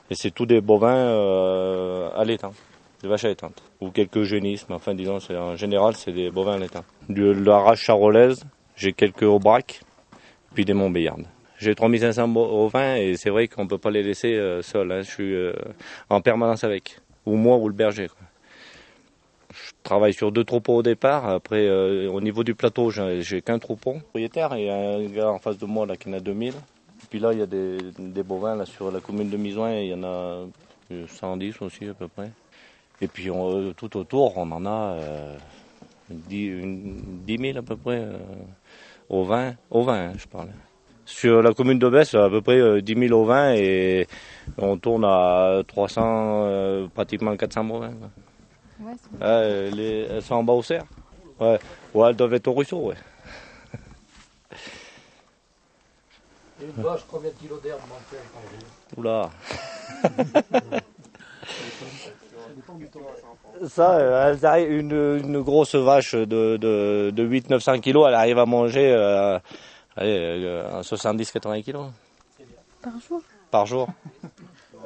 Et 0.09 0.15
c'est 0.15 0.31
tous 0.31 0.45
des 0.45 0.61
bovins 0.61 0.95
euh, 0.95 2.09
à 2.15 2.23
l'étang, 2.23 2.53
des 3.03 3.09
vaches 3.09 3.25
étante. 3.25 3.61
Ou 3.81 3.89
quelques 3.89 4.23
génisses, 4.23 4.65
mais 4.69 4.75
enfin 4.75 4.95
disons, 4.95 5.17
en 5.29 5.55
général, 5.57 5.93
c'est 5.95 6.13
des 6.13 6.29
bovins 6.31 6.53
à 6.55 6.57
l'étang. 6.57 6.83
De 7.09 7.29
la 7.31 7.59
race 7.59 7.79
charolaise, 7.79 8.45
j'ai 8.77 8.93
quelques 8.93 9.23
aubrac, 9.23 9.81
puis 10.53 10.63
des 10.63 10.73
montbéliardes. 10.73 11.25
J'ai 11.59 11.75
3500 11.75 12.27
bo- 12.29 12.65
ovins 12.65 12.95
et 12.95 13.17
c'est 13.17 13.29
vrai 13.31 13.47
qu'on 13.49 13.63
ne 13.65 13.69
peut 13.69 13.77
pas 13.79 13.91
les 13.91 14.03
laisser 14.03 14.35
euh, 14.35 14.61
seuls. 14.61 14.91
hein. 14.91 15.01
Je 15.01 15.09
suis 15.11 15.33
euh, 15.35 15.51
en 16.09 16.21
permanence 16.21 16.63
avec, 16.63 16.97
ou 17.25 17.35
moi 17.35 17.57
ou 17.57 17.67
le 17.67 17.73
berger. 17.73 18.07
quoi. 18.07 18.26
Travaille 19.87 20.13
sur 20.13 20.33
deux 20.33 20.43
troupeaux 20.43 20.75
au 20.75 20.83
départ. 20.83 21.25
Après, 21.29 21.65
euh, 21.65 22.11
au 22.11 22.19
niveau 22.19 22.43
du 22.43 22.53
plateau, 22.55 22.91
j'ai 22.91 23.41
qu'un 23.41 23.57
troupeau 23.57 23.93
propriétaire 23.93 24.53
et 24.53 24.69
un 24.69 25.01
gars 25.05 25.31
en 25.31 25.39
face 25.39 25.57
de 25.57 25.65
moi 25.65 25.87
qui 25.95 26.09
en 26.09 26.13
a 26.13 26.19
2000. 26.19 26.55
Puis 27.09 27.19
là, 27.19 27.31
il 27.31 27.39
y 27.39 27.41
a 27.41 27.45
des, 27.45 28.23
bovins 28.23 28.57
là 28.57 28.65
sur 28.65 28.91
la 28.91 28.99
commune 28.99 29.29
de 29.29 29.37
Misoin, 29.37 29.75
il 29.75 29.87
y 29.87 29.93
en 29.93 30.03
a 30.03 30.45
euh, 30.91 31.07
110 31.07 31.61
aussi 31.61 31.85
à 31.85 31.93
peu 31.93 32.09
près. 32.09 32.29
Et 32.99 33.07
puis 33.07 33.29
euh, 33.29 33.71
tout 33.77 33.95
autour, 33.95 34.37
on 34.37 34.51
en 34.51 34.65
a 34.65 34.95
euh, 34.95 35.37
10, 36.09 36.47
une- 36.47 37.21
10 37.25 37.37
000 37.37 37.57
à 37.57 37.61
peu 37.61 37.77
près 37.77 37.99
euh, 37.99 38.17
au 39.07 39.23
vin, 39.23 39.53
au 39.71 39.83
vin, 39.83 40.09
hein, 40.09 40.13
je 40.17 40.27
parle. 40.27 40.49
Sur 41.05 41.41
la 41.41 41.53
commune 41.53 41.79
de 41.79 41.87
Besse, 41.87 42.13
à 42.13 42.29
peu 42.29 42.41
près 42.41 42.59
euh, 42.59 42.81
10 42.81 43.07
000 43.07 43.17
au 43.17 43.23
vin 43.23 43.53
et 43.53 44.05
on 44.57 44.77
tourne 44.77 45.05
à 45.05 45.61
300, 45.65 46.01
euh, 46.03 46.87
pratiquement 46.93 47.37
400 47.37 47.63
bovins. 47.63 47.93
Ouais, 48.79 48.93
euh, 49.21 49.69
les, 49.71 50.07
elles 50.09 50.21
sont 50.21 50.35
en 50.35 50.43
bas 50.43 50.53
au 50.53 50.61
cerf. 50.63 50.85
Ouais. 51.39 51.59
ouais, 51.93 52.09
elles 52.09 52.15
doivent 52.15 52.33
être 52.33 52.47
au 52.47 52.53
ruisseau, 52.53 52.79
ouais. 52.87 52.95
Et 56.61 56.65
une 56.65 56.71
vache, 56.83 57.01
combien 57.07 57.29
de 57.31 57.35
kilos 57.35 57.61
d'herbe 57.61 57.81
mensuelle 57.87 58.25
par 58.33 58.41
jour? 58.41 58.59
Oula. 58.97 59.29
Ça, 63.67 63.97
euh, 63.97 64.31
elles 64.31 64.45
arrivent- 64.45 64.71
une, 64.71 64.91
une 65.23 65.41
grosse 65.41 65.73
vache 65.75 66.13
de, 66.13 66.57
de, 66.57 67.11
de 67.13 67.23
800-900 67.23 67.79
kilos, 67.81 68.05
elle 68.07 68.13
arrive 68.13 68.37
à 68.37 68.45
manger 68.45 68.91
euh, 68.93 69.39
allez, 69.95 70.43
euh, 70.45 70.81
70-80 70.83 71.63
kilos 71.63 71.87
Par 72.81 72.99
jour? 72.99 73.21
Par 73.51 73.65
jour. 73.65 73.87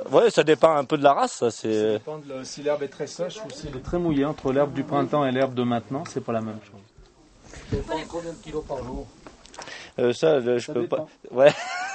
Ouais, 0.10 0.30
ça 0.32 0.44
dépend 0.44 0.76
un 0.76 0.84
peu 0.86 0.98
de 0.98 1.04
la 1.04 1.14
race. 1.14 1.34
Ça, 1.34 1.52
Ça 1.52 1.58
c'est... 1.62 1.94
dépend 1.94 2.18
de 2.18 2.28
le- 2.34 2.44
si 2.44 2.64
l'herbe 2.64 2.82
est 2.84 2.88
très 2.88 3.08
sèche 3.08 3.38
ou 3.46 3.52
si 3.52 3.68
elle 3.68 3.78
est 3.78 3.84
très 3.84 4.00
mouillée. 4.00 4.26
Entre 4.26 4.52
l'herbe 4.52 4.74
du 4.74 4.84
printemps 4.84 5.26
et 5.26 5.32
l'herbe 5.32 5.54
de 5.54 5.64
maintenant, 5.64 6.04
c'est 6.06 6.22
pas 6.22 6.34
la 6.34 6.42
même 6.42 6.60
chose. 6.64 6.82
Ça 7.70 7.76
dépend 7.78 7.94
combien 8.10 8.32
de 8.32 8.38
kilos 8.38 8.66
par 8.66 8.84
jour 8.84 9.06
Euh, 10.00 10.12
ça, 10.14 10.40
je, 10.42 10.58
je 10.58 10.66
Ça 10.68 10.74
peux 10.74 10.82
dépend. 10.82 10.98
pas. 10.98 11.08
Ouais. 11.32 11.54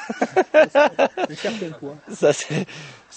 Ça, 2.12 2.32
c'est- 2.32 2.66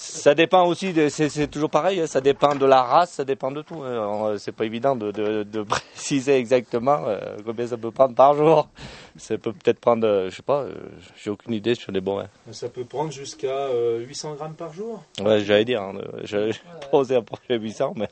ça 0.02 0.34
dépend 0.34 0.66
aussi, 0.66 0.94
c'est 1.10 1.48
toujours 1.52 1.70
pareil, 1.70 2.00
hein, 2.02 2.08
ça 2.08 2.22
dépend 2.22 2.56
de 2.56 2.66
la 2.66 2.82
race, 2.82 3.12
ça 3.12 3.26
dépend 3.26 3.52
de 3.52 3.62
tout. 3.62 3.82
hein. 3.84 4.36
C'est 4.38 4.52
pas 4.54 4.66
évident 4.66 4.96
de, 4.96 5.12
de- 5.12 5.44
de 5.44 5.62
préciser 5.94 6.36
exactement 6.38 7.04
euh, 7.08 7.20
combien 7.46 7.68
ça 7.68 7.78
peut 7.78 7.92
prendre 7.92 8.16
par 8.16 8.34
jour. 8.34 8.70
Ça 9.18 9.38
peut 9.38 9.52
peut-être 9.52 9.80
prendre, 9.80 10.08
euh, 10.08 10.30
je 10.30 10.36
sais 10.38 10.42
pas, 10.42 10.62
euh, 10.62 10.74
j'ai 11.22 11.30
aucune 11.30 11.54
idée 11.54 11.76
sur 11.76 11.92
les 11.92 12.00
bovins. 12.02 12.28
Ça 12.52 12.70
peut 12.70 12.86
prendre 12.86 13.12
jusqu'à 13.12 13.68
800 14.00 14.36
grammes 14.36 14.56
par 14.56 14.74
jour? 14.74 15.04
Ouais, 15.22 15.42
j'allais 15.42 15.66
dire, 15.66 15.82
hein, 15.82 15.94
j'allais 16.24 16.54
pas 16.90 16.98
osé 16.98 17.16
approcher 17.18 17.58
800, 17.60 17.94
mais. 17.98 18.08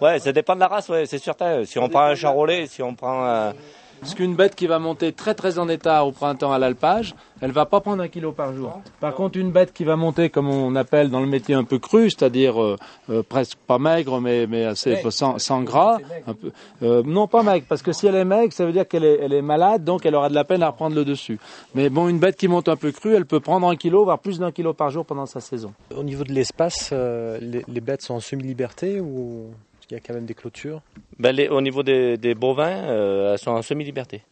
Ouais, 0.00 0.18
ça 0.18 0.32
dépend 0.32 0.54
de 0.54 0.60
la 0.60 0.68
race, 0.68 0.88
ouais, 0.88 1.04
c'est 1.06 1.18
certain. 1.18 1.64
Si 1.64 1.78
on 1.78 1.88
prend 1.88 2.02
un 2.04 2.14
charolais, 2.14 2.66
si 2.66 2.82
on 2.82 2.94
prend 2.94 3.24
un. 3.24 3.52
Parce 4.00 4.14
qu'une 4.14 4.34
bête 4.34 4.54
qui 4.54 4.66
va 4.66 4.78
monter 4.78 5.12
très 5.12 5.34
très 5.34 5.58
en 5.58 5.68
état 5.68 6.04
au 6.04 6.12
printemps 6.12 6.52
à 6.52 6.58
l'alpage, 6.58 7.14
elle 7.40 7.52
va 7.52 7.66
pas 7.66 7.80
prendre 7.80 8.02
un 8.02 8.08
kilo 8.08 8.32
par 8.32 8.54
jour. 8.54 8.80
Par 9.00 9.14
contre, 9.14 9.38
une 9.38 9.50
bête 9.50 9.72
qui 9.72 9.84
va 9.84 9.96
monter 9.96 10.30
comme 10.30 10.48
on 10.48 10.74
appelle 10.76 11.10
dans 11.10 11.20
le 11.20 11.26
métier 11.26 11.54
un 11.54 11.64
peu 11.64 11.78
cru, 11.78 12.10
c'est-à-dire 12.10 12.60
euh, 12.62 12.76
euh, 13.10 13.22
presque 13.22 13.58
pas 13.66 13.78
maigre 13.78 14.20
mais, 14.20 14.46
mais 14.46 14.64
assez 14.64 15.02
sans, 15.10 15.38
sans 15.38 15.62
gras, 15.62 15.98
un 16.26 16.34
peu, 16.34 16.50
euh, 16.82 17.02
non 17.04 17.26
pas 17.26 17.42
maigre, 17.42 17.66
parce 17.68 17.82
que 17.82 17.92
si 17.92 18.06
elle 18.06 18.14
est 18.14 18.24
maigre, 18.24 18.52
ça 18.52 18.64
veut 18.64 18.72
dire 18.72 18.86
qu'elle 18.86 19.04
est, 19.04 19.18
elle 19.20 19.32
est 19.32 19.42
malade, 19.42 19.84
donc 19.84 20.06
elle 20.06 20.14
aura 20.14 20.28
de 20.28 20.34
la 20.34 20.44
peine 20.44 20.62
à 20.62 20.68
reprendre 20.68 20.94
le 20.96 21.04
dessus. 21.04 21.38
Mais 21.74 21.88
bon, 21.90 22.08
une 22.08 22.18
bête 22.18 22.36
qui 22.36 22.48
monte 22.48 22.68
un 22.68 22.76
peu 22.76 22.92
crue, 22.92 23.14
elle 23.14 23.26
peut 23.26 23.40
prendre 23.40 23.68
un 23.68 23.76
kilo, 23.76 24.04
voire 24.04 24.18
plus 24.18 24.38
d'un 24.38 24.52
kilo 24.52 24.72
par 24.72 24.90
jour 24.90 25.04
pendant 25.04 25.26
sa 25.26 25.40
saison. 25.40 25.72
Au 25.96 26.02
niveau 26.02 26.24
de 26.24 26.32
l'espace, 26.32 26.90
euh, 26.92 27.38
les, 27.40 27.64
les 27.66 27.80
bêtes 27.80 28.02
sont 28.02 28.14
en 28.14 28.20
semi-liberté 28.20 29.00
ou 29.00 29.50
il 29.90 29.94
y 29.94 29.96
a 29.96 30.00
quand 30.00 30.14
même 30.14 30.26
des 30.26 30.34
clôtures 30.34 30.82
Ben, 31.18 31.38
au 31.50 31.60
niveau 31.60 31.82
des, 31.82 32.34
bovins, 32.34 32.84
euh, 32.84 33.32
elles 33.32 33.38
sont 33.38 33.52
en 33.52 33.62
semi-liberté. 33.62 34.22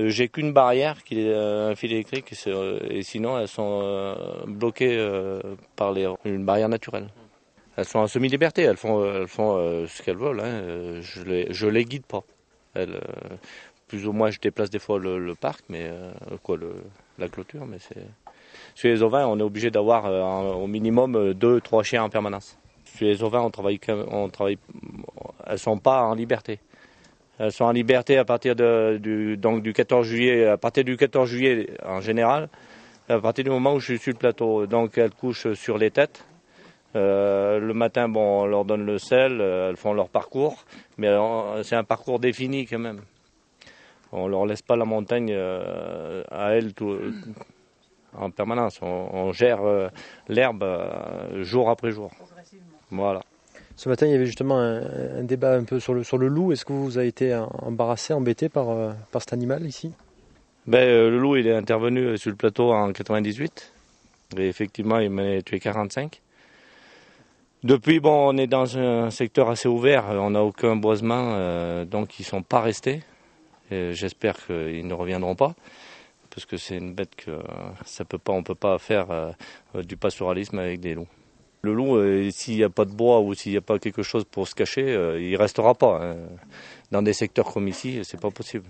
Euh, 0.00 0.08
J'ai 0.08 0.28
qu'une 0.28 0.52
barrière, 0.52 1.04
qui 1.04 1.20
est 1.20 1.32
euh, 1.32 1.70
un 1.70 1.74
fil 1.74 1.92
électrique, 1.92 2.32
et, 2.90 3.02
sinon 3.02 3.38
elles 3.38 3.48
sont 3.48 4.16
bloquées 4.46 4.98
par 5.76 5.92
les, 5.92 6.08
une 6.24 6.44
barrière 6.44 6.68
naturelle. 6.68 7.08
Elles 7.76 7.84
sont 7.84 7.98
en 7.98 8.06
semi-liberté, 8.06 8.62
elles 8.62 8.76
font, 8.76 9.02
ce 9.86 10.02
qu'elles 10.02 10.16
veulent. 10.16 10.40
Hein. 10.40 11.00
Je 11.02 11.22
les, 11.22 11.70
les 11.70 11.84
guide 11.84 12.04
pas. 12.06 12.24
Plus 13.88 14.06
ou 14.06 14.12
moins, 14.12 14.30
je 14.30 14.40
déplace 14.40 14.70
des 14.70 14.78
fois 14.78 14.98
le, 14.98 15.34
parc, 15.34 15.64
mais 15.68 15.90
quoi, 16.42 16.56
le, 16.56 16.74
la 17.18 17.28
clôture, 17.28 17.66
mais 17.66 17.78
c'est. 17.78 18.02
Sur 18.74 18.90
les 18.90 19.02
ovins, 19.02 19.26
on 19.26 19.38
est 19.38 19.42
obligé 19.42 19.70
d'avoir 19.70 20.04
au 20.58 20.66
minimum 20.66 21.16
euh, 21.16 21.34
deux, 21.34 21.60
trois 21.60 21.82
chiens 21.82 22.04
en 22.04 22.10
permanence. 22.10 22.58
Les 23.00 23.22
ovins, 23.22 23.42
on 23.42 23.50
travaille, 23.50 23.78
elles 25.46 25.58
sont 25.58 25.78
pas 25.78 26.02
en 26.02 26.14
liberté. 26.14 26.58
Elles 27.38 27.52
sont 27.52 27.64
en 27.64 27.72
liberté 27.72 28.16
à 28.16 28.24
partir 28.24 28.56
de, 28.56 28.98
du, 29.00 29.36
donc 29.36 29.62
du 29.62 29.72
14 29.72 30.06
juillet, 30.06 30.46
à 30.46 30.56
partir 30.56 30.84
du 30.84 30.96
14 30.96 31.28
juillet 31.28 31.70
en 31.84 32.00
général, 32.00 32.48
à 33.08 33.18
partir 33.20 33.44
du 33.44 33.50
moment 33.50 33.74
où 33.74 33.80
je 33.80 33.92
suis 33.92 33.98
sur 33.98 34.12
le 34.12 34.18
plateau. 34.18 34.66
Donc 34.66 34.96
elles 34.96 35.10
couchent 35.10 35.52
sur 35.52 35.76
les 35.76 35.90
têtes. 35.90 36.24
Euh, 36.96 37.58
le 37.58 37.74
matin, 37.74 38.08
bon, 38.08 38.42
on 38.42 38.46
leur 38.46 38.64
donne 38.64 38.86
le 38.86 38.98
sel, 38.98 39.40
euh, 39.40 39.68
elles 39.68 39.76
font 39.76 39.92
leur 39.92 40.08
parcours, 40.08 40.64
mais 40.96 41.08
c'est 41.62 41.76
un 41.76 41.84
parcours 41.84 42.18
défini 42.18 42.64
quand 42.66 42.78
même. 42.78 43.02
On 44.12 44.28
leur 44.28 44.46
laisse 44.46 44.62
pas 44.62 44.76
la 44.76 44.86
montagne 44.86 45.30
euh, 45.30 46.22
à 46.30 46.52
elles 46.52 46.72
en 48.16 48.30
permanence. 48.30 48.80
On, 48.80 49.30
gère 49.32 49.60
l'herbe 50.28 50.64
jour 51.42 51.68
après 51.68 51.90
jour. 51.90 52.10
Voilà. 52.90 53.22
Ce 53.76 53.88
matin, 53.88 54.06
il 54.06 54.12
y 54.12 54.14
avait 54.14 54.26
justement 54.26 54.58
un, 54.58 54.82
un 55.18 55.24
débat 55.24 55.54
un 55.54 55.64
peu 55.64 55.80
sur 55.80 55.92
le, 55.92 56.02
sur 56.02 56.18
le 56.18 56.28
loup. 56.28 56.52
Est-ce 56.52 56.64
que 56.64 56.72
vous 56.72 56.98
avez 56.98 57.08
été 57.08 57.34
embarrassé, 57.34 58.14
embêté 58.14 58.48
par, 58.48 58.70
euh, 58.70 58.92
par 59.12 59.22
cet 59.22 59.32
animal 59.32 59.66
ici? 59.66 59.92
Ben, 60.66 60.78
euh, 60.78 61.10
le 61.10 61.18
loup, 61.18 61.36
il 61.36 61.46
est 61.46 61.54
intervenu 61.54 62.00
euh, 62.00 62.16
sur 62.16 62.30
le 62.30 62.36
plateau 62.36 62.72
en 62.72 62.92
98. 62.92 63.72
Et 64.38 64.48
effectivement, 64.48 64.98
il 64.98 65.10
m'a 65.10 65.42
tué 65.42 65.60
45. 65.60 66.20
Depuis, 67.62 68.00
bon, 68.00 68.30
on 68.32 68.36
est 68.36 68.46
dans 68.46 68.76
un 68.78 69.10
secteur 69.10 69.48
assez 69.48 69.68
ouvert. 69.68 70.06
On 70.10 70.30
n'a 70.30 70.42
aucun 70.42 70.76
boisement, 70.76 71.32
euh, 71.34 71.84
donc 71.84 72.18
ils 72.18 72.24
sont 72.24 72.42
pas 72.42 72.60
restés. 72.60 73.02
J'espère 73.70 74.36
qu'ils 74.46 74.86
ne 74.86 74.94
reviendront 74.94 75.34
pas, 75.34 75.56
parce 76.30 76.46
que 76.46 76.56
c'est 76.56 76.76
une 76.76 76.94
bête 76.94 77.16
que 77.16 77.32
ça 77.84 78.04
peut 78.04 78.18
pas, 78.18 78.32
on 78.32 78.44
peut 78.44 78.54
pas 78.54 78.78
faire 78.78 79.10
euh, 79.10 79.32
du 79.82 79.96
pastoralisme 79.96 80.60
avec 80.60 80.78
des 80.78 80.94
loups. 80.94 81.08
Le 81.66 81.74
loup, 81.74 81.96
euh, 81.96 82.30
s'il 82.30 82.54
n'y 82.54 82.62
a 82.62 82.68
pas 82.70 82.84
de 82.84 82.92
bois 82.92 83.18
ou 83.20 83.34
s'il 83.34 83.50
n'y 83.50 83.58
a 83.58 83.60
pas 83.60 83.80
quelque 83.80 84.04
chose 84.04 84.24
pour 84.24 84.46
se 84.46 84.54
cacher, 84.54 84.86
euh, 84.86 85.20
il 85.20 85.34
restera 85.34 85.74
pas. 85.74 85.98
hein. 86.00 86.16
Dans 86.92 87.02
des 87.02 87.12
secteurs 87.12 87.52
comme 87.52 87.66
ici, 87.66 87.98
c'est 88.04 88.20
pas 88.20 88.30
possible. 88.30 88.66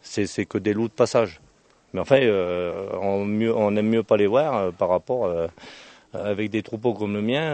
C'est 0.00 0.46
que 0.46 0.56
des 0.56 0.72
loups 0.72 0.88
de 0.88 0.94
passage. 0.94 1.42
Mais 1.92 2.00
enfin, 2.00 2.20
euh, 2.22 2.88
on, 3.02 3.26
mieux, 3.26 3.54
on 3.54 3.76
aime 3.76 3.88
mieux 3.90 4.02
pas 4.02 4.16
les 4.16 4.26
voir 4.26 4.72
par 4.72 4.88
rapport 4.88 5.30
avec 6.14 6.48
des 6.48 6.62
troupeaux 6.62 6.94
comme 6.94 7.12
le 7.12 7.20
mien. 7.20 7.46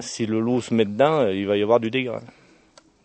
si 0.00 0.26
le 0.26 0.40
loup 0.40 0.60
se 0.60 0.74
met 0.74 0.84
dedans, 0.84 1.28
il 1.28 1.46
va 1.46 1.56
y 1.56 1.62
avoir 1.62 1.78
du 1.78 1.90
dégât. 1.92 2.20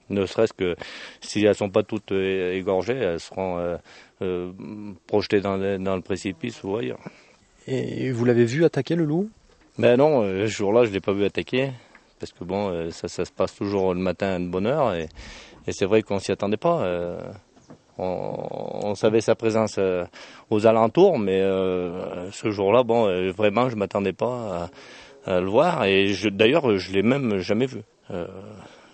Ne 0.10 0.26
serait-ce 0.26 0.54
que 0.54 0.76
si 1.22 1.46
elles 1.46 1.54
sont 1.54 1.70
pas 1.70 1.84
toutes 1.84 2.12
égorgées, 2.14 2.98
elles 2.98 3.20
seront 3.20 3.78
projetées 5.06 5.42
dans 5.42 5.96
le 5.96 6.02
précipice 6.02 6.64
ou 6.64 6.78
ailleurs. 6.78 7.04
Et 7.68 8.12
vous 8.12 8.26
l'avez 8.26 8.46
vu 8.46 8.66
attaquer 8.66 8.96
le 8.96 9.06
loup? 9.06 9.30
Ben 9.78 9.98
non, 9.98 10.24
euh, 10.24 10.48
ce 10.48 10.52
jour-là, 10.54 10.86
je 10.86 10.92
l'ai 10.92 11.02
pas 11.02 11.14
vu 11.14 11.26
attaquer. 11.26 11.72
Parce 12.20 12.32
que 12.32 12.44
bon, 12.44 12.70
euh, 12.70 12.92
ça, 12.92 13.08
ça 13.08 13.26
se 13.26 13.32
passe 13.32 13.56
toujours 13.56 13.94
le 13.94 14.00
matin 14.00 14.40
de 14.40 14.48
bonne 14.48 14.68
heure. 14.68 14.94
Et, 14.94 15.10
et 15.68 15.72
c'est 15.74 15.86
vrai 15.86 16.02
qu'on 16.02 16.20
s'y 16.20 16.32
attendait 16.32 16.58
pas. 16.58 16.82
euh, 16.84 17.20
on, 17.98 18.48
on 18.88 18.96
savait 18.96 19.22
sa 19.22 19.36
présence 19.36 19.76
euh, 19.78 20.06
aux 20.50 20.66
alentours, 20.68 21.20
mais 21.20 21.42
euh, 21.42 22.30
ce 22.32 22.52
jour-là, 22.52 22.84
bon, 22.84 23.08
euh, 23.08 23.32
vraiment, 23.32 23.70
je 23.70 23.76
m'attendais 23.76 24.14
pas 24.14 24.70
à, 25.26 25.34
à 25.36 25.40
le 25.42 25.50
voir. 25.50 25.84
Et 25.86 26.14
d'ailleurs, 26.32 26.78
je 26.78 26.94
l'ai 26.94 27.04
même 27.04 27.38
jamais 27.40 27.66
vu. 27.66 27.82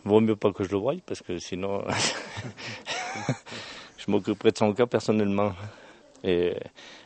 Vaut 0.04 0.20
mieux 0.20 0.36
pas 0.36 0.52
que 0.52 0.64
je 0.64 0.72
le 0.72 0.78
voie, 0.78 0.96
parce 1.06 1.22
que 1.22 1.38
sinon, 1.38 1.84
je 3.98 4.10
m'occuperai 4.10 4.52
de 4.52 4.58
son 4.58 4.74
cas 4.74 4.88
personnellement. 4.88 5.52
Et, 6.24 6.56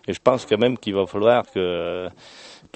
et 0.07 0.13
je 0.13 0.19
pense 0.21 0.45
quand 0.45 0.57
même 0.57 0.77
qu'il 0.77 0.95
va 0.95 1.05
falloir 1.05 1.43
que 1.51 2.07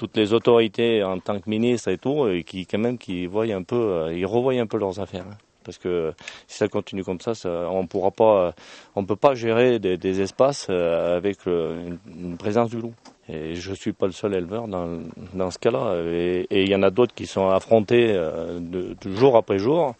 toutes 0.00 0.16
les 0.16 0.32
autorités 0.32 1.04
en 1.04 1.18
tant 1.20 1.38
que 1.38 1.50
ministre 1.50 1.88
et 1.90 1.98
tout, 1.98 2.26
et 2.26 2.42
qui 2.42 2.64
quand 2.64 2.78
même 2.78 2.96
qui 2.96 3.26
voient 3.26 3.44
un 3.44 3.62
peu, 3.62 3.76
euh, 3.76 4.14
ils 4.16 4.24
revoient 4.24 4.54
un 4.54 4.66
peu 4.66 4.78
leurs 4.78 4.98
affaires. 4.98 5.26
hein. 5.30 5.36
Parce 5.62 5.76
que 5.76 6.14
si 6.48 6.56
ça 6.56 6.68
continue 6.68 7.04
comme 7.04 7.20
ça, 7.20 7.34
ça 7.34 7.68
on 7.70 7.86
pourra 7.86 8.10
pas, 8.10 8.54
on 8.96 9.04
peut 9.04 9.14
pas 9.26 9.34
gérer 9.34 9.78
des, 9.78 9.98
des 9.98 10.22
espaces 10.22 10.68
euh, 10.70 11.18
avec 11.18 11.44
le- 11.44 11.98
une, 12.06 12.38
présence 12.38 12.70
du 12.70 12.78
loup. 12.80 12.94
Et 13.28 13.54
je 13.56 13.74
suis 13.74 13.92
pas 13.92 14.06
le 14.06 14.12
seul 14.12 14.32
éleveur 14.34 14.68
dans, 14.68 15.00
dans 15.34 15.50
ce 15.50 15.58
cas-là. 15.58 15.96
Et 16.10 16.46
il 16.62 16.70
y 16.70 16.74
en 16.74 16.82
a 16.82 16.88
d'autres 16.90 17.14
qui 17.14 17.26
sont 17.26 17.50
affrontés 17.50 18.10
euh, 18.14 18.58
de, 18.58 18.96
de 19.02 19.14
jour 19.14 19.36
après 19.36 19.58
jour, 19.58 19.94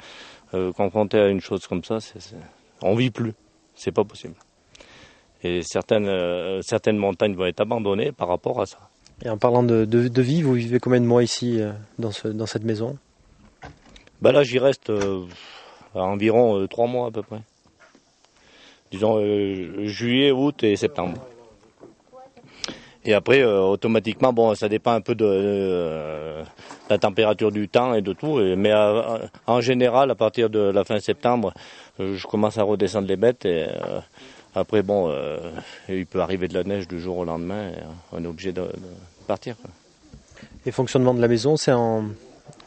euh, 0.55 0.73
confrontés 0.73 1.19
à 1.19 1.29
une 1.29 1.43
chose 1.43 1.67
comme 1.67 1.85
ça, 1.85 2.01
c'est, 2.01 2.21
c'est- 2.23 2.37
on 2.81 2.95
vit 2.95 3.11
plus. 3.11 3.35
C'est 3.75 3.93
pas 3.93 4.05
possible. 4.05 4.35
Et 5.43 5.61
certaines, 5.63 6.09
euh, 6.09 6.63
certaines 6.63 6.97
montagnes 6.97 7.35
vont 7.35 7.47
être 7.47 7.61
abandonnées 7.61 8.13
par 8.13 8.29
rapport 8.29 8.61
à 8.63 8.67
ça. 8.67 8.90
Et 9.23 9.29
en 9.29 9.37
parlant 9.37 9.63
de, 9.63 9.85
de, 9.85 10.09
de 10.09 10.23
vie, 10.23 10.43
vous 10.43 10.55
vivez 10.55 10.79
combien 10.79 11.01
de 11.01 11.07
mois 11.07 11.23
ici, 11.23 11.61
euh, 11.61 11.73
dans, 11.99 12.11
ce, 12.11 12.29
dans 12.29 12.47
cette 12.47 12.65
maison? 12.65 12.97
Bah 14.23 14.33
là, 14.33 14.43
j'y 14.43 14.59
reste 14.59 14.89
euh, 14.89 15.27
environ 15.95 16.59
euh, 16.59 16.67
trois 16.67 16.87
mois 16.87 17.09
à 17.09 17.11
peu 17.11 17.23
près. 17.23 17.41
Disons 18.91 19.21
juillet, 19.85 20.33
août 20.33 20.65
et 20.65 20.75
septembre. 20.75 21.19
Et 23.05 23.15
après, 23.15 23.45
automatiquement, 23.45 24.33
bon, 24.33 24.53
ça 24.57 24.69
dépend 24.69 24.93
un 24.93 25.01
peu 25.01 25.15
de 25.15 26.43
la 26.91 26.99
température 26.99 27.53
du 27.53 27.69
temps 27.69 27.95
et 27.95 28.03
de 28.03 28.13
tout. 28.13 28.41
mais 28.57 28.73
en 29.47 29.61
général, 29.61 30.11
à 30.11 30.17
partir 30.17 30.51
de 30.51 30.59
la 30.59 30.83
fin 30.83 30.99
septembre, 30.99 31.55
je 32.01 32.27
commence 32.27 32.59
à 32.59 32.65
redescendre 32.65 33.07
les 33.07 33.17
bêtes. 33.17 33.47
Et 33.47 33.69
après, 34.55 34.83
bon, 34.83 35.09
euh, 35.11 35.39
il 35.89 36.07
peut 36.07 36.21
arriver 36.21 36.49
de 36.49 36.55
la 36.55 36.65
neige 36.65 36.89
du 36.89 37.01
jour 37.01 37.19
au 37.19 37.25
lendemain. 37.25 37.71
Et, 37.71 37.75
euh, 37.77 37.83
on 38.13 38.25
est 38.25 38.27
obligé 38.27 38.53
de, 38.53 38.63
de 38.63 38.69
partir. 39.27 39.57
Et 40.67 40.71
fonctionnement 40.73 41.15
de 41.15 41.21
la 41.21 41.29
maison, 41.29 41.57
c'est 41.57 41.73
en, 41.73 42.03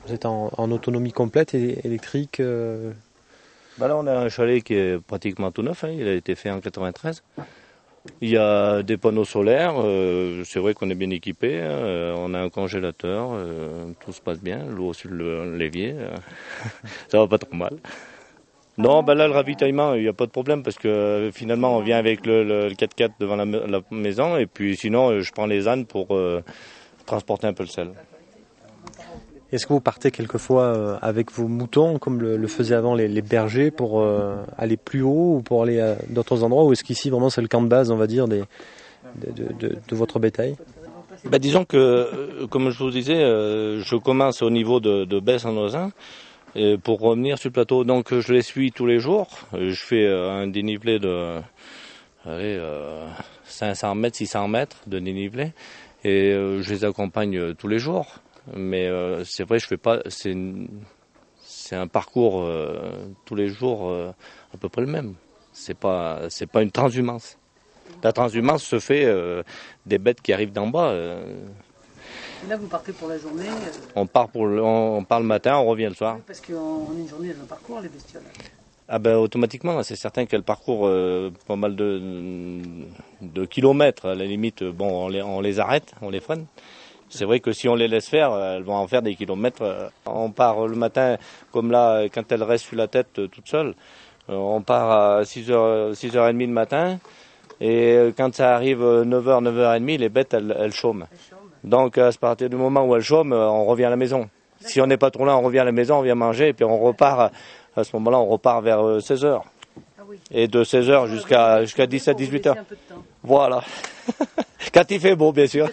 vous 0.05 0.13
êtes 0.13 0.25
en, 0.25 0.51
en 0.57 0.71
autonomie 0.71 1.11
complète 1.11 1.53
et 1.53 1.85
électrique 1.85 2.39
euh, 2.39 2.91
Bah 3.77 3.87
là, 3.87 3.97
on 3.97 4.07
a 4.07 4.13
un 4.15 4.29
chalet 4.29 4.63
qui 4.63 4.75
est 4.75 4.99
pratiquement 4.99 5.51
tout 5.51 5.61
neuf. 5.61 5.83
hein. 5.83 5.89
Il 5.91 6.07
a 6.07 6.13
été 6.13 6.35
fait 6.35 6.49
en 6.49 6.59
93. 6.61 7.21
Il 8.21 8.29
y 8.29 8.37
a 8.37 8.83
des 8.83 8.97
panneaux 8.97 9.23
solaires. 9.25 9.75
euh, 9.77 10.43
c'est 10.45 10.59
vrai 10.59 10.73
qu'on 10.73 10.89
est 10.89 10.95
bien 10.95 11.09
équipé. 11.09 11.61
hein. 11.61 12.13
On 12.17 12.33
a 12.33 12.39
un 12.39 12.49
congélateur. 12.49 13.29
tout 13.99 14.11
se 14.13 14.21
passe 14.21 14.39
bien. 14.39 14.65
L'eau 14.65 14.93
sur 14.93 15.09
le 15.09 15.57
l'évier. 15.57 15.95
ça 17.09 17.19
va 17.19 17.27
pas 17.27 17.37
trop 17.37 17.55
mal. 17.55 17.77
Non, 18.77 19.03
bah 19.03 19.13
là, 19.13 19.27
le 19.27 19.33
ravitaillement, 19.33 19.93
il 19.93 20.01
n'y 20.01 20.07
a 20.07 20.13
pas 20.13 20.25
de 20.25 20.31
problème 20.31 20.63
parce 20.63 20.77
que 20.77 21.29
finalement, 21.33 21.77
on 21.77 21.81
vient 21.81 21.97
avec 21.97 22.25
le, 22.25 22.43
le- 22.43 22.69
le 22.69 22.73
4x4 22.73 23.12
devant 23.19 23.36
la, 23.36 23.45
ma- 23.45 23.67
la 23.67 23.81
maison 23.91 24.36
et 24.38 24.47
puis 24.47 24.75
sinon, 24.75 25.12
euh, 25.12 25.21
je 25.21 25.31
prends 25.31 25.45
les 25.45 25.67
ânes 25.67 25.86
pour 25.86 26.07
euh, 26.15 26.41
transporter 27.05 27.45
un 27.45 27.53
peu 27.53 27.63
le 27.63 27.69
sel. 27.69 27.89
Est-ce 29.51 29.67
que 29.67 29.73
vous 29.73 29.79
partez 29.81 30.09
quelquefois 30.09 30.63
euh, 30.63 30.97
avec 31.03 31.31
vos 31.31 31.47
moutons, 31.47 31.99
comme 31.99 32.19
le, 32.19 32.36
le 32.38 32.47
faisaient 32.47 32.73
avant 32.73 32.95
les, 32.95 33.07
les 33.07 33.21
bergers, 33.21 33.69
pour 33.69 34.01
euh, 34.01 34.38
aller 34.57 34.77
plus 34.77 35.03
haut 35.03 35.36
ou 35.38 35.41
pour 35.43 35.62
aller 35.62 35.79
à 35.79 35.95
d'autres 36.09 36.43
endroits 36.43 36.63
Ou 36.65 36.73
est-ce 36.73 36.83
qu'ici, 36.83 37.12
vraiment, 37.12 37.29
c'est 37.29 37.41
le 37.41 37.47
camp 37.47 37.62
de 37.62 37.67
base, 37.67 37.91
on 37.91 37.95
va 37.95 38.07
dire, 38.07 38.27
des, 38.27 38.41
de, 39.17 39.31
de- 39.31 39.53
de- 39.53 39.77
de 39.88 39.95
votre 39.95 40.17
bétail? 40.17 40.55
Bah, 41.25 41.38
disons 41.38 41.63
que, 41.65 42.45
comme 42.49 42.71
je 42.71 42.79
vous 42.83 42.89
disais, 42.89 43.19
je 43.21 43.95
commence 43.97 44.41
au 44.41 44.49
niveau 44.49 44.79
de, 44.79 45.05
de 45.05 45.19
Besse 45.19 45.45
en 45.45 45.55
Ozin 45.57 45.91
pour 46.83 46.99
revenir 46.99 47.37
sur 47.37 47.49
le 47.49 47.53
plateau. 47.53 47.83
Donc 47.83 48.13
euh, 48.13 48.21
je 48.21 48.33
les 48.33 48.41
suis 48.41 48.71
tous 48.71 48.85
les 48.85 48.99
jours. 48.99 49.27
Euh, 49.53 49.71
Je 49.71 49.81
fais 49.81 50.05
euh, 50.05 50.29
un 50.31 50.47
dénivelé 50.47 50.99
de 50.99 51.39
allez, 52.25 52.57
euh, 52.59 53.07
500 53.45 53.95
mètres, 53.95 54.17
600 54.17 54.47
mètres 54.47 54.77
de 54.87 54.99
dénivelé 54.99 55.51
et 56.03 56.31
je 56.33 56.69
les 56.69 56.83
accompagne 56.83 57.53
tous 57.55 57.69
les 57.69 57.79
jours. 57.79 58.15
Mais 58.57 58.89
c'est 59.23 59.45
vrai, 59.45 59.57
je 59.57 59.67
fais 59.67 59.77
pas. 59.77 59.99
C'est 60.09 61.75
un 61.75 61.87
parcours 61.87 62.45
tous 63.23 63.35
les 63.35 63.47
jours 63.47 63.89
à 64.53 64.57
peu 64.59 64.67
près 64.67 64.81
le 64.81 64.87
même. 64.87 65.13
C'est 65.53 65.77
pas 65.77 66.23
c'est 66.27 66.51
pas 66.51 66.61
une 66.61 66.71
transhumance. 66.71 67.37
La 68.03 68.11
transhumance 68.11 68.63
se 68.63 68.79
fait 68.79 69.07
des 69.85 69.97
bêtes 69.97 70.21
qui 70.21 70.33
arrivent 70.33 70.51
d'en 70.51 70.67
bas. 70.67 70.93
Et 72.43 72.49
là, 72.49 72.58
vous 72.58 72.67
partez 72.67 72.91
pour 72.91 73.08
la 73.08 73.17
journée, 73.17 73.47
euh, 73.47 73.71
on 73.95 74.06
part 74.06 74.27
pour 74.29 74.45
le, 74.47 74.62
on, 74.62 75.03
part 75.03 75.19
le 75.19 75.25
matin, 75.25 75.58
on 75.58 75.65
revient 75.65 75.86
le 75.88 75.93
soir. 75.93 76.17
parce 76.27 76.41
qu'en 76.41 76.53
en 76.89 76.93
une 76.97 77.08
journée, 77.08 77.29
elles 77.29 77.41
ont 77.41 77.45
parcours, 77.47 77.79
les 77.82 77.89
bestioles. 77.89 78.23
Ah 78.89 78.99
ben 78.99 79.15
automatiquement, 79.15 79.82
c'est 79.82 79.95
certain 79.95 80.25
qu'elles 80.25 80.43
parcourent 80.43 80.88
euh, 80.88 81.32
pas 81.47 81.56
mal 81.56 81.75
de, 81.75 82.01
de 83.21 83.45
kilomètres. 83.45 84.08
À 84.10 84.15
la 84.15 84.25
limite, 84.25 84.62
bon, 84.63 85.06
on 85.06 85.08
les, 85.08 85.21
on 85.21 85.39
les 85.39 85.60
arrête, 85.60 85.93
on 86.01 86.10
les 86.10 86.19
freine. 86.19 86.45
C'est 87.10 87.25
vrai 87.25 87.39
que 87.39 87.53
si 87.53 87.69
on 87.69 87.75
les 87.75 87.88
laisse 87.88 88.10
faire, 88.10 88.36
elles 88.36 88.63
vont 88.63 88.75
en 88.75 88.88
faire 88.88 89.01
des 89.01 89.15
kilomètres. 89.15 89.62
Euh, 89.62 89.88
On 90.06 90.32
part 90.32 90.67
le 90.67 90.75
matin, 90.75 91.17
comme 91.53 91.71
là, 91.71 92.03
quand 92.13 92.29
elles 92.32 92.43
restent 92.43 92.65
sur 92.65 92.75
la 92.77 92.88
tête 92.88 93.13
toutes 93.13 93.47
seules. 93.47 93.73
euh, 94.29 94.34
On 94.36 94.62
part 94.62 94.91
à 94.91 95.21
6h, 95.23 95.93
6h30 95.93 96.39
le 96.39 96.47
matin. 96.47 96.99
Et 97.62 98.10
quand 98.17 98.36
ça 98.36 98.56
arrive 98.56 98.82
9h, 98.82 99.43
9h30, 99.43 99.97
les 99.97 100.10
bêtes, 100.10 100.34
elles, 100.34 100.53
elles 100.60 100.73
chôment. 100.73 101.06
Donc 101.63 101.97
à 101.97 102.10
partir 102.19 102.49
du 102.49 102.56
moment 102.56 102.86
où 102.86 102.95
elles 102.95 103.02
chôment, 103.02 103.36
euh, 103.36 103.47
on 103.47 103.65
revient 103.65 103.86
à 103.86 103.89
la 103.89 103.95
maison. 103.95 104.30
Si 104.60 104.80
on 104.82 104.88
n'est 104.88 104.97
pas 104.97 105.12
trop 105.12 105.26
là, 105.26 105.38
on 105.38 105.41
revient 105.41 105.60
à 105.60 105.63
la 105.65 105.71
maison, 105.71 105.97
on 105.97 106.02
vient 106.02 106.15
manger, 106.15 106.49
et 106.49 106.54
puis 106.54 106.63
on 106.63 106.80
repart, 106.80 107.34
à 107.76 107.84
ce 107.84 107.95
moment-là, 107.95 108.19
on 108.19 108.28
repart 108.28 108.63
vers 108.63 108.82
16h. 108.82 109.41
Et 110.32 110.47
de 110.47 110.63
16h 110.63 111.08
jusqu'à 111.08 111.63
jusqu'à 111.63 111.86
17, 111.86 112.17
18h. 112.17 112.56
Voilà. 113.23 113.63
quand 114.73 114.89
il 114.89 114.99
fait 114.99 115.15
beau, 115.15 115.32
bien 115.32 115.47
sûr. 115.47 115.69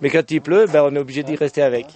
Mais 0.00 0.10
quand 0.10 0.30
il 0.30 0.40
pleut, 0.40 0.66
ben, 0.66 0.82
on 0.84 0.94
est 0.94 0.98
obligé 0.98 1.22
d'y 1.22 1.36
rester 1.36 1.62
avec. 1.62 1.86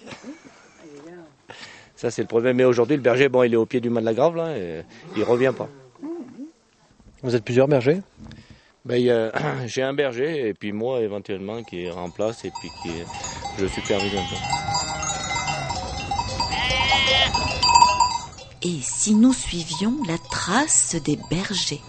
Ça, 1.96 2.10
c'est 2.10 2.22
le 2.22 2.28
problème. 2.28 2.56
Mais 2.56 2.64
aujourd'hui, 2.64 2.96
le 2.96 3.02
berger, 3.02 3.28
bon, 3.28 3.42
il 3.42 3.52
est 3.52 3.56
au 3.56 3.66
pied 3.66 3.80
du 3.80 3.90
mât 3.90 4.00
de 4.00 4.06
la 4.06 4.14
grave, 4.14 4.36
là, 4.36 4.56
et 4.56 4.82
il 5.16 5.24
revient 5.24 5.52
pas. 5.56 5.68
Vous 7.22 7.34
êtes 7.34 7.44
plusieurs 7.44 7.66
bergers? 7.66 8.00
Ben, 8.88 9.06
a- 9.10 9.66
j'ai 9.66 9.82
un 9.82 9.92
berger, 9.92 10.48
et 10.48 10.54
puis 10.54 10.72
moi, 10.72 11.00
éventuellement, 11.00 11.62
qui 11.62 11.90
remplace, 11.90 12.44
et 12.46 12.50
puis 12.58 12.70
qui 12.82 12.88
je 13.58 13.66
supervise 13.66 14.14
un 14.14 14.22
peu. 14.22 14.36
Et 18.68 18.80
si 18.82 19.14
nous 19.14 19.34
suivions 19.34 19.94
la 20.06 20.16
trace 20.30 20.96
des 21.04 21.18
bergers? 21.30 21.82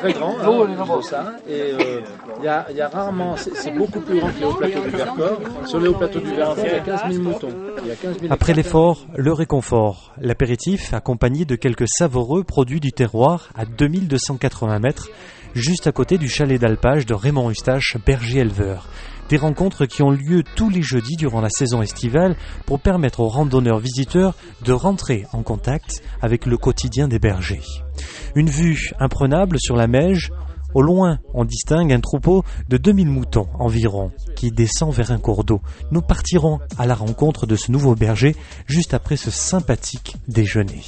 Très 0.00 0.12
grand, 0.14 0.34
hein, 0.40 1.02
ça. 1.02 1.32
Et 1.46 1.52
euh, 1.52 2.00
il 2.38 2.44
y, 2.44 2.48
a, 2.48 2.66
il 2.70 2.76
y 2.76 2.80
a 2.80 2.88
rarement, 2.88 3.36
c'est 3.36 3.70
beaucoup 3.72 4.00
plus 4.00 4.18
grand 4.18 4.30
que 4.30 4.38
les 4.38 4.46
hauts 4.46 4.54
plateaux 4.54 4.80
du 4.80 4.90
Vercors. 4.90 5.40
Sur 5.66 5.80
les 5.80 5.88
hauts 5.88 5.94
plateaux 5.94 6.20
du 6.20 6.34
Vercors, 6.34 6.64
il 6.64 6.72
y 6.72 6.74
a 6.74 6.80
15 6.80 7.12
000 7.12 7.22
moutons. 7.22 7.48
Il 7.82 7.88
y 7.88 7.90
a 7.90 7.96
15 7.96 8.20
000 8.20 8.32
Après 8.32 8.54
l'effort, 8.54 9.06
le 9.14 9.32
réconfort. 9.32 10.12
L'apéritif 10.18 10.94
accompagné 10.94 11.44
de 11.44 11.54
quelques 11.54 11.88
savoureux 11.88 12.44
produits 12.44 12.80
du 12.80 12.92
terroir 12.92 13.50
à 13.54 13.66
2280 13.66 14.78
mètres, 14.78 15.08
juste 15.54 15.86
à 15.86 15.92
côté 15.92 16.16
du 16.16 16.28
chalet 16.28 16.58
d'alpage 16.58 17.04
de 17.04 17.14
Raymond 17.14 17.50
Eustache, 17.50 17.96
berger 18.06 18.38
éleveur. 18.38 18.88
Des 19.30 19.36
rencontres 19.36 19.86
qui 19.86 20.02
ont 20.02 20.10
lieu 20.10 20.42
tous 20.56 20.68
les 20.68 20.82
jeudis 20.82 21.14
durant 21.16 21.40
la 21.40 21.50
saison 21.50 21.82
estivale 21.82 22.36
pour 22.66 22.80
permettre 22.80 23.20
aux 23.20 23.28
randonneurs 23.28 23.78
visiteurs 23.78 24.34
de 24.64 24.72
rentrer 24.72 25.24
en 25.32 25.44
contact 25.44 26.02
avec 26.20 26.46
le 26.46 26.56
quotidien 26.56 27.06
des 27.06 27.20
bergers. 27.20 27.62
Une 28.34 28.50
vue 28.50 28.90
imprenable 28.98 29.58
sur 29.60 29.76
la 29.76 29.86
Meige. 29.86 30.32
Au 30.74 30.82
loin, 30.82 31.18
on 31.32 31.44
distingue 31.44 31.92
un 31.92 32.00
troupeau 32.00 32.44
de 32.68 32.76
2000 32.76 33.06
moutons 33.08 33.48
environ 33.58 34.10
qui 34.34 34.50
descend 34.50 34.92
vers 34.92 35.12
un 35.12 35.18
cours 35.18 35.44
d'eau. 35.44 35.60
Nous 35.92 36.02
partirons 36.02 36.58
à 36.76 36.86
la 36.86 36.94
rencontre 36.96 37.46
de 37.46 37.54
ce 37.54 37.70
nouveau 37.70 37.94
berger 37.94 38.34
juste 38.66 38.94
après 38.94 39.16
ce 39.16 39.30
sympathique 39.30 40.16
déjeuner. 40.26 40.82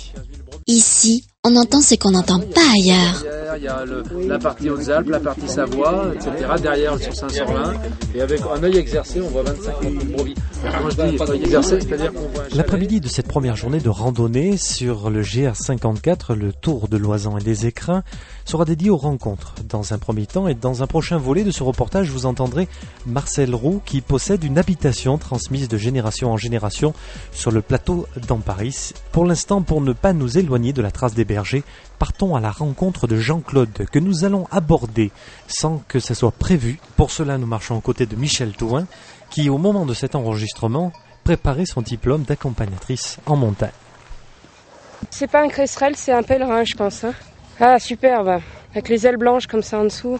Ici, 0.66 1.26
on 1.44 1.57
entend 1.57 1.81
ce 1.81 1.96
qu'on 1.96 2.12
n'entend 2.12 2.38
pas 2.38 2.61
ailleurs. 2.81 3.24
Il 3.57 3.64
y 3.64 3.68
a 3.68 3.85
le- 3.85 4.05
la 4.28 4.38
partie 4.38 4.70
Hautes-Alpes, 4.70 5.09
la 5.09 5.18
partie 5.18 5.48
Savoie, 5.48 6.12
etc. 6.14 6.31
Derrière, 6.62 6.96
sur 7.00 7.12
Saint-Sorlin. 7.14 7.72
Et 8.14 8.20
avec 8.22 8.40
un 8.42 8.62
œil 8.62 8.76
exercé, 8.78 9.20
on 9.20 9.28
voit 9.28 9.42
25 9.42 9.72
000 9.83 9.94
de 9.94 10.12
brebis. 10.12 10.35
Quand 10.62 10.90
je 10.90 10.94
dis 10.94 11.33
œil 11.33 11.42
exercé, 11.42 11.81
c'est-à-dire 11.81 12.12
qu'on 12.12 12.28
voit. 12.28 12.44
L'après-midi 12.55 13.00
de 13.00 13.09
cette 13.09 13.26
première 13.26 13.57
journée 13.57 13.81
de 13.81 13.88
randonnée 13.88 14.57
sur 14.57 15.11
le 15.11 15.22
GR54, 15.22 16.35
le 16.35 16.52
Tour 16.52 16.87
de 16.87 16.96
Loisan 16.96 17.37
et 17.38 17.42
des 17.42 17.66
Écrins, 17.66 18.05
sera 18.44 18.64
dédié 18.64 18.90
aux 18.90 18.96
rencontres. 18.96 19.55
Dans 19.68 19.92
un 19.92 19.98
premier 19.98 20.26
temps 20.26 20.48
et 20.48 20.55
dans 20.55 20.83
un 20.83 20.87
prochain 20.87 21.18
volet 21.18 21.44
de 21.44 21.50
ce 21.50 21.62
reportage, 21.62 22.11
vous 22.11 22.26
entendrez 22.26 22.68
Marcel 23.07 23.55
Roux 23.55 23.81
qui 23.85 24.00
possède 24.00 24.44
une 24.44 24.59
habitation 24.59 25.18
transmise 25.18 25.68
de 25.68 25.78
génération 25.78 26.33
en 26.33 26.37
génération 26.37 26.94
sur 27.33 27.50
le 27.50 27.62
plateau 27.62 28.07
d'Amparis. 28.28 28.92
Pour 29.12 29.24
l'instant, 29.26 29.62
pour 29.62 29.81
ne 29.81 29.92
pas 29.92 30.12
nous 30.12 30.38
éloigner 30.38 30.72
de 30.72 30.83
la 30.83 30.90
trace 30.90 31.14
des 31.14 31.24
bergers, 31.24 31.64
partons 31.98 32.35
à 32.35 32.40
la 32.40 32.50
rencontre 32.50 33.07
de 33.07 33.16
Jean-Claude 33.16 33.87
que 33.90 33.98
nous 33.98 34.24
allons 34.24 34.46
aborder 34.50 35.12
sans 35.46 35.83
que 35.88 36.00
ça 36.00 36.14
soit 36.14 36.33
prévu. 36.33 36.78
Pour 36.96 37.11
cela, 37.11 37.38
nous 37.38 37.46
marchons 37.46 37.76
aux 37.76 37.81
côtés 37.81 38.07
de 38.07 38.16
Michel 38.16 38.52
Touin 38.52 38.87
qui, 39.31 39.48
au 39.48 39.59
moment 39.59 39.87
de 39.87 39.94
cet 39.94 40.14
enregistrement, 40.14 40.92
préparait 41.24 41.66
son 41.66 41.83
diplôme 41.83 42.22
d'accompagnatrice 42.22 43.18
en 43.26 43.37
montagne. 43.37 43.70
C'est 45.11 45.31
pas 45.31 45.42
un 45.42 45.48
cresserelle, 45.48 45.96
c'est 45.96 46.12
un 46.12 46.22
pèlerin, 46.22 46.64
je 46.64 46.74
pense. 46.74 47.05
hein. 47.05 47.14
Ah, 47.64 47.79
superbe, 47.79 48.40
avec 48.72 48.88
les 48.88 49.07
ailes 49.07 49.16
blanches 49.18 49.46
comme 49.46 49.62
ça 49.62 49.79
en 49.79 49.85
dessous. 49.85 50.18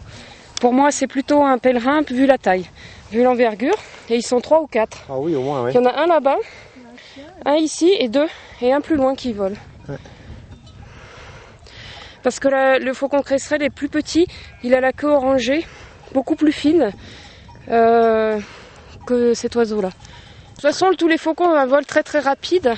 Pour 0.61 0.71
moi, 0.71 0.91
c'est 0.91 1.07
plutôt 1.07 1.43
un 1.43 1.57
pèlerin 1.57 2.01
vu 2.09 2.25
la 2.25 2.37
taille, 2.37 2.65
vu 3.11 3.21
l'envergure. 3.21 3.75
Et 4.09 4.15
ils 4.15 4.23
sont 4.23 4.39
trois 4.39 4.61
ou 4.61 4.67
quatre. 4.67 4.97
Ah 5.09 5.17
oui, 5.17 5.35
au 5.35 5.41
moins, 5.41 5.69
Il 5.69 5.75
y 5.75 5.77
en 5.77 5.85
a 5.85 5.93
un 6.03 6.07
là-bas, 6.07 6.37
un 7.43 7.55
ici 7.55 7.93
et 7.99 8.07
deux, 8.07 8.27
et 8.61 8.71
un 8.71 8.79
plus 8.79 8.95
loin 8.95 9.13
qui 9.13 9.33
vole. 9.33 9.55
Parce 12.21 12.39
que 12.39 12.47
la- 12.47 12.79
le 12.79 12.93
faucon 12.93 13.21
cresserelle 13.21 13.63
est 13.63 13.69
plus 13.69 13.89
petit, 13.89 14.25
il 14.63 14.73
a 14.73 14.79
la 14.79 14.93
queue 14.93 15.09
orangée, 15.11 15.65
beaucoup 16.13 16.37
plus 16.37 16.53
fine 16.53 16.91
euh, 17.69 18.39
que 19.05 19.33
cet 19.33 19.57
oiseau-là. 19.57 19.89
De 20.63 20.69
toute 20.69 20.77
façon, 20.79 20.93
tous 20.97 21.09
les 21.09 21.17
faucons 21.17 21.43
ont 21.43 21.55
un 21.57 21.65
vol 21.65 21.85
très 21.85 22.03
très 22.03 22.19
rapide, 22.21 22.73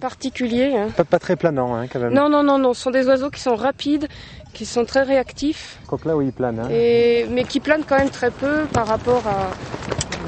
particulier. 0.00 0.72
hein. 0.76 0.88
Pas, 0.96 1.04
pas 1.04 1.20
très 1.20 1.36
planant, 1.36 1.72
hein, 1.72 1.86
quand 1.86 2.00
même. 2.00 2.12
Non, 2.12 2.28
non, 2.28 2.42
non, 2.42 2.58
non, 2.58 2.74
ce 2.74 2.82
sont 2.82 2.90
des 2.90 3.06
oiseaux 3.06 3.30
qui 3.30 3.40
sont 3.40 3.54
rapides, 3.54 4.08
qui 4.54 4.66
sont 4.66 4.84
très 4.84 5.04
réactifs, 5.04 5.78
Quoique 5.86 6.08
là, 6.08 6.16
oui, 6.16 6.26
il 6.26 6.32
plane. 6.32 6.58
hein. 6.58 6.68
et, 6.68 7.26
mais 7.30 7.44
qui 7.44 7.60
planent 7.60 7.84
quand 7.88 7.96
même 7.96 8.10
très 8.10 8.32
peu 8.32 8.66
par 8.72 8.88
rapport 8.88 9.24
à 9.28 9.50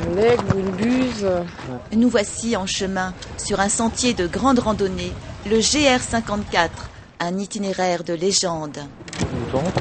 un 0.09 0.17
aigle 0.19 0.45
ou 0.55 0.59
une 0.61 0.71
buse. 0.71 1.27
Nous 1.91 2.09
voici 2.09 2.57
en 2.57 2.67
chemin 2.67 3.13
sur 3.45 3.59
un 3.59 3.69
sentier 3.69 4.15
de 4.15 4.29
grande 4.29 4.61
randonnée, 4.61 5.11
le 5.47 5.57
GR54, 5.59 6.69
un 7.19 7.37
itinéraire 7.39 8.05
de 8.05 8.15
légende. 8.15 8.79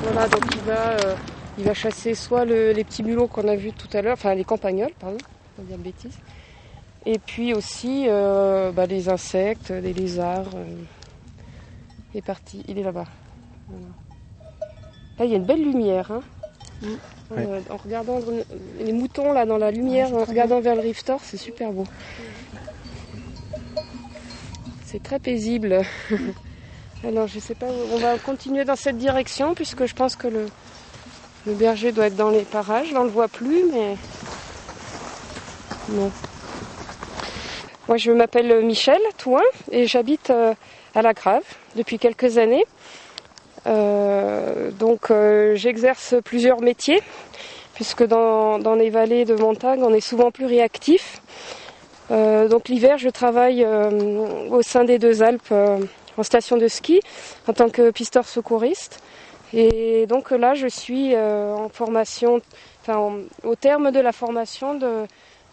Voilà, 0.02 0.28
donc 0.28 0.42
il 0.56 0.62
va, 0.62 0.89
euh, 0.94 1.15
il 1.60 1.63
va 1.63 1.76
chasser 1.76 2.15
soit 2.15 2.44
le- 2.44 2.72
les 2.72 2.84
petits 2.84 3.04
mulots 3.04 3.28
qu'on 3.28 3.48
a 3.48 3.56
vus 3.56 3.72
tout 3.74 3.96
à 3.96 4.02
l'heure, 4.02 4.13
enfin 4.13 4.34
les 4.34 4.44
campagnols, 4.46 4.94
pardon, 5.00 5.18
pas 5.56 5.62
dire 5.62 5.78
de 5.78 5.84
bêtises, 5.84 6.18
et 7.12 7.17
puis 7.17 7.54
aussi 7.56 8.06
euh, 8.08 8.72
bah, 8.72 8.86
les 8.86 9.10
insectes, 9.10 9.72
les 9.72 9.93
lézards. 9.93 10.45
euh, 10.56 10.65
il 12.13 12.19
est 12.19 12.22
parti, 12.22 12.63
il 12.67 12.78
est 12.78 12.84
là-bas. 12.84 13.06
Voilà. 13.67 13.86
Là, 15.17 15.26
il 15.26 15.32
y 15.32 15.34
a 15.34 15.38
une 15.38 15.45
belle 15.45 15.63
lumière. 15.63 16.12
hein. 16.12 16.22
Ouais. 17.32 17.45
Euh, 17.45 17.62
en 17.69 17.78
regardant 17.78 18.19
les 18.80 18.93
moutons 18.93 19.34
là 19.34 19.45
dans 19.45 19.58
la 19.58 19.69
lumière, 19.72 20.13
en 20.13 20.24
regardant 20.24 20.60
vers 20.62 20.76
le 20.76 20.82
Riftor, 20.82 21.19
c'est 21.24 21.38
super 21.38 21.72
beau. 21.72 21.86
C'est 24.86 25.02
très 25.04 25.19
paisible. 25.19 25.82
Alors 27.04 27.28
je 27.28 27.39
sais 27.39 27.56
pas, 27.56 27.67
on 27.93 27.98
va 27.98 28.17
continuer 28.17 28.65
dans 28.65 28.76
cette 28.76 28.98
direction 28.98 29.54
puisque 29.56 29.86
je 29.86 29.93
pense 29.95 30.15
que 30.15 30.28
le, 30.28 30.48
le 31.45 31.54
berger 31.54 31.91
doit 31.91 32.08
être 32.08 32.15
dans 32.15 32.30
les 32.30 32.43
parages. 32.43 32.91
Là 32.91 33.02
on 33.02 33.04
le 33.04 33.10
voit 33.10 33.28
plus, 33.28 33.65
mais 33.72 33.95
non. 35.89 36.12
Moi 37.89 37.97
je 37.97 38.12
m'appelle 38.12 38.63
Michel 38.63 38.99
Touin 39.17 39.41
et 39.71 39.88
j'habite 39.88 40.30
euh, 40.30 40.54
à 40.93 41.02
La 41.02 41.13
Grave 41.13 41.41
depuis 41.75 41.97
quelques 41.97 42.38
années. 42.38 42.63
Euh, 43.65 44.69
donc 44.69 45.10
euh, 45.10 45.56
j'exerce 45.56 46.13
plusieurs 46.23 46.62
métiers 46.62 47.02
puisque 47.73 48.04
dans, 48.04 48.60
les 48.75 48.91
vallées 48.91 49.25
de 49.25 49.34
montagne 49.34 49.82
on 49.84 49.91
est 49.91 50.02
souvent 50.02 50.30
plus 50.30 50.45
réactif. 50.45 51.19
Euh, 52.12 52.47
donc 52.47 52.69
l'hiver 52.69 52.99
je 52.99 53.10
travaille 53.10 53.63
euh, 53.63 53.89
au 54.52 54.62
sein 54.62 54.84
des 54.84 54.99
deux 54.99 55.23
Alpes 55.23 55.41
euh, 55.52 55.80
en 56.15 56.21
station 56.21 56.58
de 56.58 56.67
ski 56.67 56.99
en 57.47 57.54
tant 57.54 57.69
que 57.69 57.89
pisteur 57.89 58.28
secouriste. 58.28 59.02
Et 59.52 60.06
donc 60.06 60.30
là 60.30 60.54
je 60.54 60.67
suis 60.67 61.15
euh, 61.15 61.56
en 61.56 61.69
formation, 61.69 62.39
enfin 62.84 62.97
en- 62.97 63.49
au 63.49 63.56
terme 63.56 63.89
de 63.89 63.99
la 63.99 64.12
formation 64.12 64.75
de- 64.75 65.08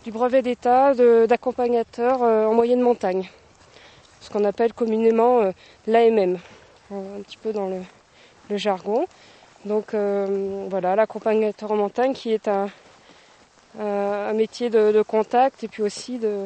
du 0.06 0.12
brevet 0.12 0.40
d'état 0.40 0.94
d'accompagnateur 1.26 2.22
euh, 2.22 2.46
en 2.46 2.54
moyenne 2.54 2.80
montagne, 2.80 3.28
ce 4.20 4.30
qu'on 4.30 4.44
appelle 4.44 4.72
communément 4.72 5.40
euh, 5.40 5.50
l'AMM, 5.88 6.38
un 6.92 7.22
petit 7.24 7.36
peu 7.36 7.52
dans 7.52 7.66
le, 7.68 8.56
jargon. 8.56 9.08
Donc 9.64 9.94
euh, 9.94 10.64
voilà, 10.70 10.94
l'accompagnateur 10.94 11.72
en 11.72 11.76
montagne 11.76 12.14
qui 12.14 12.30
est 12.30 12.46
un, 12.46 12.68
métier 14.32 14.70
de, 14.70 15.02
contact 15.02 15.64
et 15.64 15.68
puis 15.68 15.82
aussi 15.82 16.20
de, 16.20 16.44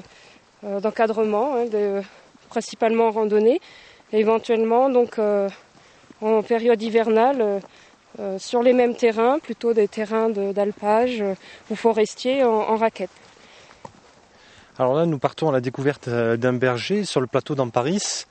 d'encadrement, 0.62 1.56
hein, 1.56 2.00
principalement 2.48 3.08
en 3.08 3.10
randonnée, 3.10 3.60
et 4.14 4.20
éventuellement 4.20 4.88
donc 4.88 5.18
en 6.22 6.42
période 6.42 6.80
hivernale 6.80 7.60
sur 8.38 8.62
les 8.62 8.72
mêmes 8.72 8.94
terrains, 8.94 9.38
plutôt 9.38 9.74
des 9.74 9.86
terrains 9.86 10.30
d'alpage 10.30 11.22
ou 11.70 11.74
forestiers 11.74 12.42
en, 12.42 12.54
en 12.54 12.76
raquette. 12.76 13.10
Alors 14.80 14.94
là, 14.94 15.04
nous 15.04 15.18
partons 15.18 15.50
à 15.50 15.52
la 15.52 15.60
découverte 15.60 16.08
euh, 16.08 16.38
d'un 16.38 16.54
berger 16.54 17.04
sur 17.04 17.20
le 17.20 17.26
plateau 17.26 17.54
d'Amparis. 17.54 18.24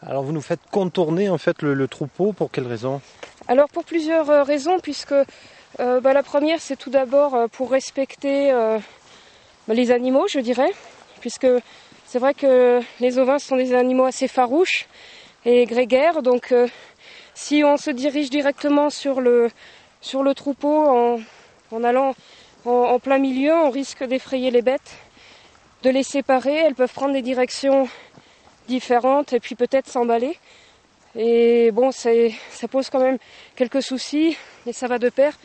Alors 0.00 0.22
vous 0.22 0.30
nous 0.30 0.40
faites 0.40 0.60
contourner 0.70 1.28
en 1.28 1.38
fait 1.38 1.60
le, 1.60 1.88
troupeau 1.88 2.32
pour 2.32 2.52
quelle 2.52 2.68
raison? 2.68 3.00
Alors 3.48 3.68
pour 3.68 3.82
plusieurs 3.82 4.30
euh, 4.30 4.44
raisons, 4.44 4.78
puisque 4.78 5.10
euh, 5.10 6.00
bah, 6.00 6.12
la 6.12 6.22
première 6.22 6.60
c'est 6.60 6.76
tout 6.76 6.90
d'abord 6.90 7.48
pour 7.50 7.72
respecter 7.72 8.52
bah, 8.52 9.74
les 9.74 9.90
animaux, 9.90 10.28
je 10.28 10.38
dirais, 10.38 10.70
puisque 11.20 11.48
c'est 12.06 12.20
vrai 12.20 12.32
que 12.32 12.78
les 13.00 13.18
ovins 13.18 13.40
sont 13.40 13.56
des 13.56 13.74
animaux 13.74 14.04
assez 14.04 14.28
farouches, 14.28 14.86
est 15.44 15.64
grégaire. 15.64 16.22
Donc 16.22 16.54
si 17.34 17.64
on 17.64 17.76
se 17.76 17.90
dirige 17.90 18.30
directement 18.30 18.88
sur 18.88 19.20
le, 19.20 19.50
sur 20.00 20.22
le 20.22 20.32
troupeau 20.34 20.78
en, 20.78 21.18
en 21.72 21.82
allant 21.82 22.14
en 22.64 23.00
plein 23.00 23.18
milieu, 23.18 23.52
on 23.52 23.70
risque 23.70 24.04
d'effrayer 24.04 24.52
les 24.52 24.62
bêtes, 24.62 24.96
de 25.82 25.90
les 25.90 26.02
séparer. 26.02 26.54
Elles 26.54 26.74
peuvent 26.74 26.92
prendre 26.92 27.12
des 27.12 27.22
directions 27.22 27.88
différentes 28.68 29.32
et 29.32 29.40
puis 29.40 29.54
peut-être 29.54 29.88
s'emballer. 29.88 30.38
Et 31.16 31.70
bon, 31.72 31.90
ça 31.90 32.10
pose 32.70 32.90
quand 32.90 33.00
même 33.00 33.18
quelques 33.56 33.82
soucis 33.82 34.36
et 34.66 34.72
ça 34.72 34.86
va 34.88 34.98
de 34.98 35.08
pair 35.08 35.36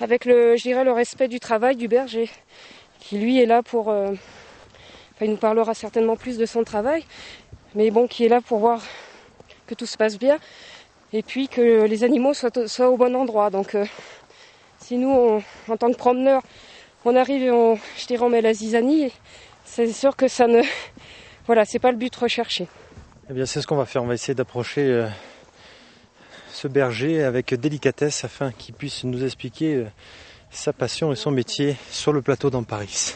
avec 0.00 0.24
le, 0.24 0.56
je 0.56 0.62
dirais, 0.62 0.84
le 0.84 0.92
respect 0.92 1.26
du 1.28 1.40
travail 1.40 1.74
du 1.76 1.88
berger, 1.88 2.30
qui 3.00 3.18
lui 3.18 3.40
est 3.40 3.46
là 3.46 3.62
pour, 3.64 3.90
euh, 3.90 4.12
enfin, 4.12 5.24
il 5.24 5.30
nous 5.32 5.36
parlera 5.36 5.74
certainement 5.74 6.16
plus 6.16 6.38
de 6.38 6.46
son 6.46 6.62
travail, 6.62 7.04
mais 7.74 7.90
bon, 7.90 8.06
qui 8.06 8.24
est 8.24 8.28
là 8.28 8.40
pour 8.40 8.58
voir 8.58 8.80
que 9.66 9.74
tout 9.74 9.86
se 9.86 9.96
passe 9.96 10.18
bien 10.18 10.38
et 11.12 11.22
puis 11.22 11.48
que 11.48 11.82
les 11.84 12.04
animaux 12.04 12.32
soient, 12.32 12.50
au- 12.86 12.96
bon 12.96 13.16
endroit. 13.16 13.50
Donc, 13.50 13.74
euh, 13.74 13.84
si 14.80 14.96
nous, 14.98 15.42
en 15.68 15.76
tant 15.76 15.90
que 15.90 15.96
promeneurs, 15.96 16.42
on 17.04 17.16
arrive 17.16 17.42
et 17.42 17.50
on, 17.50 17.76
je 17.96 18.06
dirais, 18.06 18.24
on 18.24 18.28
met 18.28 18.40
la 18.40 18.54
zizanie, 18.54 19.12
c'est 19.86 19.92
sûr 19.92 20.16
que 20.16 20.26
ça 20.26 20.48
ne, 20.48 20.60
voilà, 21.46 21.64
c'est 21.64 21.78
pas 21.78 21.92
le 21.92 21.96
but 21.96 22.14
recherché. 22.16 22.66
Eh 23.30 23.32
bien, 23.32 23.46
c'est 23.46 23.60
ce 23.60 23.66
qu'on 23.66 23.76
va 23.76 23.86
faire. 23.86 24.02
On 24.02 24.06
va 24.06 24.14
essayer 24.14 24.34
d'approcher 24.34 24.82
euh, 24.82 25.08
ce 26.52 26.66
berger 26.66 27.22
avec 27.22 27.54
délicatesse 27.54 28.24
afin 28.24 28.50
qu'il 28.50 28.74
puisse 28.74 29.04
nous 29.04 29.22
expliquer 29.22 29.74
euh, 29.74 29.86
sa 30.50 30.72
passion 30.72 31.12
et 31.12 31.16
son 31.16 31.30
métier 31.30 31.76
sur 31.90 32.12
le 32.12 32.22
plateau 32.22 32.50
d'Amparis. 32.50 33.14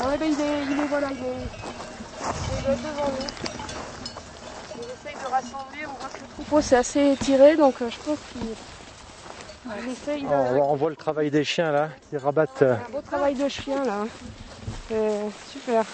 Ah 0.00 0.08
ouais, 0.08 0.18
ben, 0.18 0.32
il 0.32 0.40
est, 0.40 0.64
il 0.70 0.80
est, 0.80 0.86
voilà, 0.86 1.08
il 1.10 1.18
est, 1.18 1.22
il 2.60 2.70
est 2.70 2.76
devant 2.76 3.10
nous. 3.10 3.26
Il 4.76 4.84
essaye 4.84 5.20
de 5.22 5.30
rassembler, 5.30 5.73
on 6.38 6.42
voit 6.42 6.60
que 6.60 6.60
le 6.60 6.60
troupeau 6.60 6.60
c'est 6.60 6.76
assez 6.76 7.12
étiré, 7.12 7.56
donc 7.56 7.82
euh, 7.82 7.88
je 7.90 7.98
pense 8.04 8.18
qu'il 8.32 8.54
il 9.82 9.88
essaye 9.90 10.22
de... 10.22 10.26
On, 10.26 10.72
on 10.72 10.76
voit 10.76 10.90
le 10.90 10.96
travail 10.96 11.30
des 11.30 11.44
chiens 11.44 11.72
là 11.72 11.88
qui 12.08 12.16
rabattent. 12.16 12.62
euh, 12.62 12.76
Un 12.86 12.90
beau 12.90 13.00
travail 13.02 13.34
de 13.34 13.48
chien 13.48 13.84
là. 13.84 14.02
hein. 14.02 14.08
Euh, 14.92 15.30
super. 15.46 15.84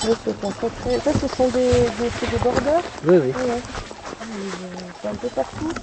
C'est 0.00 0.70
très- 0.70 1.00
Ça, 1.00 1.12
ce 1.12 1.28
sont 1.28 1.48
des, 1.48 1.90
des, 1.90 2.10
des 2.26 2.38
bordeurs 2.38 2.84
Oui, 3.04 3.18
oui. 3.18 3.32
Ouais, 3.32 3.50
ouais. 3.50 3.62
C'est 5.02 5.08
un 5.08 5.14
peu 5.16 5.28
partout. 5.30 5.74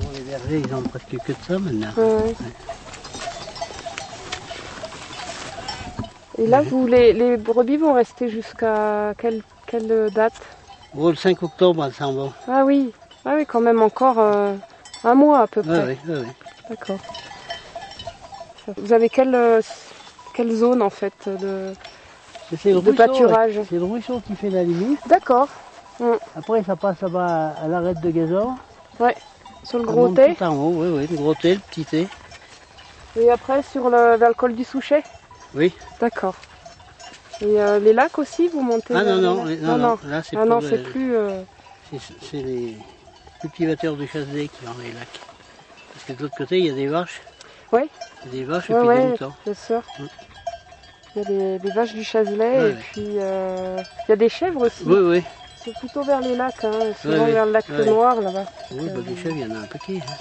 Bon, 0.00 0.08
les 0.14 0.20
bergers, 0.20 0.62
ils 0.64 0.74
ont 0.74 0.82
presque 0.82 1.16
que 1.24 1.32
de 1.32 1.36
ça 1.46 1.58
maintenant. 1.58 1.92
Ouais. 1.96 2.34
Et 6.38 6.46
là, 6.46 6.62
vous, 6.62 6.86
les, 6.86 7.12
les 7.12 7.36
brebis 7.36 7.76
vont 7.78 7.94
rester 7.94 8.28
jusqu'à 8.28 9.12
quelle, 9.18 9.42
quelle 9.66 10.10
date? 10.10 10.40
Le 10.96 11.14
5 11.14 11.42
octobre, 11.42 11.84
elles 11.84 11.92
s'en 11.92 12.12
vont. 12.12 12.32
Ah 12.46 12.64
oui, 12.64 12.92
ah 13.24 13.32
oui, 13.36 13.44
quand 13.44 13.60
même 13.60 13.82
encore 13.82 14.18
euh, 14.18 14.54
un 15.04 15.14
mois 15.14 15.40
à 15.40 15.46
peu 15.46 15.62
près. 15.62 15.84
oui, 15.84 15.98
oui. 16.06 16.14
oui. 16.20 16.26
D'accord. 16.70 16.98
Vous 18.76 18.92
avez 18.92 19.08
quelle, 19.08 19.34
euh, 19.34 19.60
quelle 20.34 20.52
zone 20.52 20.82
en 20.82 20.90
fait 20.90 21.14
de, 21.26 21.72
le 22.52 22.72
de 22.72 22.78
ruisseau, 22.78 22.92
pâturage? 22.94 23.60
C'est 23.68 23.76
le 23.76 23.84
ruisseau 23.84 24.20
qui 24.20 24.36
fait 24.36 24.50
la 24.50 24.62
limite. 24.62 25.00
D'accord. 25.08 25.48
Après, 26.36 26.62
ça 26.62 26.76
passe 26.76 27.00
là-bas 27.00 27.54
à 27.62 27.66
l'arête 27.66 28.00
de 28.00 28.10
gazon. 28.10 28.54
Ouais, 29.00 29.16
sur 29.68 29.78
le 29.78 29.84
Ça 29.84 29.92
gros 29.92 30.08
thé. 30.14 30.34
tout 30.34 30.42
en 30.44 30.54
haut, 30.56 30.72
oui, 30.82 30.88
oui, 30.88 31.06
le 31.10 31.16
gros 31.16 31.34
le 31.44 31.58
petit 31.58 31.84
thé. 31.84 32.08
Et 33.20 33.30
après 33.30 33.62
sur 33.62 33.90
le, 33.90 34.16
vers 34.16 34.28
le 34.28 34.34
col 34.34 34.54
du 34.54 34.64
Souchet 34.64 35.04
Oui. 35.54 35.74
D'accord. 36.00 36.34
Et 37.42 37.60
euh, 37.60 37.78
les 37.78 37.92
lacs 37.92 38.18
aussi, 38.18 38.48
vous 38.48 38.62
montez 38.62 38.94
Ah 38.94 39.04
non, 39.04 39.16
les 39.16 39.22
non, 39.22 39.44
lacs 39.44 39.60
non, 39.60 39.78
non, 39.78 39.98
là, 40.04 40.22
c'est 40.22 40.36
ah 40.36 40.44
non, 40.46 40.60
c'est 40.60 40.82
plus. 40.82 41.14
euh, 41.14 41.42
C'est 41.92 42.42
les 42.42 42.74
cultivateurs 43.40 43.94
de 43.96 44.06
Chasselet 44.06 44.48
qui 44.48 44.66
ont 44.66 44.74
les 44.82 44.92
lacs. 44.92 45.20
Parce 45.92 46.04
que 46.06 46.12
de 46.14 46.22
l'autre 46.22 46.36
côté, 46.36 46.58
il 46.58 46.64
y 46.66 46.70
a 46.70 46.74
des 46.74 46.86
vaches. 46.86 47.20
Oui. 47.72 47.82
Il 48.24 48.26
y 48.26 48.28
a 48.28 48.38
des 48.40 48.44
vaches 48.44 48.70
Ouais, 48.70 48.76
et 48.76 48.78
puis 48.80 48.88
ouais, 48.88 49.02
des 49.02 49.08
moutons. 49.10 49.32
bien 49.44 49.54
sûr. 49.54 49.82
Il 51.14 51.22
y 51.22 51.26
a 51.26 51.58
les 51.58 51.70
vaches 51.70 51.92
du 51.94 52.04
Chazelet 52.04 52.58
Ouais, 52.58 52.70
et 52.70 52.74
puis 52.74 53.02
euh, 53.18 53.82
il 54.06 54.10
y 54.10 54.12
a 54.12 54.16
des 54.16 54.28
chèvres 54.28 54.66
aussi. 54.66 54.84
Oui, 54.86 54.98
oui. 54.98 55.22
C'est 55.68 55.78
plutôt 55.80 56.02
vers 56.02 56.20
les 56.22 56.34
lacs, 56.34 56.64
hein, 56.64 56.92
souvent 57.02 57.24
Ouais, 57.26 57.32
vers 57.32 57.44
le 57.44 57.52
lac 57.52 57.68
Ouais. 57.68 57.84
Noir 57.84 58.16
là-bas. 58.16 58.44
Oui, 58.70 58.88
bah, 58.88 59.00
des 59.02 59.16
chèvres, 59.16 59.36
il 59.36 59.42
y 59.42 59.44
en 59.44 59.54
a 59.54 59.58
un 59.58 59.66
paquet. 59.66 60.00
hein. 60.00 60.14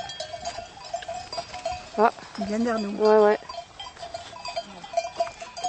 Ah, 1.97 2.11
Il 2.39 2.45
vient 2.47 2.59
vers 2.59 2.79
nous. 2.79 2.97
ouais, 2.97 3.17
ouais. 3.17 3.39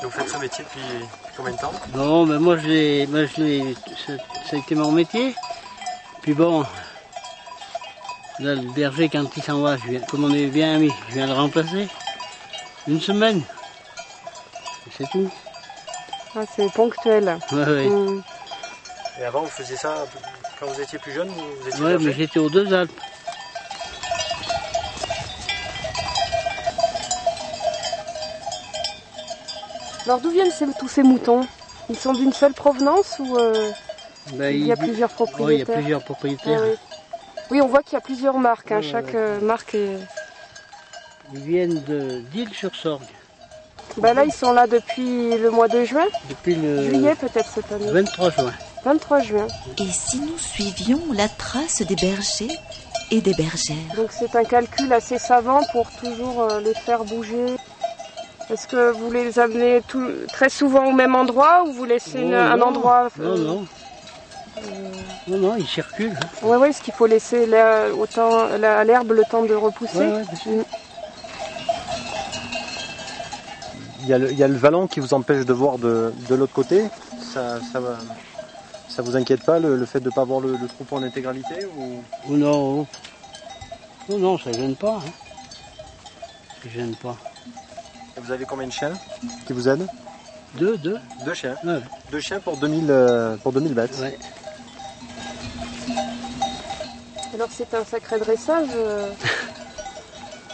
Vous 0.02 0.10
faites 0.10 0.28
ce 0.28 0.36
métier 0.38 0.64
depuis 0.64 1.06
combien 1.36 1.52
de 1.52 1.58
temps? 1.58 1.72
Bon, 1.88 2.26
ben 2.26 2.38
moi, 2.40 2.56
je 2.58 2.66
l'ai, 2.66 3.06
moi, 3.06 3.26
je 3.26 3.40
l'ai, 3.40 3.74
ça, 4.06 4.14
ça 4.50 4.56
a 4.56 4.58
été 4.58 4.74
mon 4.74 4.90
métier. 4.90 5.34
Puis 6.22 6.34
bon, 6.34 6.62
là, 8.40 8.54
le 8.56 8.72
berger, 8.72 9.08
quand 9.08 9.36
il 9.36 9.42
s'en 9.44 9.60
va, 9.60 9.76
je 9.76 9.86
viens, 9.88 10.00
comme 10.00 10.24
on 10.24 10.34
est 10.34 10.46
bien 10.46 10.74
amis, 10.74 10.92
je 11.08 11.14
viens 11.14 11.26
le 11.28 11.34
remplacer. 11.34 11.86
Une 12.88 13.00
semaine. 13.00 13.42
Et 14.86 14.90
C'est 14.96 15.08
tout. 15.10 15.30
Ah, 16.34 16.40
c'est 16.56 16.72
ponctuel. 16.72 17.38
Ouais, 17.52 17.64
ouais. 17.64 17.86
Mm. 17.88 18.22
Et 19.20 19.24
avant, 19.24 19.40
vous 19.42 19.48
faisiez 19.48 19.76
ça 19.76 20.04
quand 20.60 20.66
vous 20.66 20.80
étiez 20.80 20.98
plus 20.98 21.12
jeune 21.12 21.28
vous 21.28 21.68
étiez 21.68 21.80
berger 21.84 22.06
mais 22.06 22.12
j'étais 22.12 22.38
aux 22.38 22.50
deux 22.50 22.72
Alpes. 22.72 22.92
Alors 30.06 30.20
d'où 30.20 30.30
viennent 30.30 30.50
ces- 30.50 30.66
tous 30.78 30.88
ces 30.88 31.02
moutons? 31.02 31.46
Ils 31.90 31.96
sont 31.98 32.12
d'une 32.12 32.32
seule 32.32 32.52
provenance 32.54 33.18
ou 33.18 33.36
euh, 33.36 33.70
Ben, 34.32 34.54
il 34.54 34.66
y 34.66 34.72
a 34.72 34.74
il- 34.74 34.78
plusieurs 34.78 35.10
propriétaires 35.10 35.50
il 35.52 35.58
y 35.58 35.62
a 35.62 35.64
plusieurs 35.80 36.02
propriétaires. 36.02 36.60
Ah 36.62 36.66
oui. 36.68 36.76
Oui, 37.50 37.60
on 37.62 37.66
voit 37.66 37.82
qu'il 37.82 37.94
y 37.94 37.96
a 37.96 38.00
plusieurs 38.02 38.38
marques. 38.38 38.72
hein, 38.72 38.76
Ouais, 38.76 38.82
Chaque 38.82 39.14
euh, 39.14 39.40
marque 39.40 39.74
est. 39.74 39.96
Ils 41.32 41.40
viennent 41.40 41.82
de 41.84 42.20
d'Île-sur-Sorgue. 42.32 43.02
Bah 43.96 44.14
là, 44.14 44.24
ils 44.24 44.32
sont 44.32 44.52
là 44.52 44.66
depuis 44.66 45.36
le 45.36 45.50
mois 45.50 45.68
de 45.68 45.82
juin. 45.84 46.04
Depuis 46.28 46.54
le 46.54 46.84
Juillet 46.84 47.14
peut-être 47.16 47.50
cette 47.50 47.70
année. 47.72 47.90
23 47.90 48.30
juin. 48.30 48.52
23 48.84 49.20
juin. 49.20 49.46
Et 49.78 49.88
si 49.90 50.20
nous 50.20 50.38
suivions 50.38 51.00
la 51.12 51.28
trace 51.28 51.82
des 51.86 51.96
bergers 51.96 52.56
et 53.10 53.20
des 53.20 53.34
bergères 53.34 53.76
Donc 53.96 54.10
c'est 54.12 54.34
un 54.36 54.44
calcul 54.44 54.92
assez 54.92 55.18
savant 55.18 55.62
pour 55.72 55.90
toujours 55.92 56.42
euh, 56.42 56.60
les 56.60 56.74
faire 56.74 57.04
bouger. 57.04 57.56
Est-ce 58.50 58.66
que 58.66 58.92
vous 58.92 59.10
les 59.10 59.38
amenez 59.38 59.82
tout- 59.86 60.10
très 60.32 60.48
souvent 60.48 60.86
au 60.86 60.92
même 60.92 61.14
endroit 61.14 61.64
ou 61.64 61.72
vous 61.72 61.84
laissez 61.84 62.20
une- 62.20 62.34
un 62.34 62.56
non. 62.56 62.66
endroit 62.66 63.08
Non, 63.18 63.36
non. 63.36 63.66
Non, 65.28 65.38
non, 65.38 65.56
ils 65.56 65.66
circulent. 65.66 66.16
hein. 66.20 66.26
Oui, 66.42 66.56
oui, 66.56 66.68
parce 66.68 66.80
qu'il 66.80 66.94
faut 66.94 67.06
laisser 67.06 67.46
autant, 67.92 68.46
la- 68.56 68.82
l'herbe 68.84 69.12
le 69.12 69.24
temps 69.24 69.42
de 69.44 69.54
repousser. 69.54 69.98
Ouais, 69.98 70.06
ouais, 70.14 70.24
bien 70.24 70.38
sûr. 70.38 70.64
Il 74.00 74.06
y, 74.06 74.14
a 74.14 74.18
le, 74.18 74.32
il 74.32 74.38
y 74.38 74.42
a 74.42 74.48
le 74.48 74.56
vallon 74.56 74.86
qui 74.86 75.00
vous 75.00 75.12
empêche 75.12 75.44
de 75.44 75.52
voir 75.52 75.76
de, 75.78 76.14
de 76.28 76.34
l'autre 76.34 76.54
côté. 76.54 76.88
Ça, 77.20 77.60
ça, 77.72 77.78
va- 77.80 77.98
ça 78.88 79.02
vous 79.02 79.16
inquiète 79.16 79.44
pas 79.44 79.58
le, 79.58 79.76
le 79.76 79.86
fait 79.86 80.00
de 80.00 80.06
ne 80.06 80.10
pas 80.14 80.24
voir 80.24 80.40
le, 80.40 80.56
le 80.56 80.66
troupeau 80.66 80.96
en 80.96 81.02
intégralité 81.02 81.66
ou... 81.76 82.02
Ou 82.28 82.36
non. 82.36 82.86
Non, 84.08 84.18
non, 84.18 84.38
ça 84.38 84.50
gêne 84.52 84.74
pas. 84.74 84.96
Hein. 85.06 85.10
Ça 86.62 86.68
gêne 86.70 86.96
pas. 86.96 87.16
Vous 88.16 88.32
avez 88.32 88.44
combien 88.44 88.66
de 88.66 88.72
chiens 88.72 88.94
qui 89.46 89.52
vous 89.52 89.68
aident? 89.68 89.86
Deux, 90.58 90.76
deux. 90.78 90.98
Deux 91.24 91.34
chiens. 91.34 91.56
Ouais. 91.62 91.80
Deux 92.10 92.20
chiens 92.20 92.40
pour 92.40 92.56
2000, 92.56 92.86
euh, 92.90 93.36
pour 93.36 93.52
2000 93.52 93.74
bêtes. 93.74 93.96
Ouais. 94.00 94.18
Alors 97.34 97.48
c'est 97.52 97.72
un 97.74 97.84
sacré 97.84 98.18
dressage. 98.18 98.68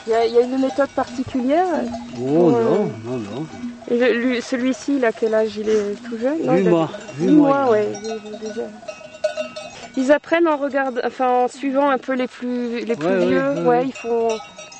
euh. 0.08 0.10
Il 0.10 0.10
y, 0.10 0.14
a, 0.14 0.26
il 0.26 0.34
y 0.34 0.38
a 0.38 0.40
une 0.42 0.58
méthode 0.60 0.90
particulière. 0.90 1.66
Oh 2.18 2.50
Ouais. 2.50 2.62
non, 2.62 2.90
non, 3.04 3.16
non. 3.18 3.46
Celui-ci, 4.40 4.96
il 4.96 5.04
a 5.04 5.12
quel 5.12 5.34
âge? 5.34 5.56
Il 5.56 5.68
est 5.68 5.94
tout 6.08 6.16
jeune 6.16 6.42
non, 6.44 6.54
Huit 6.54 6.60
il 6.60 6.66
a- 6.68 6.70
mois. 6.70 6.90
Huit 7.18 7.26
Huit 7.26 7.32
mois, 7.32 7.70
ouais. 7.70 7.88
Ils 9.96 10.10
apprennent 10.10 10.48
en 10.48 10.56
regard, 10.56 10.90
enfin 11.04 11.44
en 11.44 11.48
suivant 11.48 11.88
un 11.90 11.98
peu 11.98 12.14
les 12.14 12.26
plus, 12.26 12.84
les 12.84 12.96
plus 12.96 13.06
Ouais, 13.06 13.26
vieux. 13.26 13.50
ouais, 13.50 13.62
Ouais, 13.62 13.66
ouais. 13.68 13.86
ils 13.86 13.92
font, 13.92 14.28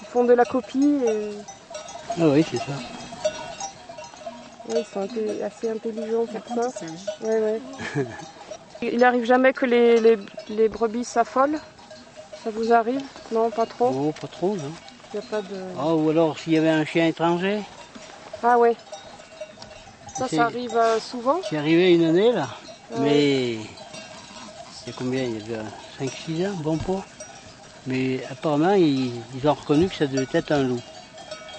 ils 0.03 0.07
font 0.07 0.25
de 0.25 0.33
la 0.33 0.45
copie. 0.45 0.97
Et... 1.07 1.31
Ah 2.21 2.29
oui, 2.29 2.45
c'est 2.51 2.59
ça. 2.59 2.73
Ouais, 4.69 4.81
ils 4.81 4.85
sont 4.85 5.07
assez 5.45 5.69
intelligents 5.71 6.25
pour 6.27 6.55
ça. 6.55 6.87
Ouais, 7.23 7.41
ouais. 7.41 7.61
Il 8.83 9.05
arrive 9.05 9.25
jamais 9.25 9.53
que 9.53 9.65
les, 9.67 10.01
les, 10.01 10.19
les 10.51 10.69
brebis 10.69 11.05
s'affolent? 11.05 11.59
Ça 12.43 12.51
vous 12.51 12.73
arrive? 12.73 13.01
Non, 13.31 13.51
pas 13.51 13.67
trop? 13.67 13.89
Oh, 14.09 14.13
pas 14.21 14.27
trop, 14.27 14.57
non. 14.57 14.73
Il 15.15 15.19
y 15.19 15.21
a 15.21 15.23
pas 15.31 15.43
de... 15.43 15.57
Ah, 15.79 15.95
ou 15.95 16.11
alors 16.11 16.37
s'il 16.37 16.55
y 16.55 16.59
avait 16.59 16.71
un 16.71 16.85
chien 16.85 17.07
étranger. 17.07 17.61
Ah 18.43 18.59
ouais. 18.59 18.75
Ça, 20.19 20.27
ça 20.27 20.47
arrive 20.47 20.77
euh, 20.77 20.99
souvent 20.99 21.39
C'est 21.49 21.57
arrivé 21.57 21.95
une 21.95 22.03
année 22.05 22.33
là, 22.33 22.49
Ouais. 22.91 22.99
mais 23.01 23.57
c'est 24.85 24.95
combien? 24.97 25.23
Il 25.23 25.49
y 25.49 25.55
a 25.55 25.63
5-6 26.05 26.49
ans, 26.49 26.55
bon 26.65 26.77
pot. 26.79 27.01
Mais 27.87 28.21
apparemment, 28.29 28.73
ils, 28.73 29.13
ils 29.37 29.49
ont 29.49 29.55
reconnu 29.55 29.89
que 29.89 29.95
ça 29.95 30.09
devait 30.09 30.27
être 30.33 30.51
un 30.51 30.65
loup. 30.65 30.81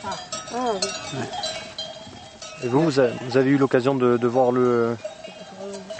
Ah, 0.03 0.09
oui. 0.53 1.19
Et 2.63 2.67
vous, 2.67 2.81
vous 2.81 2.99
avez, 2.99 3.13
vous 3.21 3.37
avez 3.37 3.49
eu 3.51 3.57
l'occasion 3.57 3.95
de, 3.95 4.17
de 4.17 4.27
voir 4.27 4.51
le, 4.51 4.97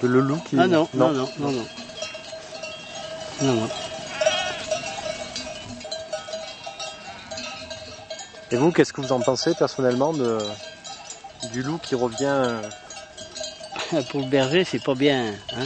de 0.02 0.08
le 0.10 0.20
loup 0.20 0.40
qui... 0.46 0.58
Ah 0.60 0.68
non, 0.68 0.90
non, 0.94 1.12
non, 1.14 1.30
non, 1.40 1.52
non. 1.52 1.66
Non, 3.44 3.54
non. 3.54 3.70
Et 8.52 8.58
vous, 8.58 8.72
qu'est-ce 8.72 8.94
que 8.94 9.02
vous 9.02 9.12
en 9.12 9.20
pensez 9.20 9.56
personnellement 9.56 10.14
de, 10.14 10.38
du 11.52 11.64
loup 11.64 11.80
qui 11.82 11.96
revient 11.96 12.26
euh, 12.26 12.62
Pour 14.10 14.22
le 14.22 14.28
berger, 14.28 14.64
c'est 14.64 14.84
pas 14.84 14.96
bien, 14.96 15.34
hein. 15.56 15.66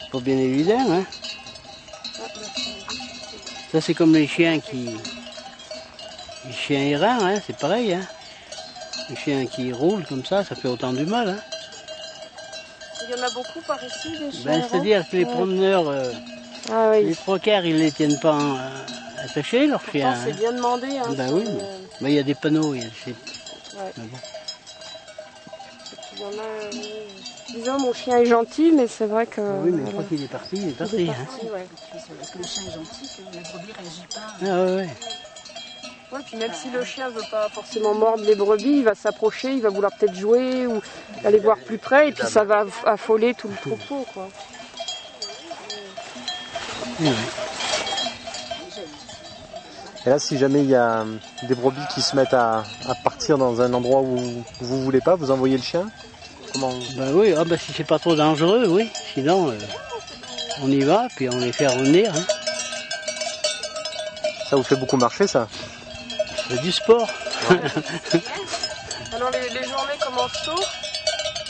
C'est 0.00 0.10
pas 0.10 0.20
bien 0.20 0.36
évident, 0.36 0.86
hein. 0.90 1.04
Ça, 3.72 3.80
c'est 3.80 3.94
comme 3.94 4.14
les 4.14 4.28
chiens 4.28 4.60
qui. 4.60 4.88
Les 6.46 6.52
chiens 6.52 6.84
errants, 6.84 7.24
hein, 7.26 7.40
c'est 7.44 7.56
pareil, 7.58 7.92
hein. 7.94 8.06
Les 9.10 9.16
chiens 9.16 9.46
qui 9.46 9.72
roulent 9.72 10.06
comme 10.06 10.24
ça, 10.24 10.44
ça 10.44 10.54
fait 10.54 10.68
autant 10.68 10.92
du 10.92 11.04
mal, 11.06 11.28
hein. 11.28 11.38
Il 13.06 13.10
y 13.10 13.20
en 13.20 13.22
a 13.26 13.30
beaucoup 13.30 13.60
par 13.66 13.82
ici, 13.84 14.12
des 14.12 14.30
chiens 14.30 14.44
Ben, 14.44 14.58
errants 14.58 14.68
C'est-à-dire 14.70 15.08
que 15.10 15.16
les 15.16 15.26
promeneurs, 15.26 15.88
euh, 15.88 16.12
Ah 16.70 16.90
oui. 16.92 17.04
les 17.04 17.16
trois 17.16 17.38
quarts, 17.40 17.66
ils 17.66 17.78
les 17.78 17.90
tiennent 17.90 18.18
pas 18.20 18.38
euh, 18.38 18.86
attachés, 19.24 19.66
leurs 19.66 19.82
chiens. 19.90 20.10
Pourtant, 20.12 20.24
c'est 20.24 20.32
hein. 20.32 20.36
bien 20.38 20.52
demandé. 20.52 20.86
Hein, 20.98 21.04
Ben 21.16 21.26
sur 21.28 21.36
oui, 21.36 21.44
mais 21.46 21.60
ben, 22.00 22.08
il 22.08 22.14
y 22.14 22.18
a 22.18 22.22
des 22.22 22.34
panneaux, 22.34 22.74
il 22.74 22.80
y 22.82 22.84
a 22.84 22.88
c'est- 23.04 23.10
Ouais. 23.10 23.92
mais 23.96 24.04
bon. 24.04 24.18
Il 26.16 26.20
y 26.20 26.24
en 26.24 26.28
a, 26.28 26.42
euh, 26.42 26.70
disons, 27.54 27.78
mon 27.80 27.92
chien 27.92 28.18
est 28.18 28.26
gentil, 28.26 28.70
mais 28.72 28.86
c'est 28.86 29.06
vrai 29.06 29.26
que. 29.26 29.40
Oui, 29.40 29.70
mais 29.72 29.78
une 29.78 29.80
voilà. 29.84 29.92
fois 29.92 30.04
qu'il 30.04 30.22
est 30.22 30.28
parti, 30.28 30.56
il 30.56 30.62
est 30.62 30.64
Il 30.66 30.70
est 30.70 30.74
parti. 30.76 31.10
hein. 31.10 31.48
ouais. 31.52 31.66
Parce 31.90 32.30
que 32.30 32.38
le 32.38 32.44
chien 32.44 32.62
est 32.68 32.72
gentil, 32.74 33.08
que 33.16 33.36
la 33.36 33.42
brebis 33.42 33.72
réagit 33.72 34.06
pas. 34.14 34.20
Ah 34.40 34.44
ouais, 34.44 34.74
ouais. 34.76 34.88
Ouais, 36.12 36.20
puis 36.24 36.36
même 36.36 36.52
si 36.54 36.70
le 36.70 36.84
chien 36.84 37.08
veut 37.08 37.22
pas 37.28 37.48
forcément 37.48 37.92
mordre 37.94 38.22
les 38.24 38.36
brebis, 38.36 38.78
il 38.78 38.84
va 38.84 38.94
s'approcher, 38.94 39.54
il 39.54 39.62
va 39.62 39.70
vouloir 39.70 39.90
peut-être 39.98 40.14
jouer 40.14 40.68
ou 40.68 40.80
aller 41.24 41.40
voir 41.40 41.56
plus 41.58 41.78
près, 41.78 42.10
et 42.10 42.12
puis 42.12 42.24
ça 42.28 42.44
va 42.44 42.64
aff- 42.66 42.86
affoler 42.86 43.34
tout 43.34 43.48
le 43.48 43.56
troupeau, 43.56 44.06
quoi. 44.14 44.28
Et 50.06 50.10
là, 50.10 50.18
si 50.18 50.36
jamais 50.38 50.60
il 50.60 50.68
y 50.70 50.74
a 50.74 51.00
euh, 51.00 51.04
des 51.48 51.54
brebis 51.54 51.80
qui 51.94 52.02
se 52.02 52.14
mettent 52.14 52.34
à, 52.34 52.58
à 52.88 52.94
partir 53.02 53.38
dans 53.38 53.60
un 53.62 53.72
endroit 53.72 54.00
où 54.02 54.44
vous 54.60 54.82
voulez 54.82 55.00
pas, 55.00 55.14
vous 55.16 55.30
envoyez 55.30 55.56
le 55.56 55.62
chien 55.62 55.88
Comment 56.52 56.72
Ben 56.96 57.12
oui, 57.14 57.34
ah 57.36 57.44
ben 57.44 57.58
si 57.58 57.72
c'est 57.72 57.84
pas 57.84 57.98
trop 57.98 58.14
dangereux, 58.14 58.66
oui. 58.68 58.88
Sinon, 59.14 59.48
euh, 59.50 59.58
on 60.62 60.70
y 60.70 60.80
va, 60.80 61.08
puis 61.16 61.28
on 61.28 61.38
les 61.38 61.52
fait 61.52 61.66
revenir. 61.66 62.12
Hein. 62.14 62.22
Ça 64.50 64.56
vous 64.56 64.62
fait 64.62 64.76
beaucoup 64.76 64.96
marcher, 64.98 65.26
ça? 65.26 65.48
C'est 66.48 66.60
du 66.60 66.70
sport. 66.70 67.08
Alors 67.50 69.30
les, 69.30 69.48
les 69.58 69.64
journées 69.66 69.98
commencent 70.04 70.42
tôt 70.44 70.60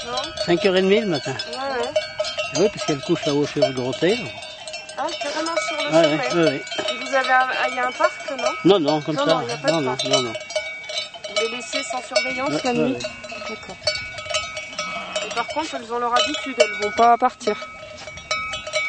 Non? 0.07 0.55
5h30 0.55 1.01
le 1.01 1.07
matin. 1.07 1.33
Ouais, 1.51 1.83
ouais. 1.83 1.91
Oui, 2.61 2.69
parce 2.73 2.87
qu'elle 2.87 3.01
couche 3.01 3.25
là-haut 3.27 3.47
sur 3.47 3.67
le 3.67 3.73
gros 3.75 3.93
tail. 3.93 4.19
Ah, 4.97 5.07
carrément 5.21 5.53
sur 5.67 5.77
le 5.77 5.97
Ouais, 5.97 6.31
sommet. 6.31 6.45
ouais, 6.45 6.51
ouais, 6.51 6.65
vous 7.15 7.21
avez 7.21 7.31
un, 7.31 7.47
ah, 7.49 7.69
il 7.71 7.77
y 7.77 7.79
a 7.79 7.87
un 7.87 7.93
parc, 7.93 8.31
non? 8.31 8.45
Non, 8.65 8.81
non, 8.81 9.01
comme 9.01 9.15
Non, 9.17 9.25
ça. 9.25 9.35
non, 9.35 9.41
il 9.43 9.49
y 9.49 9.53
a 9.53 9.57
pas 9.57 9.69
de 9.69 9.73
non, 9.73 9.81
non, 9.83 9.91
parc. 9.97 10.05
non, 10.09 10.23
non. 10.23 10.33
Vous 10.33 11.43
les 11.43 11.57
laissez 11.57 11.83
sans 11.85 12.03
surveillance 12.03 12.49
Ouais, 12.51 12.61
la 12.65 12.71
ouais, 12.73 12.77
nuit? 12.79 12.93
ouais. 12.95 12.99
D'accord. 13.49 13.77
Et 15.27 15.35
par 15.35 15.47
contre, 15.49 15.75
elles 15.77 15.93
ont 15.93 15.99
leur 15.99 16.13
habitude, 16.15 16.55
elles 16.59 16.83
vont 16.89 16.97
pas 16.97 17.17
partir. 17.17 17.57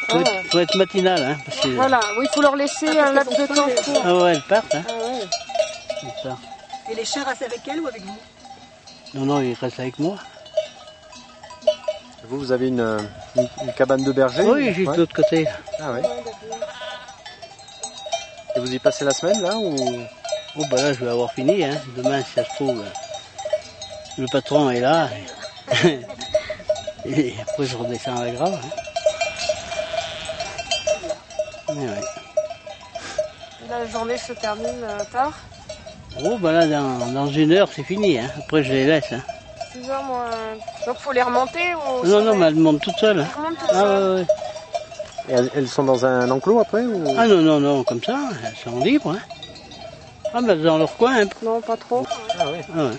Faut, 0.08 0.18
Ah. 0.18 0.30
faut 0.50 0.58
être 0.60 0.76
matinal, 0.76 1.22
hein, 1.22 1.36
parce 1.44 1.60
que... 1.60 1.68
Voilà, 1.68 2.00
oui, 2.18 2.26
il 2.28 2.34
faut 2.34 2.42
leur 2.42 2.56
laisser 2.56 2.88
un 2.98 3.12
laps 3.12 3.36
de 3.38 3.46
temps. 3.46 3.66
Ah 4.04 4.14
ouais, 4.14 4.32
elles 4.34 4.42
partent, 4.42 4.74
hein. 4.74 4.82
Ah 4.88 4.92
ouais. 4.92 5.26
comme 6.00 6.10
ça. 6.22 6.38
Et 6.90 6.94
les 6.94 7.04
chiens 7.04 7.24
restent 7.24 7.42
avec 7.42 7.60
elle 7.68 7.80
ou 7.80 7.86
avec 7.88 8.02
vous? 8.02 8.18
Non, 9.14 9.24
non, 9.26 9.40
ils 9.40 9.54
restent 9.54 9.80
avec 9.80 9.98
moi. 9.98 10.16
Vous, 12.28 12.38
vous 12.38 12.52
avez 12.52 12.68
une, 12.68 12.80
une- 13.36 13.48
une 13.62 13.72
cabane 13.74 14.02
de 14.02 14.10
berger 14.12 14.42
Oui, 14.42 14.72
juste 14.74 14.90
de 14.92 14.96
l'autre 14.96 15.14
côté. 15.14 15.46
Ah 15.80 15.92
ouais. 15.92 16.02
Et 18.56 18.60
vous 18.60 18.72
y 18.72 18.78
passez 18.78 19.04
la 19.04 19.12
semaine, 19.12 19.40
là 19.42 19.56
ou... 19.56 19.76
Oh, 20.58 20.62
bah 20.70 20.80
là, 20.80 20.92
je 20.94 21.04
vais 21.04 21.10
avoir 21.10 21.30
fini, 21.32 21.62
hein. 21.64 21.76
Demain, 21.96 22.22
si 22.22 22.32
ça 22.32 22.44
se 22.44 22.54
trouve, 22.54 22.80
euh, 22.80 22.88
le 24.18 24.26
patron 24.32 24.70
est 24.70 24.80
là. 24.80 25.08
Et 27.04 27.34
après, 27.42 27.66
je 27.66 27.76
redescends 27.76 28.16
à 28.16 28.24
la 28.24 28.30
grave. 28.30 28.54
hein. 28.54 28.68
Mais 31.74 31.86
ouais. 31.88 32.00
La 33.68 33.86
journée 33.86 34.16
se 34.16 34.32
termine 34.32 34.82
euh, 34.84 35.04
tard? 35.12 35.32
Oh, 36.24 36.38
bah 36.38 36.52
là, 36.52 36.66
dans, 36.66 37.06
dans 37.12 37.26
une 37.26 37.52
heure, 37.52 37.68
c'est 37.74 37.82
fini. 37.82 38.18
Hein. 38.18 38.30
Après, 38.38 38.62
je 38.64 38.72
les 38.72 38.86
laisse. 38.86 39.12
Hein. 39.12 39.20
6 39.72 39.90
heures 39.90 40.02
moins. 40.04 40.30
Donc 40.86 40.96
faut 40.98 41.12
les 41.12 41.20
remonter 41.22 41.74
ou 41.74 42.06
Non, 42.06 42.22
non, 42.22 42.34
mais 42.36 42.46
elles 42.46 42.54
montent 42.54 42.80
toutes 42.80 42.96
seules. 42.98 43.20
hein. 43.20 43.26
Elles 43.28 43.36
remontent 43.36 43.60
toutes 43.60 43.70
Ah, 43.72 43.80
seules. 43.80 44.14
ouais, 44.14 44.20
ouais. 44.20 44.26
Et 45.28 45.32
elles, 45.32 45.68
sont 45.68 45.82
dans 45.84 46.04
un 46.06 46.30
enclos 46.30 46.60
après 46.60 46.82
ou... 46.84 47.14
Ah, 47.18 47.26
non, 47.26 47.40
non, 47.42 47.58
non, 47.58 47.82
comme 47.82 48.02
ça, 48.02 48.16
elles 48.44 48.54
sont 48.56 48.78
libres. 48.80 49.10
Hein. 49.10 49.18
Ah, 50.32 50.40
bah, 50.40 50.54
dans 50.54 50.78
leur 50.78 50.96
coin. 50.96 51.22
Hein. 51.22 51.28
Non, 51.42 51.60
pas 51.60 51.76
trop. 51.76 52.06
Ah 52.38 52.50
ouais. 52.50 52.64
Ah, 52.76 52.84
ouais. 52.84 52.90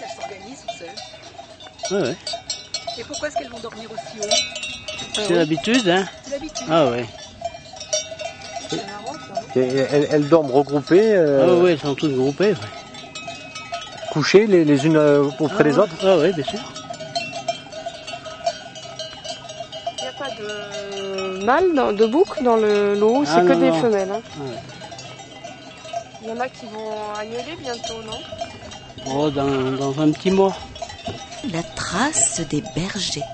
Elles 0.00 0.08
s'organisent 0.16 0.64
toutes 0.66 0.78
seules. 0.78 1.96
Ouais, 2.02 2.08
ouais. 2.08 2.16
Et 2.98 3.04
pourquoi 3.04 3.28
est-ce 3.28 3.36
qu'elles 3.36 3.48
vont 3.50 3.58
dormir 3.60 3.88
aussi 3.90 4.20
haut 4.20 4.30
C'est 5.14 5.34
l'habitude, 5.34 5.88
hein. 5.88 6.04
C'est 6.24 6.32
l'habitude. 6.32 6.66
Ah, 6.70 6.86
ouais. 6.88 7.06
C'est 8.68 8.76
marrant 8.86 9.14
ça. 9.14 9.58
Et 9.60 9.66
elles, 9.92 10.08
elles 10.10 10.28
dorment 10.28 10.50
regroupées, 10.50 11.14
euh, 11.14 11.46
Ah, 11.46 11.62
ouais, 11.62 11.72
elles 11.72 11.78
sont 11.78 11.94
toutes 11.94 12.14
groupées. 12.14 12.50
Ouais. 12.52 12.68
couchées 14.10 14.46
les, 14.46 14.64
les 14.64 14.84
unes 14.86 14.96
euh, 14.96 15.24
auprès 15.38 15.64
des 15.64 15.78
Ah, 15.78 15.82
autres? 15.82 15.94
Ah, 16.02 16.18
ouais, 16.18 16.32
bien 16.34 16.44
sûr. 16.44 16.58
Il 19.98 20.02
n'y 20.02 20.08
a 20.08 20.12
pas 20.12 20.28
de 21.42 21.46
mâle, 21.46 21.74
dans- 21.74 21.92
de 21.92 22.06
bouc 22.06 22.42
dans 22.42 22.56
le 22.56 22.94
lot, 22.94 23.24
c'est 23.24 23.32
Ah, 23.36 23.40
que 23.42 23.52
non, 23.52 23.58
des 23.60 23.70
non. 23.70 23.80
femelles. 23.80 24.10
hein. 24.12 24.20
Ouais. 24.40 24.56
Il 26.22 26.28
y 26.28 26.32
en 26.32 26.40
a 26.40 26.48
qui 26.48 26.66
vont 26.66 26.92
annuler 27.18 27.56
bientôt, 27.60 28.00
non? 28.06 28.18
Oh, 29.06 29.28
dans, 29.30 29.72
dans 29.72 30.00
un 30.00 30.10
petit 30.12 30.30
mois. 30.30 30.54
La 31.52 31.62
trace 31.74 32.40
des 32.48 32.62
bergers. 32.76 33.24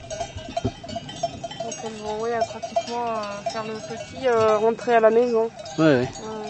Donc 0.64 1.74
elles 1.84 1.92
vont 2.02 2.20
ouais, 2.22 2.38
pratiquement 2.48 3.04
euh, 3.08 3.50
faire 3.52 3.64
le 3.64 3.74
petit 3.74 4.26
euh, 4.26 4.56
rentrer 4.56 4.94
à 4.94 5.00
la 5.00 5.10
maison. 5.10 5.50
Ouais, 5.78 6.08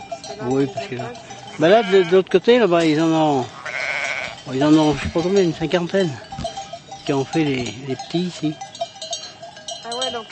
parce 0.08 0.38
là, 0.38 0.44
Oui, 0.48 0.66
parce 0.72 0.86
que- 0.86 0.94
pas- 0.96 1.02
Bah 1.58 1.68
là, 1.68 1.82
de, 1.82 2.04
de 2.04 2.10
l'autre 2.12 2.30
côté, 2.30 2.60
là-bas, 2.60 2.84
ils 2.84 3.00
en 3.02 3.08
ont, 3.10 3.44
ils 4.54 4.62
en 4.62 4.72
ont, 4.74 4.94
je 4.94 5.02
sais 5.02 5.08
pas 5.08 5.20
combien, 5.22 5.42
une 5.42 5.52
cinquantaine, 5.54 6.10
qui 7.04 7.12
ont 7.12 7.24
fait 7.24 7.42
les, 7.42 7.64
les 7.88 7.96
petits 7.96 8.26
ici. 8.28 8.54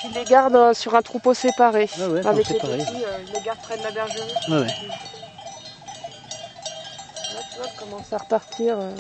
Ah 0.07 0.09
ils 0.13 0.19
les 0.19 0.25
gardent 0.25 0.57
euh, 0.57 0.73
sur 0.75 0.95
un 0.95 1.03
troupeau 1.03 1.35
séparé. 1.35 1.89
Ouais, 1.99 2.07
ouais, 2.07 2.27
avec 2.27 2.49
les 2.49 2.55
séparé. 2.55 2.79
petits, 2.79 3.05
euh, 3.05 3.19
ils 3.27 3.33
les 3.35 3.41
gardent 3.45 3.59
près 3.59 3.77
de 3.77 3.83
la 3.83 3.91
bergerie. 3.91 4.21
Ouais, 4.49 4.59
ouais. 4.59 4.67
Là, 4.67 4.73
tu 7.53 7.59
vois, 7.59 7.69
commence 7.79 8.13
à 8.13 8.19
repartir. 8.19 8.77
euh. 8.79 8.93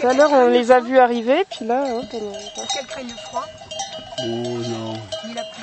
Tout 0.00 0.06
à 0.06 0.12
l'heure, 0.14 0.30
on 0.32 0.46
les 0.48 0.70
a 0.72 0.80
vus 0.80 0.98
arriver, 0.98 1.44
puis 1.50 1.66
là, 1.66 1.84
hop, 1.94 2.04
on 2.12 2.62
Est-ce 2.62 2.72
qu'elles 2.74 2.86
craignent 2.86 3.10
le 3.10 3.16
froid? 3.16 3.44
Oh 4.22 4.24
non. 4.24 4.92
Ni 5.26 5.34
la 5.34 5.42
pluie 5.42 5.62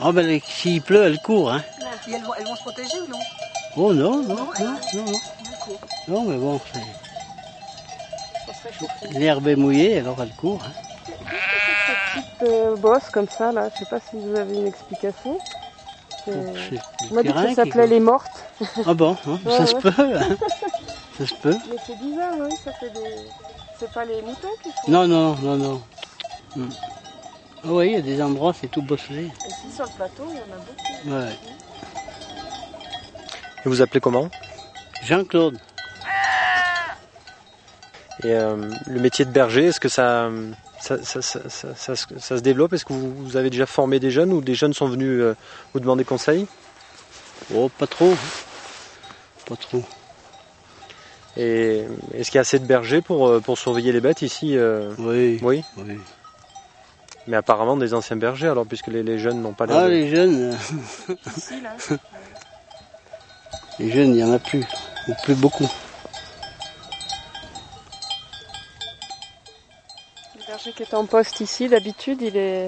Ah 0.00 0.12
ben, 0.12 0.26
les- 0.26 0.42
s'il 0.46 0.82
pleut, 0.82 1.04
elles 1.04 1.18
courent, 1.20 1.52
hein. 1.52 1.62
Et 2.08 2.12
elles 2.12 2.22
vont, 2.22 2.34
elles 2.34 2.44
vont 2.46 2.56
se 2.56 2.62
protéger 2.62 3.00
ou 3.00 3.06
non? 3.08 3.18
Oh 3.76 3.92
non, 3.94 4.22
non, 4.22 4.34
non, 4.36 4.50
non, 4.58 4.76
non. 4.94 5.12
D'accord. 5.50 5.78
Non, 6.08 6.24
mais 6.24 6.36
bon, 6.36 6.60
c'est- 6.72 6.80
l'herbe 9.10 9.48
est 9.48 9.56
mouillée, 9.56 9.98
alors 9.98 10.20
elles 10.22 10.34
courent. 10.34 10.62
Hein. 10.66 10.72
Cette 12.14 12.24
petite 12.24 12.42
euh, 12.48 12.76
bosse 12.76 13.08
comme 13.10 13.28
ça, 13.28 13.52
là, 13.52 13.68
je 13.72 13.78
sais 13.80 13.90
pas 13.90 14.00
si 14.00 14.16
vous 14.18 14.34
avez 14.36 14.54
une 14.54 14.66
explication. 14.66 15.38
C'est 16.24 16.32
On 17.10 17.14
m'a 17.14 17.22
dit 17.22 17.32
que 17.32 17.38
ça 17.38 17.54
s'appelait 17.54 17.86
les 17.86 18.00
mortes. 18.00 18.44
Ah 18.86 18.94
bon, 18.94 19.16
hein, 19.26 19.38
Ouais, 19.46 19.56
ça 19.56 19.66
se 19.66 19.74
peut, 19.76 19.92
hein. 19.98 20.36
ça 21.18 21.26
se 21.26 21.34
peut. 21.34 21.56
Mais 21.68 21.76
c'est 21.86 21.98
bizarre, 21.98 22.34
oui, 22.38 22.54
ça 22.64 22.72
fait 22.72 22.90
des. 22.90 23.16
C'est 23.78 23.90
pas 23.92 24.04
les 24.04 24.22
moutons 24.22 24.48
qui 24.62 24.70
font. 24.70 24.90
Non, 24.92 25.08
non, 25.08 25.34
non, 25.42 25.56
non. 25.56 25.82
Hmm. 26.54 26.68
Ah 27.64 27.68
oui, 27.68 27.86
il 27.88 27.92
y 27.92 27.96
a 27.96 28.00
des 28.00 28.22
endroits, 28.22 28.52
c'est 28.58 28.68
tout 28.68 28.82
bosselé. 28.82 29.30
Ici 29.48 29.74
sur 29.74 29.84
le 29.84 29.90
plateau, 29.90 30.24
il 30.28 30.36
y 30.36 30.38
en 30.38 30.54
a 30.54 30.58
beaucoup. 30.58 31.26
Ouais. 31.26 31.36
Et 33.64 33.68
vous 33.68 33.82
appelez 33.82 34.00
comment? 34.00 34.28
Jean-Claude. 35.04 35.58
Et 38.24 38.32
euh, 38.32 38.70
le 38.86 39.00
métier 39.00 39.24
de 39.24 39.30
berger, 39.30 39.66
est-ce 39.66 39.80
que 39.80 39.88
ça, 39.88 40.28
ça, 40.82 40.98
ça, 41.04 41.22
ça, 41.22 41.48
ça- 41.48 41.74
ça 41.76 41.94
se- 41.96 42.18
ça 42.18 42.36
se 42.36 42.42
développe 42.42 42.72
Est-ce 42.72 42.84
que 42.84 42.92
vous, 42.92 43.14
vous 43.24 43.36
avez 43.36 43.50
déjà 43.50 43.66
formé 43.66 44.00
des 44.00 44.10
jeunes 44.10 44.32
ou 44.32 44.40
des 44.40 44.54
jeunes 44.56 44.72
sont 44.72 44.88
venus 44.88 45.20
euh, 45.22 45.34
vous 45.72 45.78
demander 45.80 46.02
conseil? 46.04 46.44
Oh, 47.54 47.68
pas 47.78 47.86
trop. 47.86 48.12
Pas 49.46 49.54
trop. 49.56 49.82
Et 51.36 51.84
est-ce 52.14 52.30
qu'il 52.30 52.34
y 52.34 52.38
a 52.38 52.42
assez 52.42 52.58
de 52.58 52.66
bergers 52.66 53.00
pour, 53.00 53.28
euh, 53.28 53.40
pour 53.40 53.58
surveiller 53.58 53.92
les 53.92 54.00
bêtes 54.00 54.22
ici 54.22 54.56
euh? 54.56 54.92
Oui. 54.98 55.38
Oui 55.42 55.64
Oui. 55.76 55.98
Mais 57.28 57.36
apparemment 57.36 57.76
des 57.76 57.94
anciens 57.94 58.16
bergers 58.16 58.48
alors, 58.48 58.66
puisque 58.66 58.88
les, 58.88 59.04
les 59.04 59.18
jeunes 59.18 59.40
n'ont 59.40 59.52
pas 59.52 59.66
l'air 59.66 59.78
Ah, 59.78 59.86
de- 59.86 59.92
les 59.92 60.08
jeunes. 60.08 60.56
les 63.78 63.88
jeunes, 63.90 64.08
il 64.08 64.14
n'y 64.16 64.24
en 64.24 64.32
a 64.32 64.40
plus. 64.40 64.66
Ou 65.06 65.12
plus 65.22 65.36
beaucoup. 65.36 65.68
Berger 70.64 70.72
qui 70.76 70.82
est 70.82 70.94
en 70.94 71.06
poste 71.06 71.40
ici, 71.40 71.68
d'habitude, 71.68 72.22
il 72.22 72.36
est, 72.36 72.66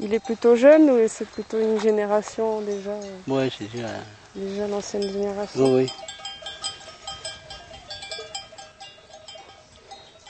il 0.00 0.14
est 0.14 0.20
plutôt 0.20 0.56
jeune 0.56 0.90
ou 0.90 0.98
c'est 1.08 1.28
plutôt 1.28 1.60
une 1.60 1.78
génération 1.80 2.60
déjà, 2.62 2.90
euh, 2.90 3.18
Ouais, 3.28 3.50
c'est 3.56 3.70
déjà. 3.70 3.88
déjà 4.34 4.66
l'ancienne 4.66 5.02
génération 5.10 5.64
Oui, 5.64 5.70
oui. 5.82 5.90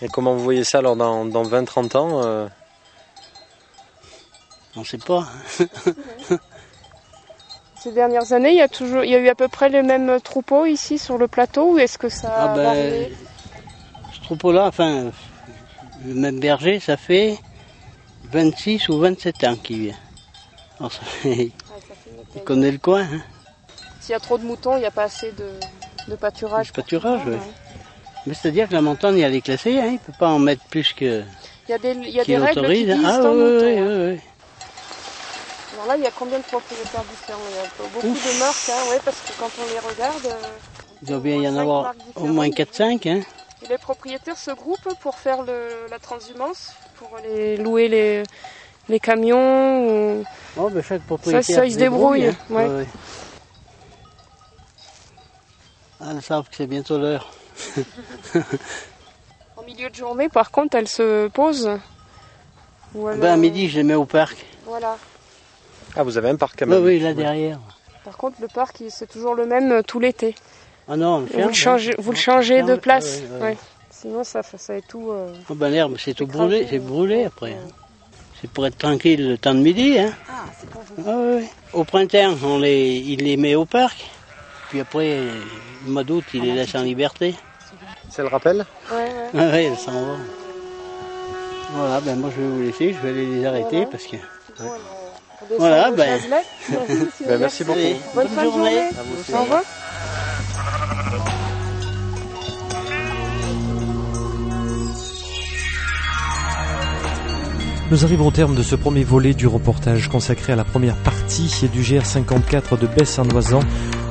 Et 0.01 0.09
comment 0.09 0.35
vous 0.35 0.43
voyez 0.43 0.64
ça 0.64 0.78
alors 0.78 0.97
dans, 0.97 1.24
dans 1.24 1.45
20-30 1.45 1.97
ans 1.97 2.22
euh, 2.24 2.49
On 4.76 4.80
ne 4.80 4.85
sait 4.85 4.99
pas. 4.99 5.28
Ces 7.76 7.93
dernières 7.93 8.33
années, 8.33 8.51
il 8.51 8.57
y, 8.59 8.62
a 8.62 8.68
toujours, 8.68 9.05
il 9.05 9.11
y 9.11 9.14
a 9.14 9.18
eu 9.18 9.28
à 9.28 9.35
peu 9.35 9.49
près 9.49 9.68
les 9.68 9.83
mêmes 9.83 10.20
troupeaux 10.20 10.66
ici 10.66 10.99
sur 10.99 11.18
le 11.18 11.26
plateau 11.28 11.74
ou 11.74 11.78
est-ce 11.78 11.99
que 11.99 12.09
ça 12.09 12.33
a 12.33 12.45
Ah 12.53 12.55
ben, 12.55 12.62
varié? 12.64 13.12
ce 14.12 14.20
troupeau-là, 14.22 14.66
enfin, 14.66 15.11
le 16.05 16.14
même 16.14 16.38
berger, 16.40 16.80
ça 16.80 16.96
fait 16.96 17.38
26 18.24 18.88
ou 18.88 18.98
27 18.98 19.44
ans 19.44 19.57
qu'il 19.57 19.80
vient. 19.82 19.96
Alors, 20.78 20.92
ça 20.92 21.03
fait- 21.05 21.50
il 22.34 22.42
connaît 22.44 22.70
le 22.70 22.78
coin. 22.78 23.03
Hein. 23.03 23.20
S'il 24.00 24.12
y 24.12 24.14
a 24.14 24.20
trop 24.20 24.38
de 24.38 24.44
moutons, 24.44 24.76
il 24.76 24.80
n'y 24.80 24.86
a 24.86 24.90
pas 24.90 25.05
assez 25.05 25.32
de, 25.32 25.53
de 26.09 26.16
pâturage. 26.16 26.72
Pâturage, 26.72 27.20
oui. 27.26 27.36
Mais 28.26 28.34
c'est-à-dire 28.34 28.68
que 28.68 28.74
la 28.74 28.80
montagne, 28.82 29.18
elle 29.18 29.34
est 29.34 29.40
classée, 29.40 29.78
hein, 29.78 29.86
il 29.86 29.92
ne 29.94 29.98
peut 29.98 30.12
pas 30.18 30.28
en 30.28 30.38
mettre 30.38 30.62
plus 30.64 30.92
que 30.92 31.22
Il 31.68 31.70
y 31.70 31.74
a 31.74 31.78
des, 31.78 31.94
y 32.09 32.20
a 32.20 32.24
des 32.24 32.36
règles 32.36 32.53
qui 32.53 32.59
autorise. 32.61 32.86
disent 32.86 33.05
Ah 33.05 33.20
en 33.20 33.32
oui, 33.32 33.38
mouton, 33.38 33.64
oui, 33.66 33.78
hein. 33.78 34.11
oui. 34.12 34.20
Alors 35.74 35.86
là, 35.88 35.96
il 35.96 36.03
y 36.03 36.07
a 36.07 36.11
combien 36.16 36.38
de 36.38 36.44
propriétaires 36.44 37.05
différents? 37.05 37.40
Il 37.50 37.57
y 37.57 37.59
a 37.59 37.88
beaucoup 37.92 38.07
de 38.07 38.38
marques, 38.38 38.70
hein, 38.70 38.90
ouais, 38.90 39.00
parce 39.05 39.20
que 39.20 39.32
quand 39.38 39.50
on 39.59 39.72
les 39.72 39.78
regarde, 39.94 40.26
euh, 40.26 40.46
Il 41.03 41.09
doit 41.09 41.18
bien 41.18 41.36
y 41.36 41.48
en 41.48 41.57
avoir 41.57 41.94
au 42.16 42.26
moins 42.26 42.48
différentes. 42.48 43.00
4-5. 43.03 43.07
Hein. 43.09 43.20
Et 43.63 43.67
les 43.69 43.79
propriétaires 43.79 44.37
se 44.39 44.51
groupent 44.51 44.95
pour 45.01 45.19
faire 45.19 45.43
le- 45.43 45.87
la 45.91 45.99
transhumance, 45.99 46.75
pour 46.97 47.11
les 47.23 47.57
louer 47.57 47.89
les, 47.89 48.23
les 48.89 49.01
camions. 49.01 49.87
ou- 50.19 50.25
Oh, 50.57 50.69
ben, 50.71 50.83
chaque 50.83 51.03
propriétaire 51.03 51.45
ça, 51.57 51.65
ils 51.67 51.73
se 51.73 51.79
débrouillent. 51.79 52.27
hein. 52.29 52.37
ouais. 52.51 52.67
Ouais, 52.69 52.77
ouais. 52.79 52.87
Ah, 56.01 56.13
ils 56.15 56.23
savent 56.23 56.49
que 56.49 56.57
c'est 56.57 56.67
bientôt 56.67 56.99
l'heure. 56.99 57.31
En 59.57 59.63
milieu 59.65 59.89
de 59.91 59.95
journée, 59.95 60.29
par 60.29 60.51
contre, 60.51 60.77
elles 60.77 60.89
se 60.89 61.29
posent. 61.29 61.69
Elles, 62.97 63.21
Ben, 63.21 63.33
à 63.33 63.37
midi, 63.37 63.69
je 63.69 63.77
les 63.77 63.85
mets 63.85 63.95
au 63.95 64.05
parc. 64.07 64.45
Voilà. 64.65 64.97
Ah, 65.95 66.03
vous 66.03 66.19
avez 66.19 66.31
un 66.31 66.37
parc 66.37 66.59
quand 66.59 66.65
Oui, 66.67 66.73
même 66.73 66.85
oui, 66.85 66.99
là 66.99 67.15
derrière. 67.15 67.61
Par 68.05 68.17
contre, 68.17 68.41
le 68.41 68.49
parc, 68.49 68.83
c'est 68.89 69.07
toujours 69.07 69.35
le 69.37 69.47
même 69.47 69.71
euh, 69.71 69.83
tout 69.83 70.01
l'été. 70.01 70.35
Ah 70.89 70.97
non, 70.97 71.20
Vous 71.20 71.49
le 71.49 71.53
changez, 71.53 71.93
hein. 71.93 71.97
vous 71.99 72.11
le 72.12 72.16
changez 72.18 72.62
de 72.62 72.74
place. 72.76 73.20
ouais, 73.39 73.43
ouais. 73.49 73.57
Sinon, 73.91 74.24
ça, 74.24 74.43
fait- 74.43 74.59
ça 74.59 74.76
est 74.76 74.87
tout. 74.87 75.11
euh, 75.12 75.33
Oh, 75.49 75.55
ben, 75.55 75.68
l'herbe, 75.68 75.97
c'est 75.99 76.14
tout 76.14 76.26
brûlé, 76.26 76.66
c'est 76.68 76.78
brûlé 76.80 77.24
après. 77.24 77.57
C'est 78.41 78.51
pour 78.51 78.66
être 78.66 78.76
tranquille 78.78 79.28
le 79.28 79.39
temps 79.39 79.55
de 79.55 79.61
midi. 79.61 79.97
Hein. 79.99 80.12
Ah, 80.28 80.45
c'est 80.59 80.68
pas 80.70 80.80
Ah, 81.07 81.16
ouais, 81.16 81.35
ouais. 81.37 81.49
Au 81.72 81.85
printemps, 81.85 82.35
on 82.45 82.59
les, 82.59 82.97
il 82.97 83.22
les 83.22 83.37
met 83.37 83.55
au 83.55 83.64
parc. 83.64 84.11
Puis 84.70 84.80
après, 84.80 85.20
le 85.85 85.91
mois 85.93 86.03
d'août, 86.03 86.24
il 86.35 86.43
les 86.43 86.53
laisse 86.53 86.74
en 86.74 86.83
liberté. 86.83 87.35
C'est 88.11 88.22
le 88.22 88.28
rappel 88.28 88.66
Ouais, 88.91 88.97
ouais. 88.97 89.30
Ah 89.39 89.51
ouais, 89.51 89.72
s'en 89.76 89.93
vont. 89.93 90.18
Voilà, 91.74 92.01
ben 92.01 92.16
moi 92.16 92.30
je 92.37 92.43
vais 92.43 92.49
vous 92.49 92.61
laisser, 92.62 92.93
je 92.93 92.99
vais 92.99 93.09
aller 93.11 93.26
les 93.26 93.47
arrêter 93.47 93.76
Voilà. 93.76 93.87
parce 93.87 94.05
que. 94.05 94.16
Descend 94.16 95.57
Voilà, 95.59 95.91
ben. 95.93 96.20
Ben, 97.26 97.39
merci 97.39 97.64
beaucoup. 97.64 97.78
Bonne, 98.14 98.28
bonne 98.28 98.28
journée. 98.28 98.51
journée. 98.51 98.78
À 98.99 99.03
vous 99.03 99.20
aussi. 99.20 99.33
Au 99.35 99.43
revoir. 99.43 99.62
Nous 107.93 108.07
arrivons 108.07 108.28
au 108.28 108.30
terme 108.30 108.55
de 108.55 108.62
ce 108.62 108.74
premier 108.74 109.05
volet 109.05 109.34
du 109.34 109.47
reportage 109.47 110.09
consacré 110.09 110.55
à 110.55 110.57
la 110.57 110.64
première 110.64 110.97
partie 110.97 111.68
du 111.70 111.82
GR54 111.82 112.78
de 112.78 112.86
Besse-en-Oisan 112.86 113.61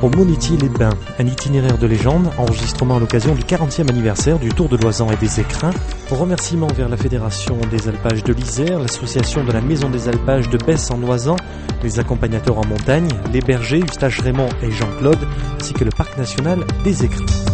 au 0.04 0.10
Monetier-les-Bains. 0.10 0.94
Un 1.18 1.26
itinéraire 1.26 1.80
de 1.80 1.88
légende, 1.88 2.30
enregistrement 2.38 2.98
à 2.98 3.00
l'occasion 3.00 3.34
du 3.34 3.42
40e 3.42 3.90
anniversaire 3.90 4.38
du 4.38 4.50
Tour 4.50 4.70
de 4.70 4.78
l'Oisan 4.78 5.12
et 5.12 5.16
des 5.16 5.40
Écrins. 5.40 5.72
Remerciements 6.12 6.68
vers 6.68 6.90
la 6.90 6.98
Fédération 6.98 7.58
des 7.72 7.88
Alpages 7.88 8.24
de 8.24 8.34
l'Isère, 8.34 8.78
l'association 8.78 9.44
de 9.44 9.52
la 9.52 9.62
Maison 9.62 9.90
des 9.90 10.08
Alpages 10.08 10.52
de 10.52 10.60
Besse-en-Oisan, 10.60 11.38
les 11.82 12.00
accompagnateurs 12.00 12.60
en 12.60 12.68
montagne, 12.68 13.10
les 13.34 13.42
bergers 13.42 13.82
Eustache 13.82 14.20
Raymond 14.20 14.50
et 14.62 14.70
Jean-Claude, 14.70 15.28
ainsi 15.60 15.74
que 15.74 15.86
le 15.86 15.92
Parc 15.92 16.16
national 16.20 16.60
des 16.84 17.04
Écrins. 17.04 17.51